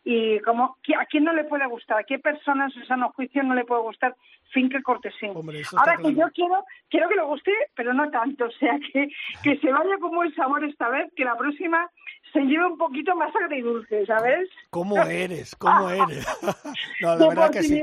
y 0.08 0.38
como 0.42 0.76
a 1.00 1.06
quién 1.06 1.24
no 1.24 1.32
le 1.32 1.42
puede 1.42 1.66
gustar, 1.66 1.98
a 1.98 2.04
qué 2.04 2.20
persona 2.20 2.66
en 2.66 2.70
su 2.70 2.80
sano 2.84 3.12
juicio 3.16 3.42
no 3.42 3.56
le 3.56 3.64
puede 3.64 3.82
gustar 3.82 4.14
Finca 4.52 4.80
Cortesín. 4.80 5.32
Ahora 5.76 5.96
que 5.96 6.14
yo 6.14 6.26
quiero 6.32 6.64
quiero 6.88 7.08
que 7.08 7.16
le 7.16 7.24
guste, 7.24 7.52
pero 7.74 7.92
no 7.92 8.08
tanto, 8.08 8.44
o 8.44 8.50
sea 8.52 8.78
que 8.92 9.08
que 9.42 9.58
se 9.58 9.72
vaya 9.72 9.98
como 10.00 10.22
el 10.22 10.32
sabor 10.36 10.64
esta 10.64 10.88
vez, 10.90 11.12
que 11.16 11.24
la 11.24 11.36
próxima 11.36 11.90
se 12.32 12.38
lleve 12.42 12.66
un 12.66 12.78
poquito 12.78 13.16
más 13.16 13.34
agridulce, 13.34 14.06
¿sabes? 14.06 14.48
¿Cómo 14.70 14.96
eres? 15.02 15.56
¿Cómo 15.56 15.90
eres? 15.90 16.24
no, 17.00 17.16
la 17.16 17.28
verdad 17.28 17.50
que 17.50 17.64
sí. 17.64 17.82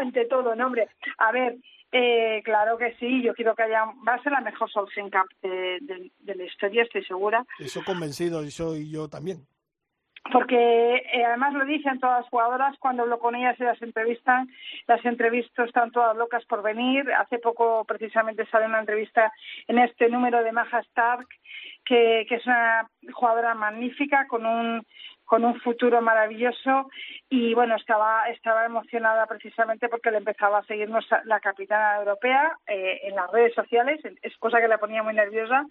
ante 0.00 0.24
todo, 0.24 0.54
no, 0.54 0.64
hombre. 0.66 0.88
A 1.18 1.30
ver, 1.30 1.58
eh, 1.92 2.40
claro 2.42 2.78
que 2.78 2.94
sí, 2.94 3.22
yo 3.22 3.34
quiero 3.34 3.54
que 3.54 3.64
haya, 3.64 3.84
va 4.08 4.14
a 4.14 4.22
ser 4.22 4.32
la 4.32 4.40
mejor 4.40 4.70
Solheim 4.70 5.10
Cup 5.10 5.28
de, 5.42 6.10
de, 6.20 6.34
la 6.34 6.44
historia, 6.44 6.84
estoy 6.84 7.04
segura. 7.04 7.44
Eso 7.58 7.82
convencido, 7.84 8.42
y 8.44 8.50
soy 8.50 8.90
yo 8.90 9.08
también. 9.08 9.44
Porque 10.32 10.96
eh, 10.96 11.24
además 11.24 11.54
lo 11.54 11.64
dicen 11.64 11.98
todas 11.98 12.20
las 12.20 12.28
jugadoras 12.28 12.76
cuando 12.78 13.02
hablo 13.02 13.18
con 13.18 13.34
ellas 13.34 13.58
y 13.58 13.64
las 13.64 13.80
entrevistan, 13.80 14.48
las 14.86 15.04
entrevistas 15.04 15.66
están 15.66 15.90
todas 15.90 16.16
locas 16.16 16.44
por 16.44 16.62
venir. 16.62 17.10
Hace 17.12 17.38
poco 17.38 17.84
precisamente 17.84 18.46
sale 18.46 18.66
una 18.66 18.80
entrevista 18.80 19.32
en 19.66 19.78
este 19.78 20.08
número 20.08 20.44
de 20.44 20.52
Maja 20.52 20.80
Stark, 20.80 21.26
que, 21.84 22.26
que 22.28 22.34
es 22.34 22.46
una 22.46 22.88
jugadora 23.12 23.54
magnífica 23.54 24.26
con 24.28 24.44
un 24.44 24.86
con 25.30 25.44
un 25.44 25.60
futuro 25.60 26.02
maravilloso. 26.02 26.90
Y 27.28 27.54
bueno 27.54 27.76
estaba 27.76 28.28
estaba 28.30 28.64
emocionada 28.66 29.26
precisamente 29.26 29.88
porque 29.88 30.10
le 30.10 30.18
empezaba 30.18 30.58
a 30.58 30.64
seguirnos 30.64 31.06
la 31.24 31.38
capitana 31.38 31.98
europea 31.98 32.58
eh, 32.66 33.02
en 33.04 33.14
las 33.14 33.30
redes 33.30 33.54
sociales 33.54 34.00
es 34.22 34.36
cosa 34.38 34.60
que 34.60 34.66
la 34.66 34.78
ponía 34.78 35.04
muy 35.04 35.14
nerviosa 35.14 35.64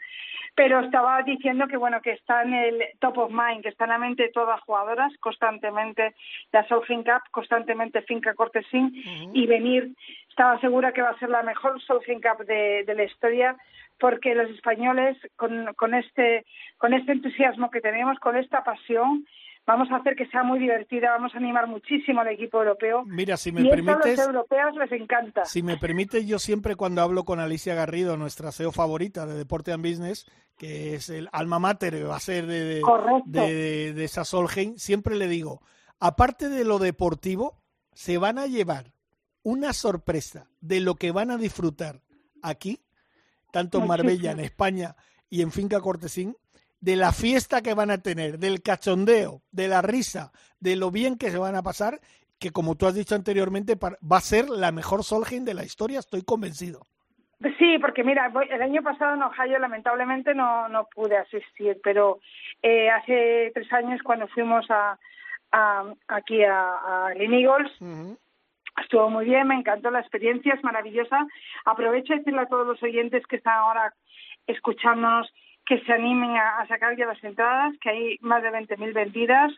pero 0.56 0.80
estaba 0.80 1.22
diciendo 1.24 1.68
que 1.68 1.76
bueno 1.76 2.02
que 2.02 2.14
está 2.14 2.44
en 2.44 2.54
el 2.54 2.84
top 3.00 3.18
of 3.18 3.32
mind 3.32 3.64
que 3.64 3.70
está 3.70 3.84
en 3.84 3.90
la 3.90 3.98
mente 3.98 4.24
de 4.24 4.30
todas 4.30 4.56
las 4.56 4.62
jugadoras 4.62 5.12
constantemente 5.20 6.16
la 6.54 6.66
Solheim 6.70 7.04
Cup 7.04 7.24
constantemente 7.32 8.02
Finca 8.04 8.34
Cortesín 8.36 8.94
y 9.34 9.46
venir. 9.46 9.92
Estaba 10.30 10.58
segura 10.62 10.94
que 10.94 11.02
va 11.02 11.10
a 11.10 11.20
ser 11.20 11.30
la 11.30 11.44
mejor 11.44 11.82
Solheim 11.82 12.22
Cup 12.22 12.46
de, 12.46 12.86
de 12.86 12.94
la 12.94 13.04
historia 13.04 13.58
porque 14.00 14.34
los 14.34 14.50
españoles 14.52 15.18
con, 15.36 15.74
con 15.74 15.94
este 15.94 16.46
con 16.78 16.94
este 16.94 17.12
entusiasmo 17.12 17.70
que 17.70 17.82
tenemos 17.82 18.18
con 18.20 18.38
esta 18.38 18.64
pasión 18.64 19.26
vamos 19.70 19.92
a 19.92 19.98
hacer 19.98 20.16
que 20.16 20.26
sea 20.28 20.42
muy 20.42 20.58
divertida, 20.58 21.12
vamos 21.12 21.34
a 21.36 21.38
animar 21.38 21.68
muchísimo 21.68 22.22
al 22.22 22.30
equipo 22.30 22.58
europeo. 22.58 23.04
Mira, 23.06 23.38
si 23.38 23.52
me 23.52 23.64
permites, 23.70 24.20
a 24.20 24.24
los 24.24 24.28
europeos 24.28 24.76
les 24.78 24.92
encanta. 25.00 25.46
Si 25.46 25.62
me 25.62 25.78
permites, 25.78 26.26
yo 26.26 26.40
siempre 26.40 26.76
cuando 26.76 27.04
hablo 27.04 27.24
con 27.24 27.40
Alicia 27.40 27.76
Garrido, 27.76 28.18
nuestra 28.18 28.52
CEO 28.52 28.72
favorita 28.72 29.28
de 29.28 29.36
Deporte 29.36 29.72
and 29.72 29.88
Business, 29.88 30.26
que 30.58 30.96
es 30.96 31.10
el 31.10 31.30
alma 31.32 31.60
mater, 31.60 32.10
va 32.10 32.16
a 32.16 32.20
ser 32.20 32.48
de, 32.48 32.82
de, 33.26 33.94
de, 33.94 34.04
esa 34.04 34.26
Solheim, 34.26 34.76
siempre 34.78 35.16
le 35.16 35.28
digo, 35.28 35.62
aparte 36.00 36.50
de 36.50 36.66
lo 36.66 36.80
deportivo, 36.80 37.62
se 37.94 38.18
van 38.18 38.40
a 38.40 38.48
llevar 38.48 38.92
una 39.44 39.74
sorpresa 39.74 40.48
de 40.62 40.80
lo 40.80 40.96
que 40.96 41.12
van 41.12 41.30
a 41.30 41.38
disfrutar 41.38 42.02
aquí, 42.42 42.82
tanto 43.52 43.78
en 43.80 43.88
Marbella, 43.88 44.32
en 44.32 44.40
España 44.40 44.96
y 45.30 45.44
en 45.44 45.52
Finca 45.52 45.80
Cortesín, 45.80 46.36
de 46.82 46.96
la 46.96 47.12
fiesta 47.12 47.62
que 47.62 47.74
van 47.74 47.92
a 47.92 47.98
tener, 47.98 48.40
del 48.40 48.62
cachondeo, 48.62 49.42
de 49.52 49.68
la 49.68 49.82
risa, 49.82 50.32
de 50.60 50.76
lo 50.76 50.92
bien 50.92 51.18
que 51.18 51.32
se 51.32 51.38
van 51.38 51.56
a 51.56 51.64
pasar, 51.64 52.00
que 52.40 52.52
como 52.52 52.76
tú 52.76 52.88
has 52.88 52.96
dicho 52.96 53.16
anteriormente, 53.16 53.76
va 53.76 54.18
a 54.18 54.22
ser 54.22 54.50
la 54.50 54.72
mejor 54.72 55.04
Solheim 55.04 55.44
de 55.44 55.54
la 55.54 55.66
historia, 55.66 56.00
estoy 56.00 56.24
convencido. 56.24 56.82
Sí, 57.58 57.78
porque 57.80 58.04
mira, 58.04 58.32
el 58.50 58.62
año 58.62 58.84
pasado 58.84 59.16
en 59.16 59.24
Ohio 59.24 59.60
lamentablemente 59.60 60.34
no, 60.36 60.68
no 60.68 60.88
pude 60.94 61.18
asistir, 61.18 61.80
pero 61.82 62.20
eh, 62.62 62.90
hace 62.90 63.52
tres 63.54 63.72
años 63.72 64.02
cuando 64.04 64.28
fuimos 64.28 64.66
a, 64.70 64.98
aquí 66.08 66.44
a, 66.44 67.08
a 67.08 67.14
Green 67.14 67.34
Eagles, 67.34 67.72
estuvo 68.82 69.10
muy 69.10 69.26
bien, 69.26 69.48
me 69.48 69.56
encantó 69.56 69.90
la 69.90 70.02
experiencia, 70.02 70.54
es 70.54 70.64
maravillosa. 70.64 71.28
Aprovecho 71.64 72.14
de 72.14 72.20
decirle 72.20 72.42
a 72.42 72.48
todos 72.48 72.68
los 72.68 72.84
oyentes 72.84 73.26
que 73.28 73.38
están 73.38 73.58
ahora 73.58 73.94
escuchándonos 74.46 75.34
que 75.70 75.80
se 75.82 75.94
animen 75.94 76.36
a, 76.36 76.66
sacar 76.68 76.98
ya 76.98 77.06
las 77.06 77.24
entradas, 77.24 77.76
que 77.80 77.92
hay 77.92 78.18
más 78.22 78.42
de 78.42 78.50
20.000 78.50 78.92
vendidas 78.92 79.54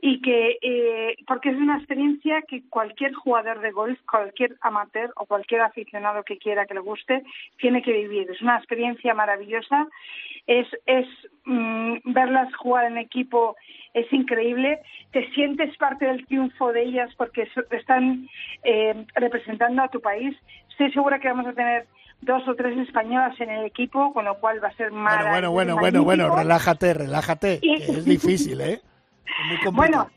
y 0.00 0.22
que 0.22 0.58
eh, 0.62 1.16
porque 1.26 1.50
es 1.50 1.56
una 1.56 1.76
experiencia 1.76 2.40
que 2.42 2.62
cualquier 2.68 3.12
jugador 3.14 3.60
de 3.60 3.72
golf, 3.72 3.98
cualquier 4.08 4.54
amateur 4.60 5.12
o 5.16 5.26
cualquier 5.26 5.62
aficionado 5.62 6.22
que 6.22 6.38
quiera 6.38 6.66
que 6.66 6.74
le 6.74 6.80
guste 6.80 7.24
tiene 7.58 7.82
que 7.82 7.92
vivir. 7.92 8.30
Es 8.30 8.40
una 8.40 8.58
experiencia 8.58 9.12
maravillosa. 9.12 9.88
Es 10.46 10.68
es 10.86 11.08
mm, 11.44 11.96
verlas 12.04 12.54
jugar 12.54 12.84
en 12.84 12.98
equipo 12.98 13.56
es 13.92 14.10
increíble. 14.12 14.78
Te 15.10 15.28
sientes 15.32 15.76
parte 15.78 16.06
del 16.06 16.24
triunfo 16.26 16.72
de 16.72 16.84
ellas 16.84 17.12
porque 17.16 17.48
están 17.72 18.28
eh, 18.62 19.04
representando 19.16 19.82
a 19.82 19.88
tu 19.88 20.00
país. 20.00 20.36
Estoy 20.70 20.92
segura 20.92 21.18
que 21.18 21.28
vamos 21.28 21.48
a 21.48 21.54
tener 21.54 21.88
dos 22.22 22.46
o 22.46 22.54
tres 22.54 22.76
españolas 22.78 23.38
en 23.40 23.50
el 23.50 23.64
equipo, 23.64 24.12
con 24.12 24.24
lo 24.24 24.38
cual 24.38 24.62
va 24.62 24.68
a 24.68 24.74
ser 24.74 24.92
más. 24.92 25.16
Bueno, 25.30 25.50
bueno, 25.50 25.74
bueno, 25.74 25.76
bueno, 25.76 26.04
bueno, 26.04 26.36
relájate, 26.36 26.94
relájate, 26.94 27.60
que 27.60 27.74
es 27.76 28.04
difícil, 28.04 28.60
¿eh? 28.60 28.80
bueno, 29.72 30.08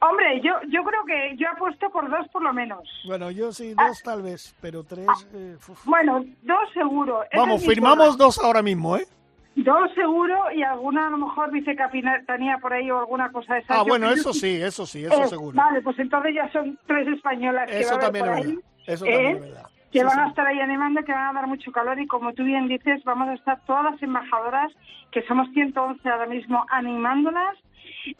hombre, 0.00 0.40
yo 0.42 0.52
yo 0.68 0.82
creo 0.84 1.04
que 1.04 1.36
yo 1.36 1.48
apuesto 1.48 1.90
por 1.90 2.10
dos 2.10 2.28
por 2.28 2.42
lo 2.42 2.52
menos. 2.52 2.82
Bueno, 3.06 3.30
yo 3.30 3.52
sí, 3.52 3.70
dos 3.74 4.00
ah. 4.00 4.02
tal 4.04 4.22
vez, 4.22 4.54
pero 4.60 4.84
tres. 4.84 5.06
Ah. 5.08 5.24
Eh, 5.34 5.56
bueno, 5.84 6.24
dos 6.42 6.72
seguro. 6.74 7.22
Vamos, 7.34 7.64
firmamos 7.64 8.18
dos 8.18 8.38
ahora 8.38 8.62
mismo, 8.62 8.96
¿eh? 8.96 9.06
Dos 9.54 9.92
seguro 9.94 10.50
y 10.54 10.62
alguna 10.62 11.08
a 11.08 11.10
lo 11.10 11.18
mejor 11.18 11.52
dice 11.52 11.76
capitanía 11.76 12.56
por 12.56 12.72
ahí 12.72 12.90
o 12.90 13.00
alguna 13.00 13.30
cosa 13.30 13.54
de 13.54 13.60
esa. 13.60 13.80
Ah, 13.80 13.82
bueno, 13.82 14.10
eso 14.10 14.32
sí, 14.32 14.62
eso 14.62 14.86
sí, 14.86 15.04
eso 15.04 15.24
eh, 15.24 15.28
seguro. 15.28 15.54
Vale, 15.54 15.82
pues 15.82 15.98
entonces 15.98 16.34
ya 16.34 16.50
son 16.52 16.78
tres 16.86 17.06
españolas 17.08 17.70
que 17.70 17.80
eso 17.80 17.98
también 17.98 18.24
es 18.24 18.30
verdad. 18.30 18.54
Eso 18.86 19.04
también 19.04 19.36
es 19.36 19.40
verdad 19.42 19.71
que 19.92 20.02
van 20.02 20.18
a 20.20 20.28
estar 20.28 20.46
ahí 20.46 20.58
animando, 20.58 21.04
que 21.04 21.12
van 21.12 21.28
a 21.28 21.40
dar 21.40 21.46
mucho 21.46 21.70
calor 21.70 22.00
y 22.00 22.06
como 22.06 22.32
tú 22.32 22.44
bien 22.44 22.66
dices, 22.66 23.04
vamos 23.04 23.28
a 23.28 23.34
estar 23.34 23.60
todas 23.66 23.92
las 23.92 24.02
embajadoras, 24.02 24.72
que 25.10 25.22
somos 25.22 25.50
111 25.52 26.08
ahora 26.08 26.26
mismo, 26.26 26.64
animándolas, 26.70 27.58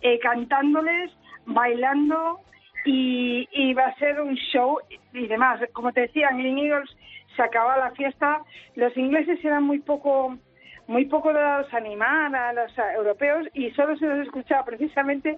eh, 0.03 0.19
cantándoles, 0.19 1.11
bailando 1.47 2.41
y, 2.85 3.49
y, 3.53 3.73
va 3.75 3.87
a 3.87 3.95
ser 3.95 4.21
un 4.21 4.35
show 4.35 4.79
y 5.15 5.27
demás. 5.27 5.61
Como 5.73 5.93
te 5.93 6.03
decía, 6.03 6.29
en 6.31 6.59
Eagles 6.59 6.91
se 7.37 7.43
acaba 7.43 7.79
la 7.79 7.93
fiesta, 7.93 8.43
los 8.77 8.95
ingleses 8.97 9.43
eran 9.43 9.63
muy 9.63 9.79
poco 9.79 10.37
muy 10.87 11.07
poco 11.07 11.33
dados 11.33 11.73
a 11.73 11.77
animar 11.77 12.35
a 12.35 12.53
los 12.53 12.73
europeos 12.97 13.47
y 13.55 13.71
solo 13.73 13.97
se 13.97 14.07
nos 14.07 14.27
escuchaba 14.27 14.65
precisamente 14.65 15.37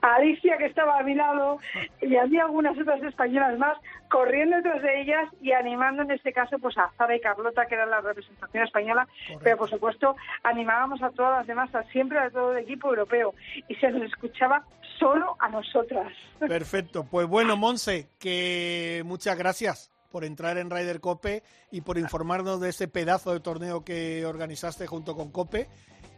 a 0.00 0.14
Alicia 0.16 0.58
que 0.58 0.66
estaba 0.66 0.98
a 0.98 1.02
mi 1.02 1.14
lado 1.14 1.58
y 2.00 2.16
había 2.16 2.44
algunas 2.44 2.78
otras 2.78 3.02
españolas 3.02 3.58
más 3.58 3.76
corriendo 4.08 4.56
detrás 4.56 4.82
de 4.82 5.00
ellas 5.00 5.28
y 5.40 5.52
animando 5.52 6.02
en 6.02 6.10
este 6.10 6.32
caso 6.32 6.58
pues 6.58 6.76
a 6.76 6.90
Zara 6.98 7.16
y 7.16 7.20
Carlota 7.20 7.66
que 7.66 7.74
era 7.74 7.86
la 7.86 8.00
representación 8.00 8.64
española. 8.64 9.08
Pero 9.42 9.56
por 9.56 9.70
supuesto 9.70 10.16
animábamos 10.42 11.02
a 11.02 11.10
todas 11.10 11.38
las 11.38 11.46
demás 11.46 11.74
a 11.74 11.82
siempre 11.84 12.18
a 12.18 12.30
todo 12.30 12.52
el 12.52 12.64
equipo 12.64 12.88
europeo 12.88 13.34
y 13.68 13.74
se 13.76 13.90
nos 13.90 14.02
escuchaba 14.02 14.64
solo 14.98 15.36
a 15.40 15.48
nosotras. 15.48 16.12
Perfecto. 16.38 17.04
Pues 17.04 17.26
bueno 17.26 17.56
Monse 17.56 18.08
que 18.18 19.02
muchas 19.04 19.36
gracias 19.36 19.91
por 20.12 20.24
entrar 20.24 20.58
en 20.58 20.70
Ryder 20.70 21.00
Cope 21.00 21.42
y 21.72 21.80
por 21.80 21.98
informarnos 21.98 22.60
de 22.60 22.68
ese 22.68 22.86
pedazo 22.86 23.32
de 23.32 23.40
torneo 23.40 23.84
que 23.84 24.24
organizaste 24.24 24.86
junto 24.86 25.16
con 25.16 25.32
Cope. 25.32 25.68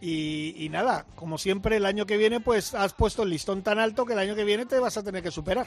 Y, 0.01 0.69
nada, 0.71 1.07
como 1.15 1.39
siempre, 1.39 1.77
el 1.77 1.87
año 1.87 2.05
que 2.05 2.19
viene, 2.19 2.41
pues 2.41 2.75
has 2.75 2.93
puesto 2.93 3.23
el 3.23 3.31
listón 3.31 3.63
tan 3.63 3.79
alto 3.79 4.05
que 4.05 4.13
el 4.13 4.19
año 4.19 4.35
que 4.35 4.45
viene 4.45 4.67
te 4.67 4.79
vas 4.79 4.99
a 4.99 5.03
tener 5.03 5.23
que 5.23 5.31
superar. 5.31 5.67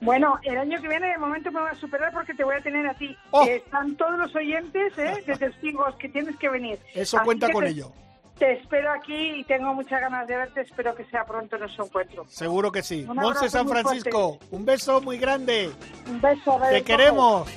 Bueno, 0.00 0.38
el 0.44 0.56
año 0.58 0.80
que 0.80 0.88
viene 0.88 1.08
de 1.08 1.18
momento 1.18 1.50
me 1.50 1.60
voy 1.60 1.70
a 1.70 1.74
superar 1.74 2.12
porque 2.12 2.34
te 2.34 2.44
voy 2.44 2.54
a 2.54 2.60
tener 2.60 2.86
a 2.86 2.94
ti. 2.94 3.16
Oh. 3.32 3.44
Están 3.44 3.96
todos 3.96 4.18
los 4.18 4.36
oyentes 4.36 4.96
¿eh? 4.98 5.22
de 5.26 5.36
testigos 5.36 5.96
que 5.96 6.08
tienes 6.10 6.36
que 6.36 6.48
venir. 6.48 6.78
Eso 6.94 7.18
cuenta 7.24 7.50
con 7.50 7.64
ello. 7.64 7.90
Te 8.38 8.52
espero 8.52 8.92
aquí 8.92 9.40
y 9.40 9.44
tengo 9.44 9.72
muchas 9.72 10.00
ganas 10.00 10.26
de 10.26 10.36
verte. 10.36 10.60
Espero 10.60 10.94
que 10.94 11.04
sea 11.06 11.24
pronto 11.24 11.56
nuestro 11.56 11.86
encuentro. 11.86 12.24
Seguro 12.28 12.70
que 12.70 12.82
sí. 12.82 13.06
Monse 13.08 13.48
San 13.48 13.66
Francisco, 13.66 14.38
un 14.50 14.64
beso 14.64 15.00
muy 15.00 15.16
grande. 15.18 15.70
Un 16.06 16.20
beso. 16.20 16.60
Te 16.70 16.82
queremos. 16.82 17.48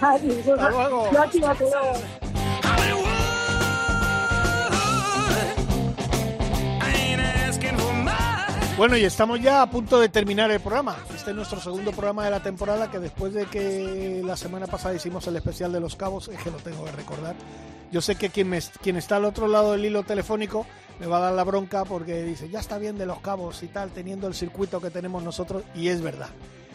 Hasta 0.00 0.70
luego. 0.70 1.08
Bueno, 8.76 8.96
y 8.96 9.04
estamos 9.04 9.40
ya 9.40 9.62
a 9.62 9.68
punto 9.68 9.98
de 9.98 10.08
terminar 10.08 10.52
el 10.52 10.60
programa. 10.60 10.96
Este 11.28 11.32
es 11.34 11.50
nuestro 11.50 11.60
segundo 11.60 11.90
programa 11.90 12.24
de 12.24 12.30
la 12.30 12.42
temporada 12.42 12.90
que 12.90 12.98
después 12.98 13.34
de 13.34 13.44
que 13.44 14.22
la 14.24 14.34
semana 14.34 14.66
pasada 14.66 14.94
hicimos 14.94 15.26
el 15.26 15.36
especial 15.36 15.70
de 15.70 15.78
los 15.78 15.94
cabos, 15.94 16.28
es 16.28 16.42
que 16.42 16.50
lo 16.50 16.56
tengo 16.56 16.86
que 16.86 16.92
recordar, 16.92 17.36
yo 17.92 18.00
sé 18.00 18.16
que 18.16 18.30
quien, 18.30 18.58
quien 18.80 18.96
está 18.96 19.16
al 19.16 19.26
otro 19.26 19.46
lado 19.46 19.72
del 19.72 19.84
hilo 19.84 20.04
telefónico 20.04 20.64
me 20.98 21.06
va 21.06 21.18
a 21.18 21.20
dar 21.20 21.34
la 21.34 21.44
bronca 21.44 21.84
porque 21.84 22.22
dice, 22.22 22.48
ya 22.48 22.60
está 22.60 22.78
bien 22.78 22.96
de 22.96 23.04
los 23.04 23.20
cabos 23.20 23.62
y 23.62 23.66
tal, 23.66 23.90
teniendo 23.90 24.26
el 24.26 24.32
circuito 24.32 24.80
que 24.80 24.88
tenemos 24.88 25.22
nosotros, 25.22 25.64
y 25.74 25.88
es 25.88 26.00
verdad. 26.00 26.30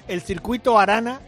El 0.08 0.22
circuito 0.22 0.78
Arana 0.78 1.20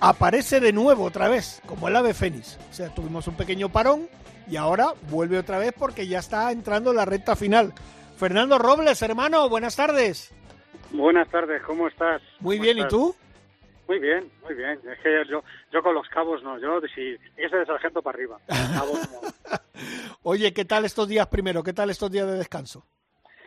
aparece 0.00 0.60
de 0.60 0.72
nuevo 0.72 1.04
otra 1.04 1.28
vez, 1.28 1.60
como 1.66 1.88
el 1.88 1.96
ave 1.96 2.14
fénix. 2.14 2.56
O 2.70 2.74
sea, 2.74 2.88
tuvimos 2.88 3.28
un 3.28 3.34
pequeño 3.34 3.68
parón 3.68 4.08
y 4.50 4.56
ahora 4.56 4.94
vuelve 5.10 5.38
otra 5.38 5.58
vez 5.58 5.74
porque 5.78 6.08
ya 6.08 6.20
está 6.20 6.50
entrando 6.52 6.94
la 6.94 7.04
recta 7.04 7.36
final. 7.36 7.74
Fernando 8.16 8.56
Robles, 8.58 9.02
hermano, 9.02 9.46
buenas 9.50 9.76
tardes. 9.76 10.32
Buenas 10.90 11.28
tardes, 11.28 11.62
¿cómo 11.62 11.88
estás? 11.88 12.22
Muy 12.40 12.56
¿Cómo 12.56 12.64
bien, 12.64 12.78
¿y 12.78 12.88
tú? 12.88 13.14
Muy 13.86 13.98
bien, 13.98 14.30
muy 14.42 14.54
bien. 14.54 14.78
Es 14.90 14.98
que 15.00 15.24
yo, 15.28 15.42
yo 15.72 15.82
con 15.82 15.94
los 15.94 16.08
cabos 16.08 16.42
no, 16.42 16.58
yo 16.58 16.80
si 16.94 17.16
ese 17.36 17.56
de 17.56 17.66
sargento 17.66 18.02
para 18.02 18.16
arriba. 18.16 18.38
Cabos 18.46 19.10
no. 19.12 19.58
Oye, 20.22 20.52
¿qué 20.52 20.64
tal 20.64 20.84
estos 20.84 21.08
días 21.08 21.26
primero? 21.28 21.62
¿Qué 21.62 21.72
tal 21.72 21.90
estos 21.90 22.10
días 22.10 22.26
de 22.26 22.36
descanso? 22.36 22.84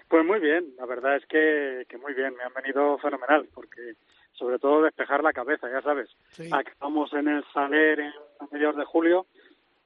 Pues 0.07 0.25
muy 0.25 0.39
bien, 0.39 0.73
la 0.77 0.85
verdad 0.85 1.15
es 1.15 1.25
que, 1.27 1.85
que 1.87 1.97
muy 1.97 2.13
bien, 2.13 2.35
me 2.35 2.43
han 2.43 2.53
venido 2.53 2.97
fenomenal, 2.97 3.47
porque 3.53 3.93
sobre 4.33 4.59
todo 4.59 4.81
despejar 4.81 5.23
la 5.23 5.31
cabeza, 5.33 5.69
ya 5.71 5.81
sabes. 5.81 6.09
Sí. 6.31 6.49
Acabamos 6.51 7.13
en 7.13 7.27
el 7.27 7.45
Saler 7.53 7.99
en 7.99 8.13
a 8.39 8.47
mediados 8.51 8.77
de 8.77 8.85
julio 8.85 9.27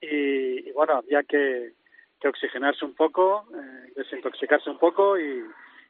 y, 0.02 0.68
y 0.70 0.72
bueno, 0.72 0.96
había 0.96 1.24
que, 1.24 1.74
que 2.20 2.28
oxigenarse 2.28 2.86
un 2.86 2.96
poco, 2.96 3.46
eh, 3.54 3.92
desintoxicarse 3.96 4.70
un 4.70 4.80
poco 4.80 5.20
y, 5.20 5.44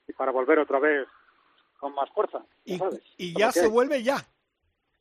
y 0.07 0.13
para 0.13 0.31
volver 0.31 0.59
otra 0.59 0.79
vez 0.79 1.07
con 1.79 1.93
más 1.95 2.09
fuerza, 2.11 2.43
Y, 2.63 2.77
sabes. 2.77 3.01
y 3.17 3.37
ya 3.37 3.51
se 3.51 3.61
hay. 3.65 3.69
vuelve 3.69 4.01
ya. 4.03 4.17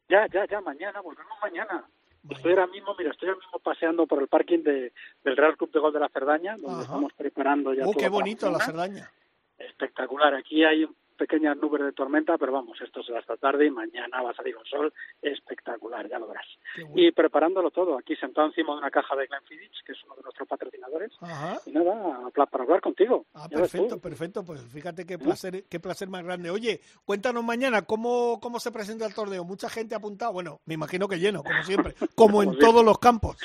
Ya, 0.08 0.26
ya, 0.28 0.46
ya, 0.46 0.60
mañana, 0.60 1.00
volvemos 1.00 1.32
mañana. 1.40 1.84
Estoy 2.28 2.52
ahora 2.52 2.66
mismo, 2.66 2.94
mira, 2.98 3.10
estoy 3.10 3.28
ahora 3.28 3.40
mismo 3.40 3.58
paseando 3.58 4.06
por 4.06 4.20
el 4.20 4.28
parking 4.28 4.62
de, 4.62 4.92
del 5.22 5.36
Real 5.36 5.56
Club 5.56 5.70
de 5.72 5.78
Gol 5.80 5.92
de 5.92 6.00
la 6.00 6.08
Cerdaña, 6.08 6.52
donde 6.56 6.72
Ajá. 6.72 6.82
estamos 6.82 7.12
preparando 7.14 7.74
ya 7.74 7.82
Oh, 7.84 7.92
todo 7.92 8.00
qué 8.02 8.08
bonito 8.08 8.50
la. 8.50 8.58
Cerdaña. 8.60 9.10
Espectacular. 9.58 10.34
Aquí 10.34 10.64
hay 10.64 10.86
pequeñas 11.16 11.56
nubes 11.56 11.82
de 11.82 11.92
tormenta, 11.92 12.36
pero 12.38 12.52
vamos, 12.52 12.80
esto 12.80 13.02
será 13.02 13.20
esta 13.20 13.36
tarde 13.36 13.66
y 13.66 13.70
mañana 13.70 14.22
va 14.22 14.30
a 14.30 14.34
salir 14.34 14.56
un 14.56 14.64
sol 14.64 14.92
espectacular, 15.22 16.08
ya 16.08 16.18
lo 16.18 16.28
verás. 16.28 16.46
Bueno. 16.76 16.92
Y 16.96 17.12
preparándolo 17.12 17.70
todo, 17.70 17.96
aquí 17.98 18.16
sentado 18.16 18.48
encima 18.48 18.72
de 18.72 18.78
una 18.78 18.90
caja 18.90 19.14
de 19.16 19.26
Glenfiddich, 19.26 19.84
que 19.84 19.92
es 19.92 19.98
uno 20.04 20.16
de 20.16 20.22
nuestros 20.22 20.48
patrocinadores. 20.48 21.12
Ajá. 21.20 21.58
Y 21.66 21.72
nada, 21.72 22.30
para 22.50 22.64
hablar 22.64 22.80
contigo. 22.80 23.26
Ah, 23.34 23.48
perfecto, 23.48 23.98
perfecto. 24.00 24.44
Pues 24.44 24.60
fíjate 24.72 25.06
qué 25.06 25.18
placer, 25.18 25.64
qué 25.68 25.80
placer 25.80 26.08
más 26.08 26.24
grande. 26.24 26.50
Oye, 26.50 26.80
cuéntanos 27.04 27.44
mañana 27.44 27.82
cómo, 27.82 28.40
cómo 28.40 28.58
se 28.60 28.72
presenta 28.72 29.06
el 29.06 29.14
torneo. 29.14 29.44
Mucha 29.44 29.68
gente 29.68 29.94
ha 29.94 29.98
apuntado. 29.98 30.32
Bueno, 30.32 30.60
me 30.66 30.74
imagino 30.74 31.08
que 31.08 31.18
lleno, 31.18 31.42
como 31.42 31.62
siempre, 31.62 31.94
como 32.14 32.42
en 32.42 32.48
Como 32.48 32.52
siempre. 32.54 32.66
todos 32.66 32.84
los 32.84 32.98
campos. 32.98 33.36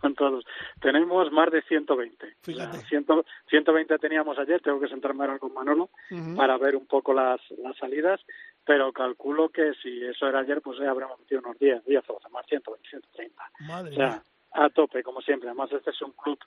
con 0.00 0.14
todos. 0.14 0.44
Tenemos 0.80 1.30
más 1.32 1.50
de 1.50 1.62
120. 1.62 2.34
Fíjate. 2.42 2.76
O 2.76 2.80
sea, 2.80 2.88
100 2.88 3.04
120 3.48 3.98
teníamos 3.98 4.38
ayer, 4.38 4.60
tengo 4.60 4.80
que 4.80 4.88
sentarme 4.88 5.24
ahora 5.24 5.38
con 5.38 5.52
Manolo 5.54 5.88
para 6.36 6.58
ver 6.58 6.76
un 6.76 6.86
poco 6.86 7.13
las, 7.14 7.40
las 7.58 7.76
salidas, 7.76 8.20
pero 8.64 8.92
calculo 8.92 9.48
que 9.50 9.72
si 9.82 10.04
eso 10.04 10.26
era 10.26 10.40
ayer, 10.40 10.60
pues 10.62 10.78
ya 10.78 10.90
habremos 10.90 11.18
metido 11.20 11.40
unos 11.40 11.58
10, 11.58 11.84
10 11.84 12.04
o 12.10 12.20
más, 12.30 12.46
120, 12.46 12.88
130. 12.88 13.42
Madre 13.60 13.90
O 13.92 13.94
sea, 13.94 14.06
mía. 14.08 14.22
a 14.52 14.70
tope, 14.70 15.02
como 15.02 15.20
siempre. 15.22 15.48
Además, 15.48 15.70
este 15.72 15.90
es 15.90 16.02
un 16.02 16.12
club 16.12 16.38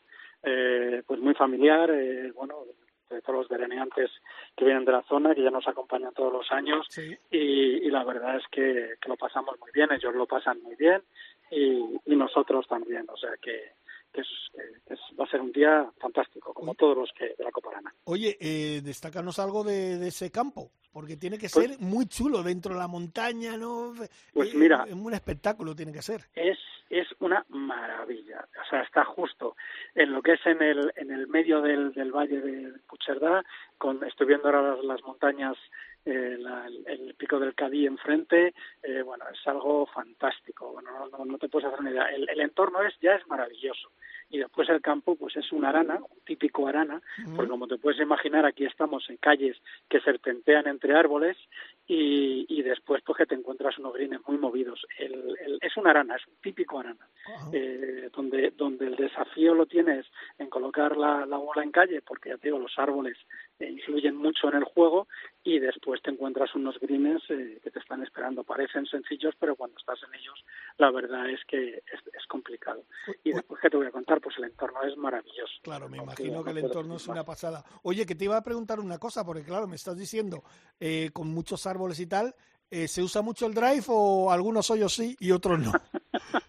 eh, 0.44 1.04
pues 1.06 1.20
muy 1.20 1.34
familiar, 1.34 1.90
eh, 1.92 2.32
bueno, 2.34 2.64
de 3.10 3.22
todos 3.22 3.40
los 3.40 3.48
veraneantes 3.50 4.12
que 4.56 4.66
vienen 4.66 4.84
de 4.86 4.92
la 4.92 5.02
zona, 5.04 5.34
que 5.34 5.42
ya 5.42 5.50
nos 5.52 5.68
acompañan 5.68 6.14
todos 6.14 6.32
los 6.34 6.52
años, 6.52 6.86
Sí. 6.90 7.16
y, 7.32 7.86
y 7.88 7.90
la 7.90 8.04
verdad 8.04 8.36
es 8.36 8.44
que, 8.52 8.96
que 9.02 9.10
lo 9.10 9.16
pasamos 9.16 9.58
muy 9.60 9.72
bien, 9.74 9.92
ellos 9.94 10.14
lo 10.14 10.26
pasan 10.26 10.62
muy 10.62 10.76
bien, 10.76 11.02
y, 11.50 11.84
y 12.06 12.16
nosotros 12.18 12.68
también, 12.68 13.06
o 13.10 13.16
sea 13.16 13.32
que, 13.42 13.72
es, 14.22 14.28
que 14.88 14.94
es- 14.94 15.00
va 15.20 15.24
a 15.26 15.30
ser 15.30 15.42
un 15.42 15.52
día 15.52 15.90
fantástico, 16.00 16.54
como 16.54 16.72
Oye. 16.72 16.78
todos 16.78 16.98
los 16.98 17.12
que 17.18 17.36
de 17.38 17.44
la 17.44 17.52
Copa 17.52 17.70
Arana. 17.72 17.94
Oye, 18.06 18.38
eh, 18.40 18.82
destácanos 18.84 19.40
algo 19.40 19.64
de, 19.64 19.98
de 19.98 20.08
ese 20.08 20.32
campo, 20.32 20.72
porque 20.92 21.18
tiene 21.18 21.38
que 21.38 21.50
Pues- 21.50 21.70
ser 21.72 21.80
muy 21.80 22.06
chulo 22.08 22.44
dentro 22.44 22.74
de 22.74 22.80
la 22.80 22.88
montaña, 22.88 23.58
¿no? 23.58 23.94
Pues 24.34 24.54
Eh, 24.54 24.58
mira. 24.58 24.86
es 24.88 24.94
un 24.94 25.14
espectáculo 25.14 25.76
tiene 25.76 25.92
que 25.94 26.02
ser. 26.02 26.22
es 26.36 26.58
es 26.90 27.06
una 27.20 27.46
maravilla 27.50 28.48
o 28.66 28.70
sea 28.70 28.82
está 28.82 29.04
justo 29.04 29.58
en 29.94 30.14
lo 30.14 30.22
que 30.22 30.34
es 30.36 30.46
en 30.46 30.62
el 30.62 30.94
en 30.96 31.12
el 31.12 31.28
medio 31.28 31.60
del, 31.62 31.92
del 31.92 32.14
valle 32.14 32.40
de 32.40 32.80
Puigcerdá 32.88 33.44
con 33.78 34.02
estoy 34.06 34.28
viendo 34.28 34.48
ahora 34.48 34.76
las, 34.78 34.86
las 34.86 35.04
montañas 35.04 35.58
eh, 36.08 36.38
la- 36.40 36.66
el, 36.68 36.84
el 36.88 37.14
pico 37.16 37.40
del 37.40 37.54
Cadí 37.54 37.86
enfrente 37.86 38.54
eh, 38.84 39.02
bueno 39.04 39.26
es 39.32 39.46
algo 39.48 39.86
fantástico. 39.88 40.72
Bueno 40.72 40.90
no, 41.12 41.26
no, 41.26 41.38
te 41.38 41.50
puedes 41.50 41.68
hacer 41.68 41.80
una 41.82 41.92
idea. 41.92 42.06
El, 42.16 42.30
el 42.30 42.40
entorno 42.42 42.82
es 42.82 42.94
ya 43.02 43.16
es 43.16 43.28
maravilloso. 43.28 43.92
Y 44.30 44.40
después 44.40 44.68
el 44.70 44.82
campo 44.82 45.16
pues 45.16 45.36
es 45.38 45.52
una 45.52 45.70
arana 45.70 45.96
un 45.98 46.20
típico 46.26 46.68
arana 46.68 47.02
porque 47.36 47.50
como 47.50 47.68
te 47.68 47.78
puedes 47.78 48.00
imaginar 48.02 48.46
aquí 48.46 48.66
estamos 48.66 49.10
en 49.10 49.18
calles 49.18 49.56
que 49.90 50.02
serpentean 50.02 50.68
entre 50.68 50.96
árboles 50.96 51.38
y, 51.88 52.46
y 52.50 52.62
después 52.64 53.02
pues 53.06 53.18
que 53.18 53.26
te 53.26 53.36
encuentras 53.36 53.78
unos 53.78 53.94
greens 53.94 54.20
muy 54.28 54.38
movidos. 54.38 54.86
El, 55.00 55.14
el- 55.40 55.58
es 55.62 55.76
una 55.78 55.92
arana, 55.92 56.16
es 56.16 56.28
un 56.28 56.36
típico 56.42 56.80
arana, 56.80 57.08
Ajá. 57.26 57.50
eh, 57.54 58.10
donde, 58.14 58.52
donde 58.52 58.88
el 58.88 58.96
desafío 58.96 59.54
lo 59.54 59.66
tienes 59.66 60.06
en 60.38 60.50
colocar 60.50 60.98
la, 60.98 61.26
la 61.26 61.38
bola 61.38 61.64
en 61.64 61.72
calle, 61.72 62.02
porque 62.02 62.30
ya 62.30 62.38
te 62.38 62.50
digo, 62.50 62.60
los 62.60 62.78
árboles 62.78 63.18
eh, 63.60 63.70
influyen 63.70 64.16
mucho 64.16 64.50
en 64.50 64.56
el 64.58 64.64
juego 64.66 65.08
y 65.44 65.60
después 65.60 66.02
te 66.02 66.12
encuentras 66.12 66.54
unos 66.56 66.78
greens 66.80 67.24
eh, 67.30 67.60
que 67.64 67.72
te 67.72 67.80
están 67.80 68.04
esperando. 68.04 68.44
Parecen 68.44 68.86
sencillos, 68.86 69.34
pero 69.40 69.56
cuando 69.56 69.78
estás 69.80 70.00
en 70.08 70.14
ellos, 70.14 70.44
la 70.78 70.92
verdad 70.92 71.30
es 71.30 71.40
que 71.46 71.76
es, 71.78 72.00
es 72.14 72.26
complicado. 72.28 72.84
Y 73.24 73.32
después, 73.32 73.62
¿qué 73.62 73.70
te 73.70 73.78
voy 73.78 73.88
a 73.88 73.92
contar? 73.92 74.20
Pues 74.20 74.38
el 74.38 74.44
entorno 74.46 74.82
es 74.84 74.96
maravilloso. 74.98 75.54
Claro, 75.64 75.88
me 75.88 75.98
No 75.98 76.04
imagino 76.04 76.44
que 76.44 76.52
el 76.52 76.58
entorno 76.60 76.98
es 76.98 77.08
una 77.08 77.24
pasada. 77.24 77.64
Oye, 77.84 78.06
que 78.06 78.16
te 78.16 78.26
iba 78.26 78.36
a 78.38 78.44
preguntar 78.44 78.80
una 78.82 78.98
cosa, 79.00 79.26
porque 79.26 79.44
claro, 79.44 79.68
me 79.68 79.76
estás 79.78 79.98
diciendo, 79.98 80.44
eh, 80.80 81.10
con 81.14 81.28
muchos 81.30 81.66
árboles 81.66 81.77
y 82.00 82.08
tal, 82.08 82.36
eh, 82.72 82.88
¿se 82.88 83.02
usa 83.02 83.22
mucho 83.22 83.46
el 83.46 83.54
drive 83.54 83.84
o 83.88 84.32
algunos 84.32 84.70
hoyos 84.72 84.94
sí 84.94 85.16
y 85.20 85.32
otros 85.32 85.60
no? 85.60 85.72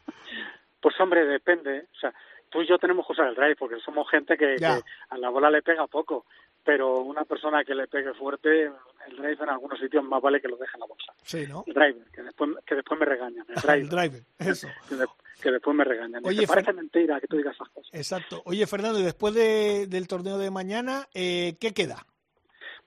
Pues 0.81 0.95
hombre, 1.01 1.25
depende. 1.27 1.87
O 1.97 1.99
sea, 1.99 2.15
tú 2.51 2.63
y 2.63 2.69
yo 2.69 2.79
tenemos 2.79 3.07
que 3.07 3.13
usar 3.13 3.27
el 3.29 3.35
drive 3.35 3.57
porque 3.57 3.81
somos 3.85 4.09
gente 4.11 4.37
que, 4.37 4.57
a 4.65 5.19
la 5.19 5.29
bola 5.29 5.51
le 5.51 5.63
pega 5.63 5.87
poco. 5.87 6.25
Pero 6.65 6.99
una 7.01 7.25
persona 7.25 7.65
que 7.65 7.75
le 7.75 7.87
pegue 7.89 8.13
fuerte, 8.15 8.65
el 9.07 9.17
drive 9.17 9.43
en 9.43 9.49
algunos 9.49 9.79
sitios 9.81 10.05
más 10.05 10.21
vale 10.21 10.41
que 10.41 10.49
lo 10.49 10.57
deje 10.57 10.73
en 10.75 10.81
la 10.81 10.87
bolsa. 10.87 11.13
Sí, 11.23 11.47
¿no? 11.49 11.65
El 11.67 11.73
driver, 11.73 12.05
que 12.13 12.23
después, 12.23 12.51
que 12.67 12.75
después 12.75 13.01
me 13.01 13.07
regañan. 13.07 13.47
El 13.49 13.55
El 13.81 13.89
driver, 13.89 13.89
driver, 13.89 14.23
eso. 14.39 14.69
que, 14.89 14.95
de- 14.97 15.07
que 15.43 15.51
después 15.51 15.75
me 15.77 15.85
regañan. 15.85 16.21
Oye, 16.27 16.47
parece 16.47 16.73
Fer- 16.73 16.77
mentira 16.77 17.21
que 17.21 17.27
tú 17.27 17.39
digas 17.39 17.55
esas 17.55 17.69
cosas. 17.71 17.91
Exacto. 17.95 18.43
Oye, 18.45 18.67
Fernando, 18.67 19.01
y 19.01 19.03
después 19.05 19.35
de- 19.35 19.87
del 19.89 20.07
torneo 20.07 20.37
de 20.39 20.51
mañana, 20.51 21.09
eh, 21.15 21.57
¿qué 21.61 21.73
queda? 21.73 22.07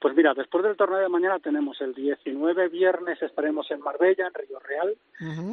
Pues 0.01 0.15
mira, 0.15 0.33
después 0.33 0.63
del 0.63 0.75
torneo 0.75 0.97
de 0.97 1.09
mañana 1.09 1.37
tenemos 1.37 1.79
el 1.79 1.93
19 1.93 2.69
viernes, 2.69 3.21
estaremos 3.21 3.69
en 3.69 3.81
Marbella, 3.81 4.25
en 4.25 4.33
Río 4.33 4.57
Real. 4.59 4.97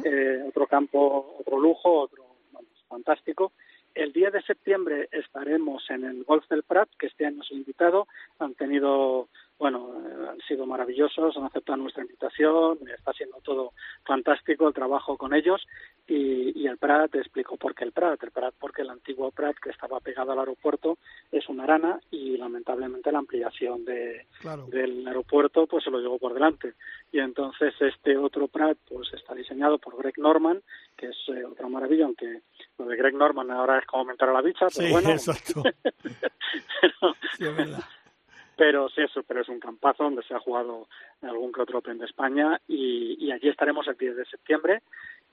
Eh, 0.03 0.43
otro 0.47 0.65
campo, 0.65 1.35
otro 1.39 1.59
lujo, 1.59 2.01
otro 2.01 2.23
vamos, 2.51 2.71
fantástico. 2.87 3.51
El 3.93 4.11
10 4.11 4.33
de 4.33 4.41
septiembre 4.41 5.07
estaremos 5.11 5.87
en 5.91 6.03
el 6.03 6.23
Golf 6.23 6.47
del 6.49 6.63
Prat, 6.63 6.89
que 6.97 7.05
este 7.05 7.27
año 7.27 7.43
es 7.43 7.51
invitado. 7.51 8.07
Han 8.39 8.55
tenido, 8.55 9.27
bueno, 9.59 9.93
eh, 10.07 10.29
han 10.31 10.39
sido 10.47 10.65
maravillosos, 10.65 11.35
han 11.37 11.43
aceptado 11.43 11.77
nuestra 11.77 12.01
invitación, 12.03 12.79
está 12.97 13.13
siendo 13.13 13.37
todo 13.41 13.73
fantástico 14.05 14.67
el 14.67 14.73
trabajo 14.73 15.17
con 15.17 15.33
ellos. 15.33 15.61
Y, 16.07 16.59
y 16.59 16.65
el 16.65 16.77
Prat, 16.79 17.11
te 17.11 17.19
explico 17.19 17.55
por 17.57 17.75
qué 17.75 17.83
el 17.83 17.91
Prat. 17.91 18.23
El 18.23 18.31
Prat 18.31 18.55
porque 18.59 18.81
el 18.81 18.89
antiguo 18.89 19.29
Prat, 19.31 19.55
que 19.61 19.69
estaba 19.69 19.99
pegado 19.99 20.31
al 20.31 20.39
aeropuerto, 20.39 20.97
es 21.31 21.47
una 21.49 21.65
arana 21.65 21.99
y 22.09 22.37
lamentablemente 22.37 23.11
la 23.11 23.19
ampliación 23.19 23.85
de, 23.85 24.25
Claro. 24.39 24.65
del 24.67 25.05
aeropuerto 25.05 25.67
pues 25.67 25.83
se 25.83 25.91
lo 25.91 25.99
llevó 25.99 26.17
por 26.17 26.33
delante 26.33 26.73
y 27.11 27.19
entonces 27.19 27.73
este 27.81 28.15
otro 28.17 28.47
Prat 28.47 28.77
pues 28.87 29.11
está 29.13 29.35
diseñado 29.35 29.77
por 29.77 29.97
Greg 29.97 30.17
Norman 30.17 30.61
que 30.97 31.07
es 31.07 31.17
eh, 31.27 31.43
otra 31.43 31.67
maravilla 31.67 32.05
aunque 32.05 32.41
lo 32.77 32.85
de 32.85 32.95
Greg 32.95 33.13
Norman 33.15 33.51
ahora 33.51 33.79
es 33.79 33.85
como 33.85 34.01
aumentar 34.01 34.29
a 34.29 34.33
la 34.33 34.41
bicha 34.41 34.67
pero 34.73 34.87
Sí, 34.87 34.91
bueno 34.91 35.09
exacto. 35.11 35.63
pero, 36.81 37.13
Sí, 37.37 37.45
es 37.45 37.55
verdad. 37.57 37.79
Pero 38.59 38.89
sí 38.89 38.99
eso 39.01 39.23
pero 39.23 39.39
es 39.39 39.47
un 39.47 39.61
campazo 39.61 40.03
donde 40.03 40.21
se 40.23 40.33
ha 40.33 40.39
jugado 40.39 40.89
algún 41.21 41.53
que 41.53 41.61
otro 41.61 41.79
Open 41.79 41.97
de 41.97 42.05
España 42.05 42.59
y, 42.67 43.15
y 43.17 43.31
allí 43.31 43.47
estaremos 43.47 43.87
el 43.87 43.95
10 43.95 44.17
de 44.17 44.25
septiembre 44.25 44.81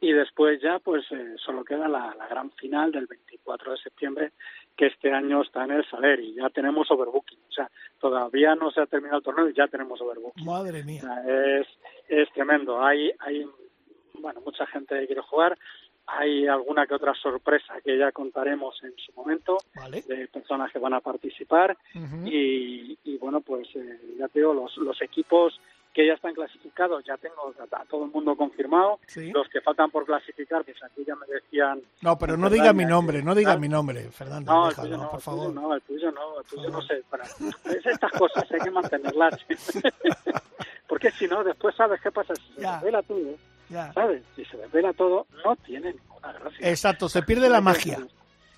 y 0.00 0.12
después 0.12 0.60
ya 0.62 0.78
pues 0.78 1.04
eh, 1.10 1.34
solo 1.44 1.64
queda 1.64 1.88
la, 1.88 2.14
la 2.16 2.28
gran 2.28 2.52
final 2.52 2.92
del 2.92 3.06
24 3.06 3.72
de 3.72 3.78
septiembre 3.78 4.32
que 4.76 4.86
este 4.86 5.12
año 5.12 5.42
está 5.42 5.64
en 5.64 5.72
el 5.72 5.84
Saler 5.90 6.20
y 6.20 6.34
ya 6.34 6.48
tenemos 6.50 6.88
overbooking 6.88 7.40
o 7.48 7.52
sea 7.52 7.68
todavía 7.98 8.54
no 8.54 8.70
se 8.70 8.80
ha 8.80 8.86
terminado 8.86 9.18
el 9.18 9.24
torneo 9.24 9.48
y 9.48 9.54
ya 9.54 9.66
tenemos 9.66 10.00
overbooking 10.00 10.44
Madre 10.44 10.82
O 10.82 10.84
mía. 10.84 11.00
sea, 11.00 11.58
es, 11.60 11.66
es 12.08 12.32
tremendo. 12.32 12.80
Hay, 12.80 13.10
hay 13.18 13.44
bueno, 14.20 14.40
mucha 14.44 14.66
gente 14.66 14.98
que 15.00 15.06
quiere 15.06 15.22
jugar. 15.22 15.58
Hay 16.08 16.46
alguna 16.46 16.86
que 16.86 16.94
otra 16.94 17.14
sorpresa 17.14 17.74
que 17.84 17.98
ya 17.98 18.12
contaremos 18.12 18.80
en 18.84 18.94
su 18.96 19.12
momento 19.14 19.56
Vale. 19.74 20.02
de 20.02 20.28
personas 20.28 20.70
que 20.72 20.78
van 20.78 20.94
a 20.94 21.00
participar. 21.00 21.76
Y, 22.24 22.96
y 23.04 23.18
bueno, 23.18 23.40
pues 23.40 23.66
eh, 23.74 23.98
ya 24.18 24.28
te 24.28 24.38
digo, 24.40 24.54
los, 24.54 24.76
los 24.78 25.00
equipos 25.02 25.60
que 25.92 26.06
ya 26.06 26.12
están 26.12 26.34
clasificados, 26.34 27.02
ya 27.06 27.16
tengo 27.16 27.52
a, 27.72 27.84
todo 27.86 28.04
el 28.04 28.10
mundo 28.10 28.36
confirmado. 28.36 29.00
Sí. 29.06 29.30
Los 29.32 29.48
que 29.48 29.62
faltan 29.62 29.90
por 29.90 30.04
clasificar, 30.04 30.62
pues 30.62 30.76
aquí 30.84 31.02
ya 31.06 31.16
me 31.16 31.26
decían. 31.26 31.80
No, 32.02 32.18
pero 32.18 32.36
no 32.36 32.50
diga 32.50 32.72
mi 32.74 32.84
que- 32.84 32.90
nombre, 32.90 33.22
no 33.22 33.34
diga 33.34 33.56
mi 33.56 33.68
nombre, 33.68 34.02
Fernando. 34.12 34.52
no, 34.52 34.68
el 34.68 34.76
tuyo 34.76 34.96
no, 34.98 35.10
por 35.10 35.18
el 35.18 35.24
tuyo 35.24 35.36
favor. 35.38 35.54
no, 35.54 35.74
el 35.74 35.82
tuyo 35.82 36.12
no, 36.12 36.38
el 36.40 36.46
tuyo 36.46 36.68
no 36.68 36.82
sé. 36.82 37.02
Para, 37.10 37.24
es 37.24 37.86
estas 37.86 38.12
cosas 38.12 38.44
hay 38.52 38.60
que 38.60 38.70
mantenerlas. 38.70 39.34
Porque 40.86 41.10
si 41.10 41.26
no, 41.26 41.42
después 41.42 41.74
sabes 41.74 42.00
qué 42.00 42.10
pasa. 42.12 42.34
Si 42.36 42.52
se 42.54 42.60
Ya. 42.60 42.74
desvela 42.74 43.02
todo, 43.02 43.18
Ya. 43.68 43.92
¿sabes? 43.92 44.22
Si 44.34 44.44
se 44.44 44.56
desvela 44.56 44.92
todo, 44.92 45.26
no 45.44 45.56
tiene 45.56 45.92
ninguna 45.92 46.32
gracia. 46.32 46.68
Exacto, 46.68 47.08
se 47.08 47.22
pierde 47.22 47.48
la 47.48 47.60
magia. 47.60 47.98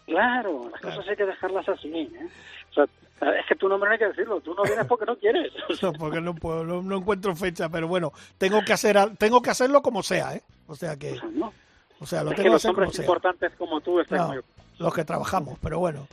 Claro, 0.07 0.71
las 0.71 0.81
cosas 0.81 1.09
hay 1.09 1.17
que 1.17 1.27
dejarlas 1.27 1.69
así. 1.69 1.89
¿eh? 1.89 2.29
O 2.71 2.75
sea, 2.75 2.85
es 3.21 3.47
que 3.47 3.57
tu 3.57 3.69
nombre 3.69 3.89
no 3.89 3.93
hay 3.93 3.99
que 3.99 4.09
decirlo, 4.09 4.41
tú 4.41 4.55
no 4.55 4.63
vienes 4.63 4.87
porque 4.87 5.05
no 5.05 5.17
quieres. 5.17 5.53
no, 5.83 5.93
porque 5.93 6.21
no 6.21 6.35
puedo, 6.35 6.65
no, 6.65 6.97
encuentro 6.97 7.35
fecha, 7.35 7.69
pero 7.69 7.89
bueno, 7.89 8.13
tengo 8.39 8.63
que 8.63 8.73
hacer, 8.73 8.97
tengo 9.19 9.43
que 9.43 9.51
hacerlo 9.51 9.83
como 9.83 10.03
sea, 10.03 10.35
¿eh? 10.35 10.43
O 10.67 10.75
sea 10.75 10.97
que, 10.97 11.17
pues 11.21 11.33
no. 11.33 11.53
o 12.01 12.07
sea, 12.07 12.23
lo 12.23 12.31
tengo 12.31 12.45
que, 12.45 12.51
los 12.51 12.65
hombres 12.65 12.99
importantes 12.99 13.53
como 13.57 13.81
tú 13.81 14.01
están 14.01 14.29
muy... 14.29 14.41
los 14.79 14.95
que 14.95 15.05
trabajamos, 15.05 15.59
pero 15.61 15.79
bueno. 15.79 16.07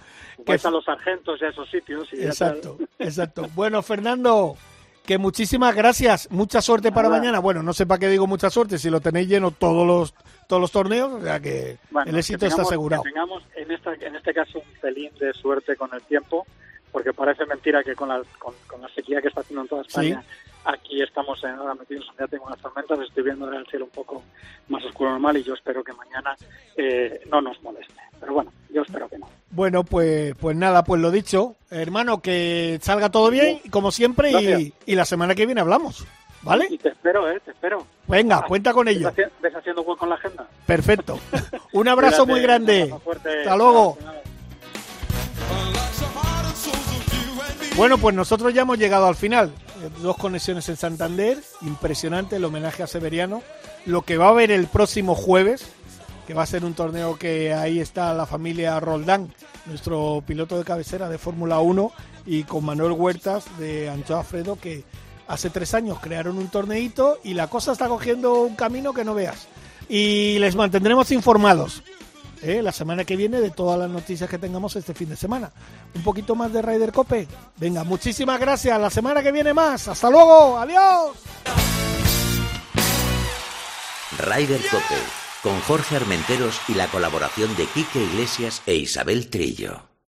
Que 0.46 0.60
a 0.62 0.70
los 0.70 0.84
sargentos 0.84 1.42
y 1.42 1.46
a 1.46 1.50
esos 1.50 1.70
sitios. 1.70 2.12
Y 2.14 2.26
exacto, 2.26 2.78
exacto. 3.00 3.48
Bueno, 3.54 3.82
Fernando, 3.82 4.56
que 5.06 5.18
muchísimas 5.18 5.76
gracias, 5.76 6.30
mucha 6.32 6.62
suerte 6.62 6.92
para 6.92 7.10
mañana. 7.10 7.40
Bueno, 7.40 7.64
no 7.64 7.74
sé 7.74 7.86
para 7.86 8.00
qué 8.00 8.08
digo 8.08 8.28
mucha 8.28 8.50
suerte 8.50 8.78
si 8.78 8.90
lo 8.90 9.00
tenéis 9.00 9.28
lleno 9.28 9.52
todos 9.52 9.86
los 9.86 10.14
todos 10.48 10.62
los 10.62 10.72
torneos, 10.72 11.12
o 11.12 11.22
sea 11.22 11.40
que 11.40 11.78
el 12.06 12.18
éxito 12.18 12.46
está 12.46 12.64
asegurado. 12.64 13.04
Que 13.04 13.10
tengamos 13.10 13.44
en, 13.56 13.72
esta, 13.72 13.94
en 13.94 14.16
este 14.16 14.34
caso 14.34 14.60
un 14.60 14.82
pelín 14.82 15.12
de 15.20 15.34
suerte 15.34 15.76
con 15.76 15.94
el 15.94 16.02
tiempo, 16.04 16.46
porque 16.92 17.14
parece 17.14 17.46
mentira 17.46 17.84
que 17.84 17.96
con 17.96 18.10
la, 18.10 18.22
con, 18.38 18.54
la 18.80 18.90
sequía 18.90 19.22
que 19.22 19.30
está 19.30 19.42
haciendo 19.42 19.64
en 19.64 19.68
toda 19.68 19.82
España, 19.82 20.24
aquí 20.66 21.02
estamos 21.02 21.44
en, 21.44 21.52
ahora 21.52 21.76
metidos, 21.76 22.06
ya 22.20 22.28
tengo 22.28 22.46
unas 22.46 22.60
tormentas, 22.60 23.00
estoy 23.00 23.24
viendo 23.24 23.52
el 23.52 23.66
cielo 23.68 23.86
un 23.86 23.92
poco 23.92 24.24
más 24.68 24.84
oscuro 24.84 25.12
normal 25.12 25.38
y 25.38 25.44
yo 25.44 25.54
espero 25.54 25.84
que 25.84 25.94
mañana 25.94 26.36
eh, 26.76 27.22
no 27.32 27.42
nos 27.42 27.62
moleste. 27.64 27.94
Pero 28.20 28.34
bueno, 28.34 28.52
yo 28.70 28.82
espero 28.82 29.08
que 29.08 29.18
no. 29.18 29.30
Bueno, 29.52 29.84
pues, 29.84 30.36
pues 30.40 30.56
nada, 30.56 30.84
pues 30.84 31.02
lo 31.02 31.12
dicho, 31.12 31.56
hermano, 31.70 32.22
que 32.22 32.80
salga 32.82 33.10
todo 33.10 33.30
bien, 33.30 33.60
como 33.70 33.92
siempre, 33.92 34.32
y, 34.32 34.74
y, 34.86 34.96
la 34.96 35.06
semana 35.06 35.36
que 35.36 35.46
viene 35.46 35.62
hablamos. 35.62 36.06
¿Vale? 36.42 36.68
Y 36.70 36.78
te 36.78 36.90
espero, 36.90 37.28
¿eh? 37.30 37.40
Te 37.44 37.52
espero. 37.52 37.88
Venga, 38.08 38.44
cuenta 38.44 38.72
con 38.72 38.88
ello. 38.88 39.12
¿Ves 39.42 39.56
haciendo 39.56 39.82
hueco 39.82 39.98
con 39.98 40.10
la 40.10 40.16
agenda? 40.16 40.48
Perfecto. 40.68 41.20
Un 41.74 41.88
abrazo 41.88 42.28
muy 42.28 42.40
grande. 42.40 42.94
Hasta 42.94 43.58
luego. 43.58 43.98
Bueno, 47.78 47.98
pues 47.98 48.16
nosotros 48.16 48.54
ya 48.54 48.62
hemos 48.62 48.78
llegado 48.78 49.06
al 49.06 49.16
final. 49.16 49.52
Eh, 49.84 49.90
dos 50.02 50.16
conexiones 50.16 50.70
en 50.70 50.78
Santander, 50.78 51.38
impresionante 51.62 52.38
el 52.38 52.46
homenaje 52.46 52.84
a 52.84 52.88
Severiano. 52.88 53.44
Lo 53.86 54.04
que 54.04 54.16
va 54.16 54.28
a 54.28 54.30
haber 54.30 54.50
el 54.50 54.68
próximo 54.68 55.14
jueves, 55.14 55.66
que 56.26 56.34
va 56.34 56.44
a 56.44 56.46
ser 56.46 56.64
un 56.64 56.74
torneo 56.74 57.18
que 57.18 57.54
ahí 57.54 57.82
está 57.82 58.14
la 58.14 58.26
familia 58.26 58.80
Roldán, 58.80 59.34
nuestro 59.66 60.24
piloto 60.26 60.58
de 60.58 60.64
cabecera 60.64 61.10
de 61.10 61.18
Fórmula 61.18 61.60
1, 61.60 61.92
y 62.26 62.44
con 62.44 62.64
Manuel 62.64 62.94
Huertas 62.94 63.44
de 63.60 63.90
Ancho 63.90 64.18
Alfredo, 64.18 64.56
que 64.56 64.86
hace 65.28 65.50
tres 65.50 65.74
años 65.74 66.00
crearon 66.00 66.38
un 66.38 66.48
torneito 66.48 67.20
y 67.26 67.34
la 67.34 67.48
cosa 67.48 67.74
está 67.74 67.90
cogiendo 67.90 68.42
un 68.44 68.56
camino 68.56 68.94
que 68.94 69.04
no 69.04 69.14
veas. 69.14 69.50
Y 69.90 70.40
les 70.40 70.56
mantendremos 70.56 71.12
informados 71.12 71.84
¿eh? 72.42 72.62
la 72.62 72.72
semana 72.72 73.04
que 73.04 73.16
viene 73.16 73.42
de 73.42 73.52
todas 73.52 73.80
las 73.80 73.90
noticias 73.90 74.30
que 74.30 74.38
tengamos 74.38 74.76
este 74.76 74.94
fin 74.94 75.10
de 75.10 75.16
semana. 75.16 75.52
Un 75.94 76.04
poquito 76.04 76.36
más 76.36 76.52
de 76.52 76.62
Ryder 76.62 76.92
Cope. 76.92 77.28
Venga, 77.58 77.84
muchísimas 77.84 78.40
gracias. 78.40 78.80
La 78.80 78.90
semana 78.90 79.22
que 79.24 79.32
viene 79.32 79.54
más. 79.54 79.88
Hasta 79.88 80.10
luego. 80.10 80.58
Adiós. 80.58 81.18
Ryder 84.18 84.62
Cope 84.70 85.26
con 85.44 85.60
Jorge 85.62 85.98
Armenteros 85.98 86.60
y 86.68 86.74
la 86.74 86.88
colaboración 86.88 87.56
de 87.56 87.66
Quique 87.68 88.02
Iglesias 88.02 88.64
e 88.66 88.76
Isabel 88.76 89.30
Trillo. 89.30 89.95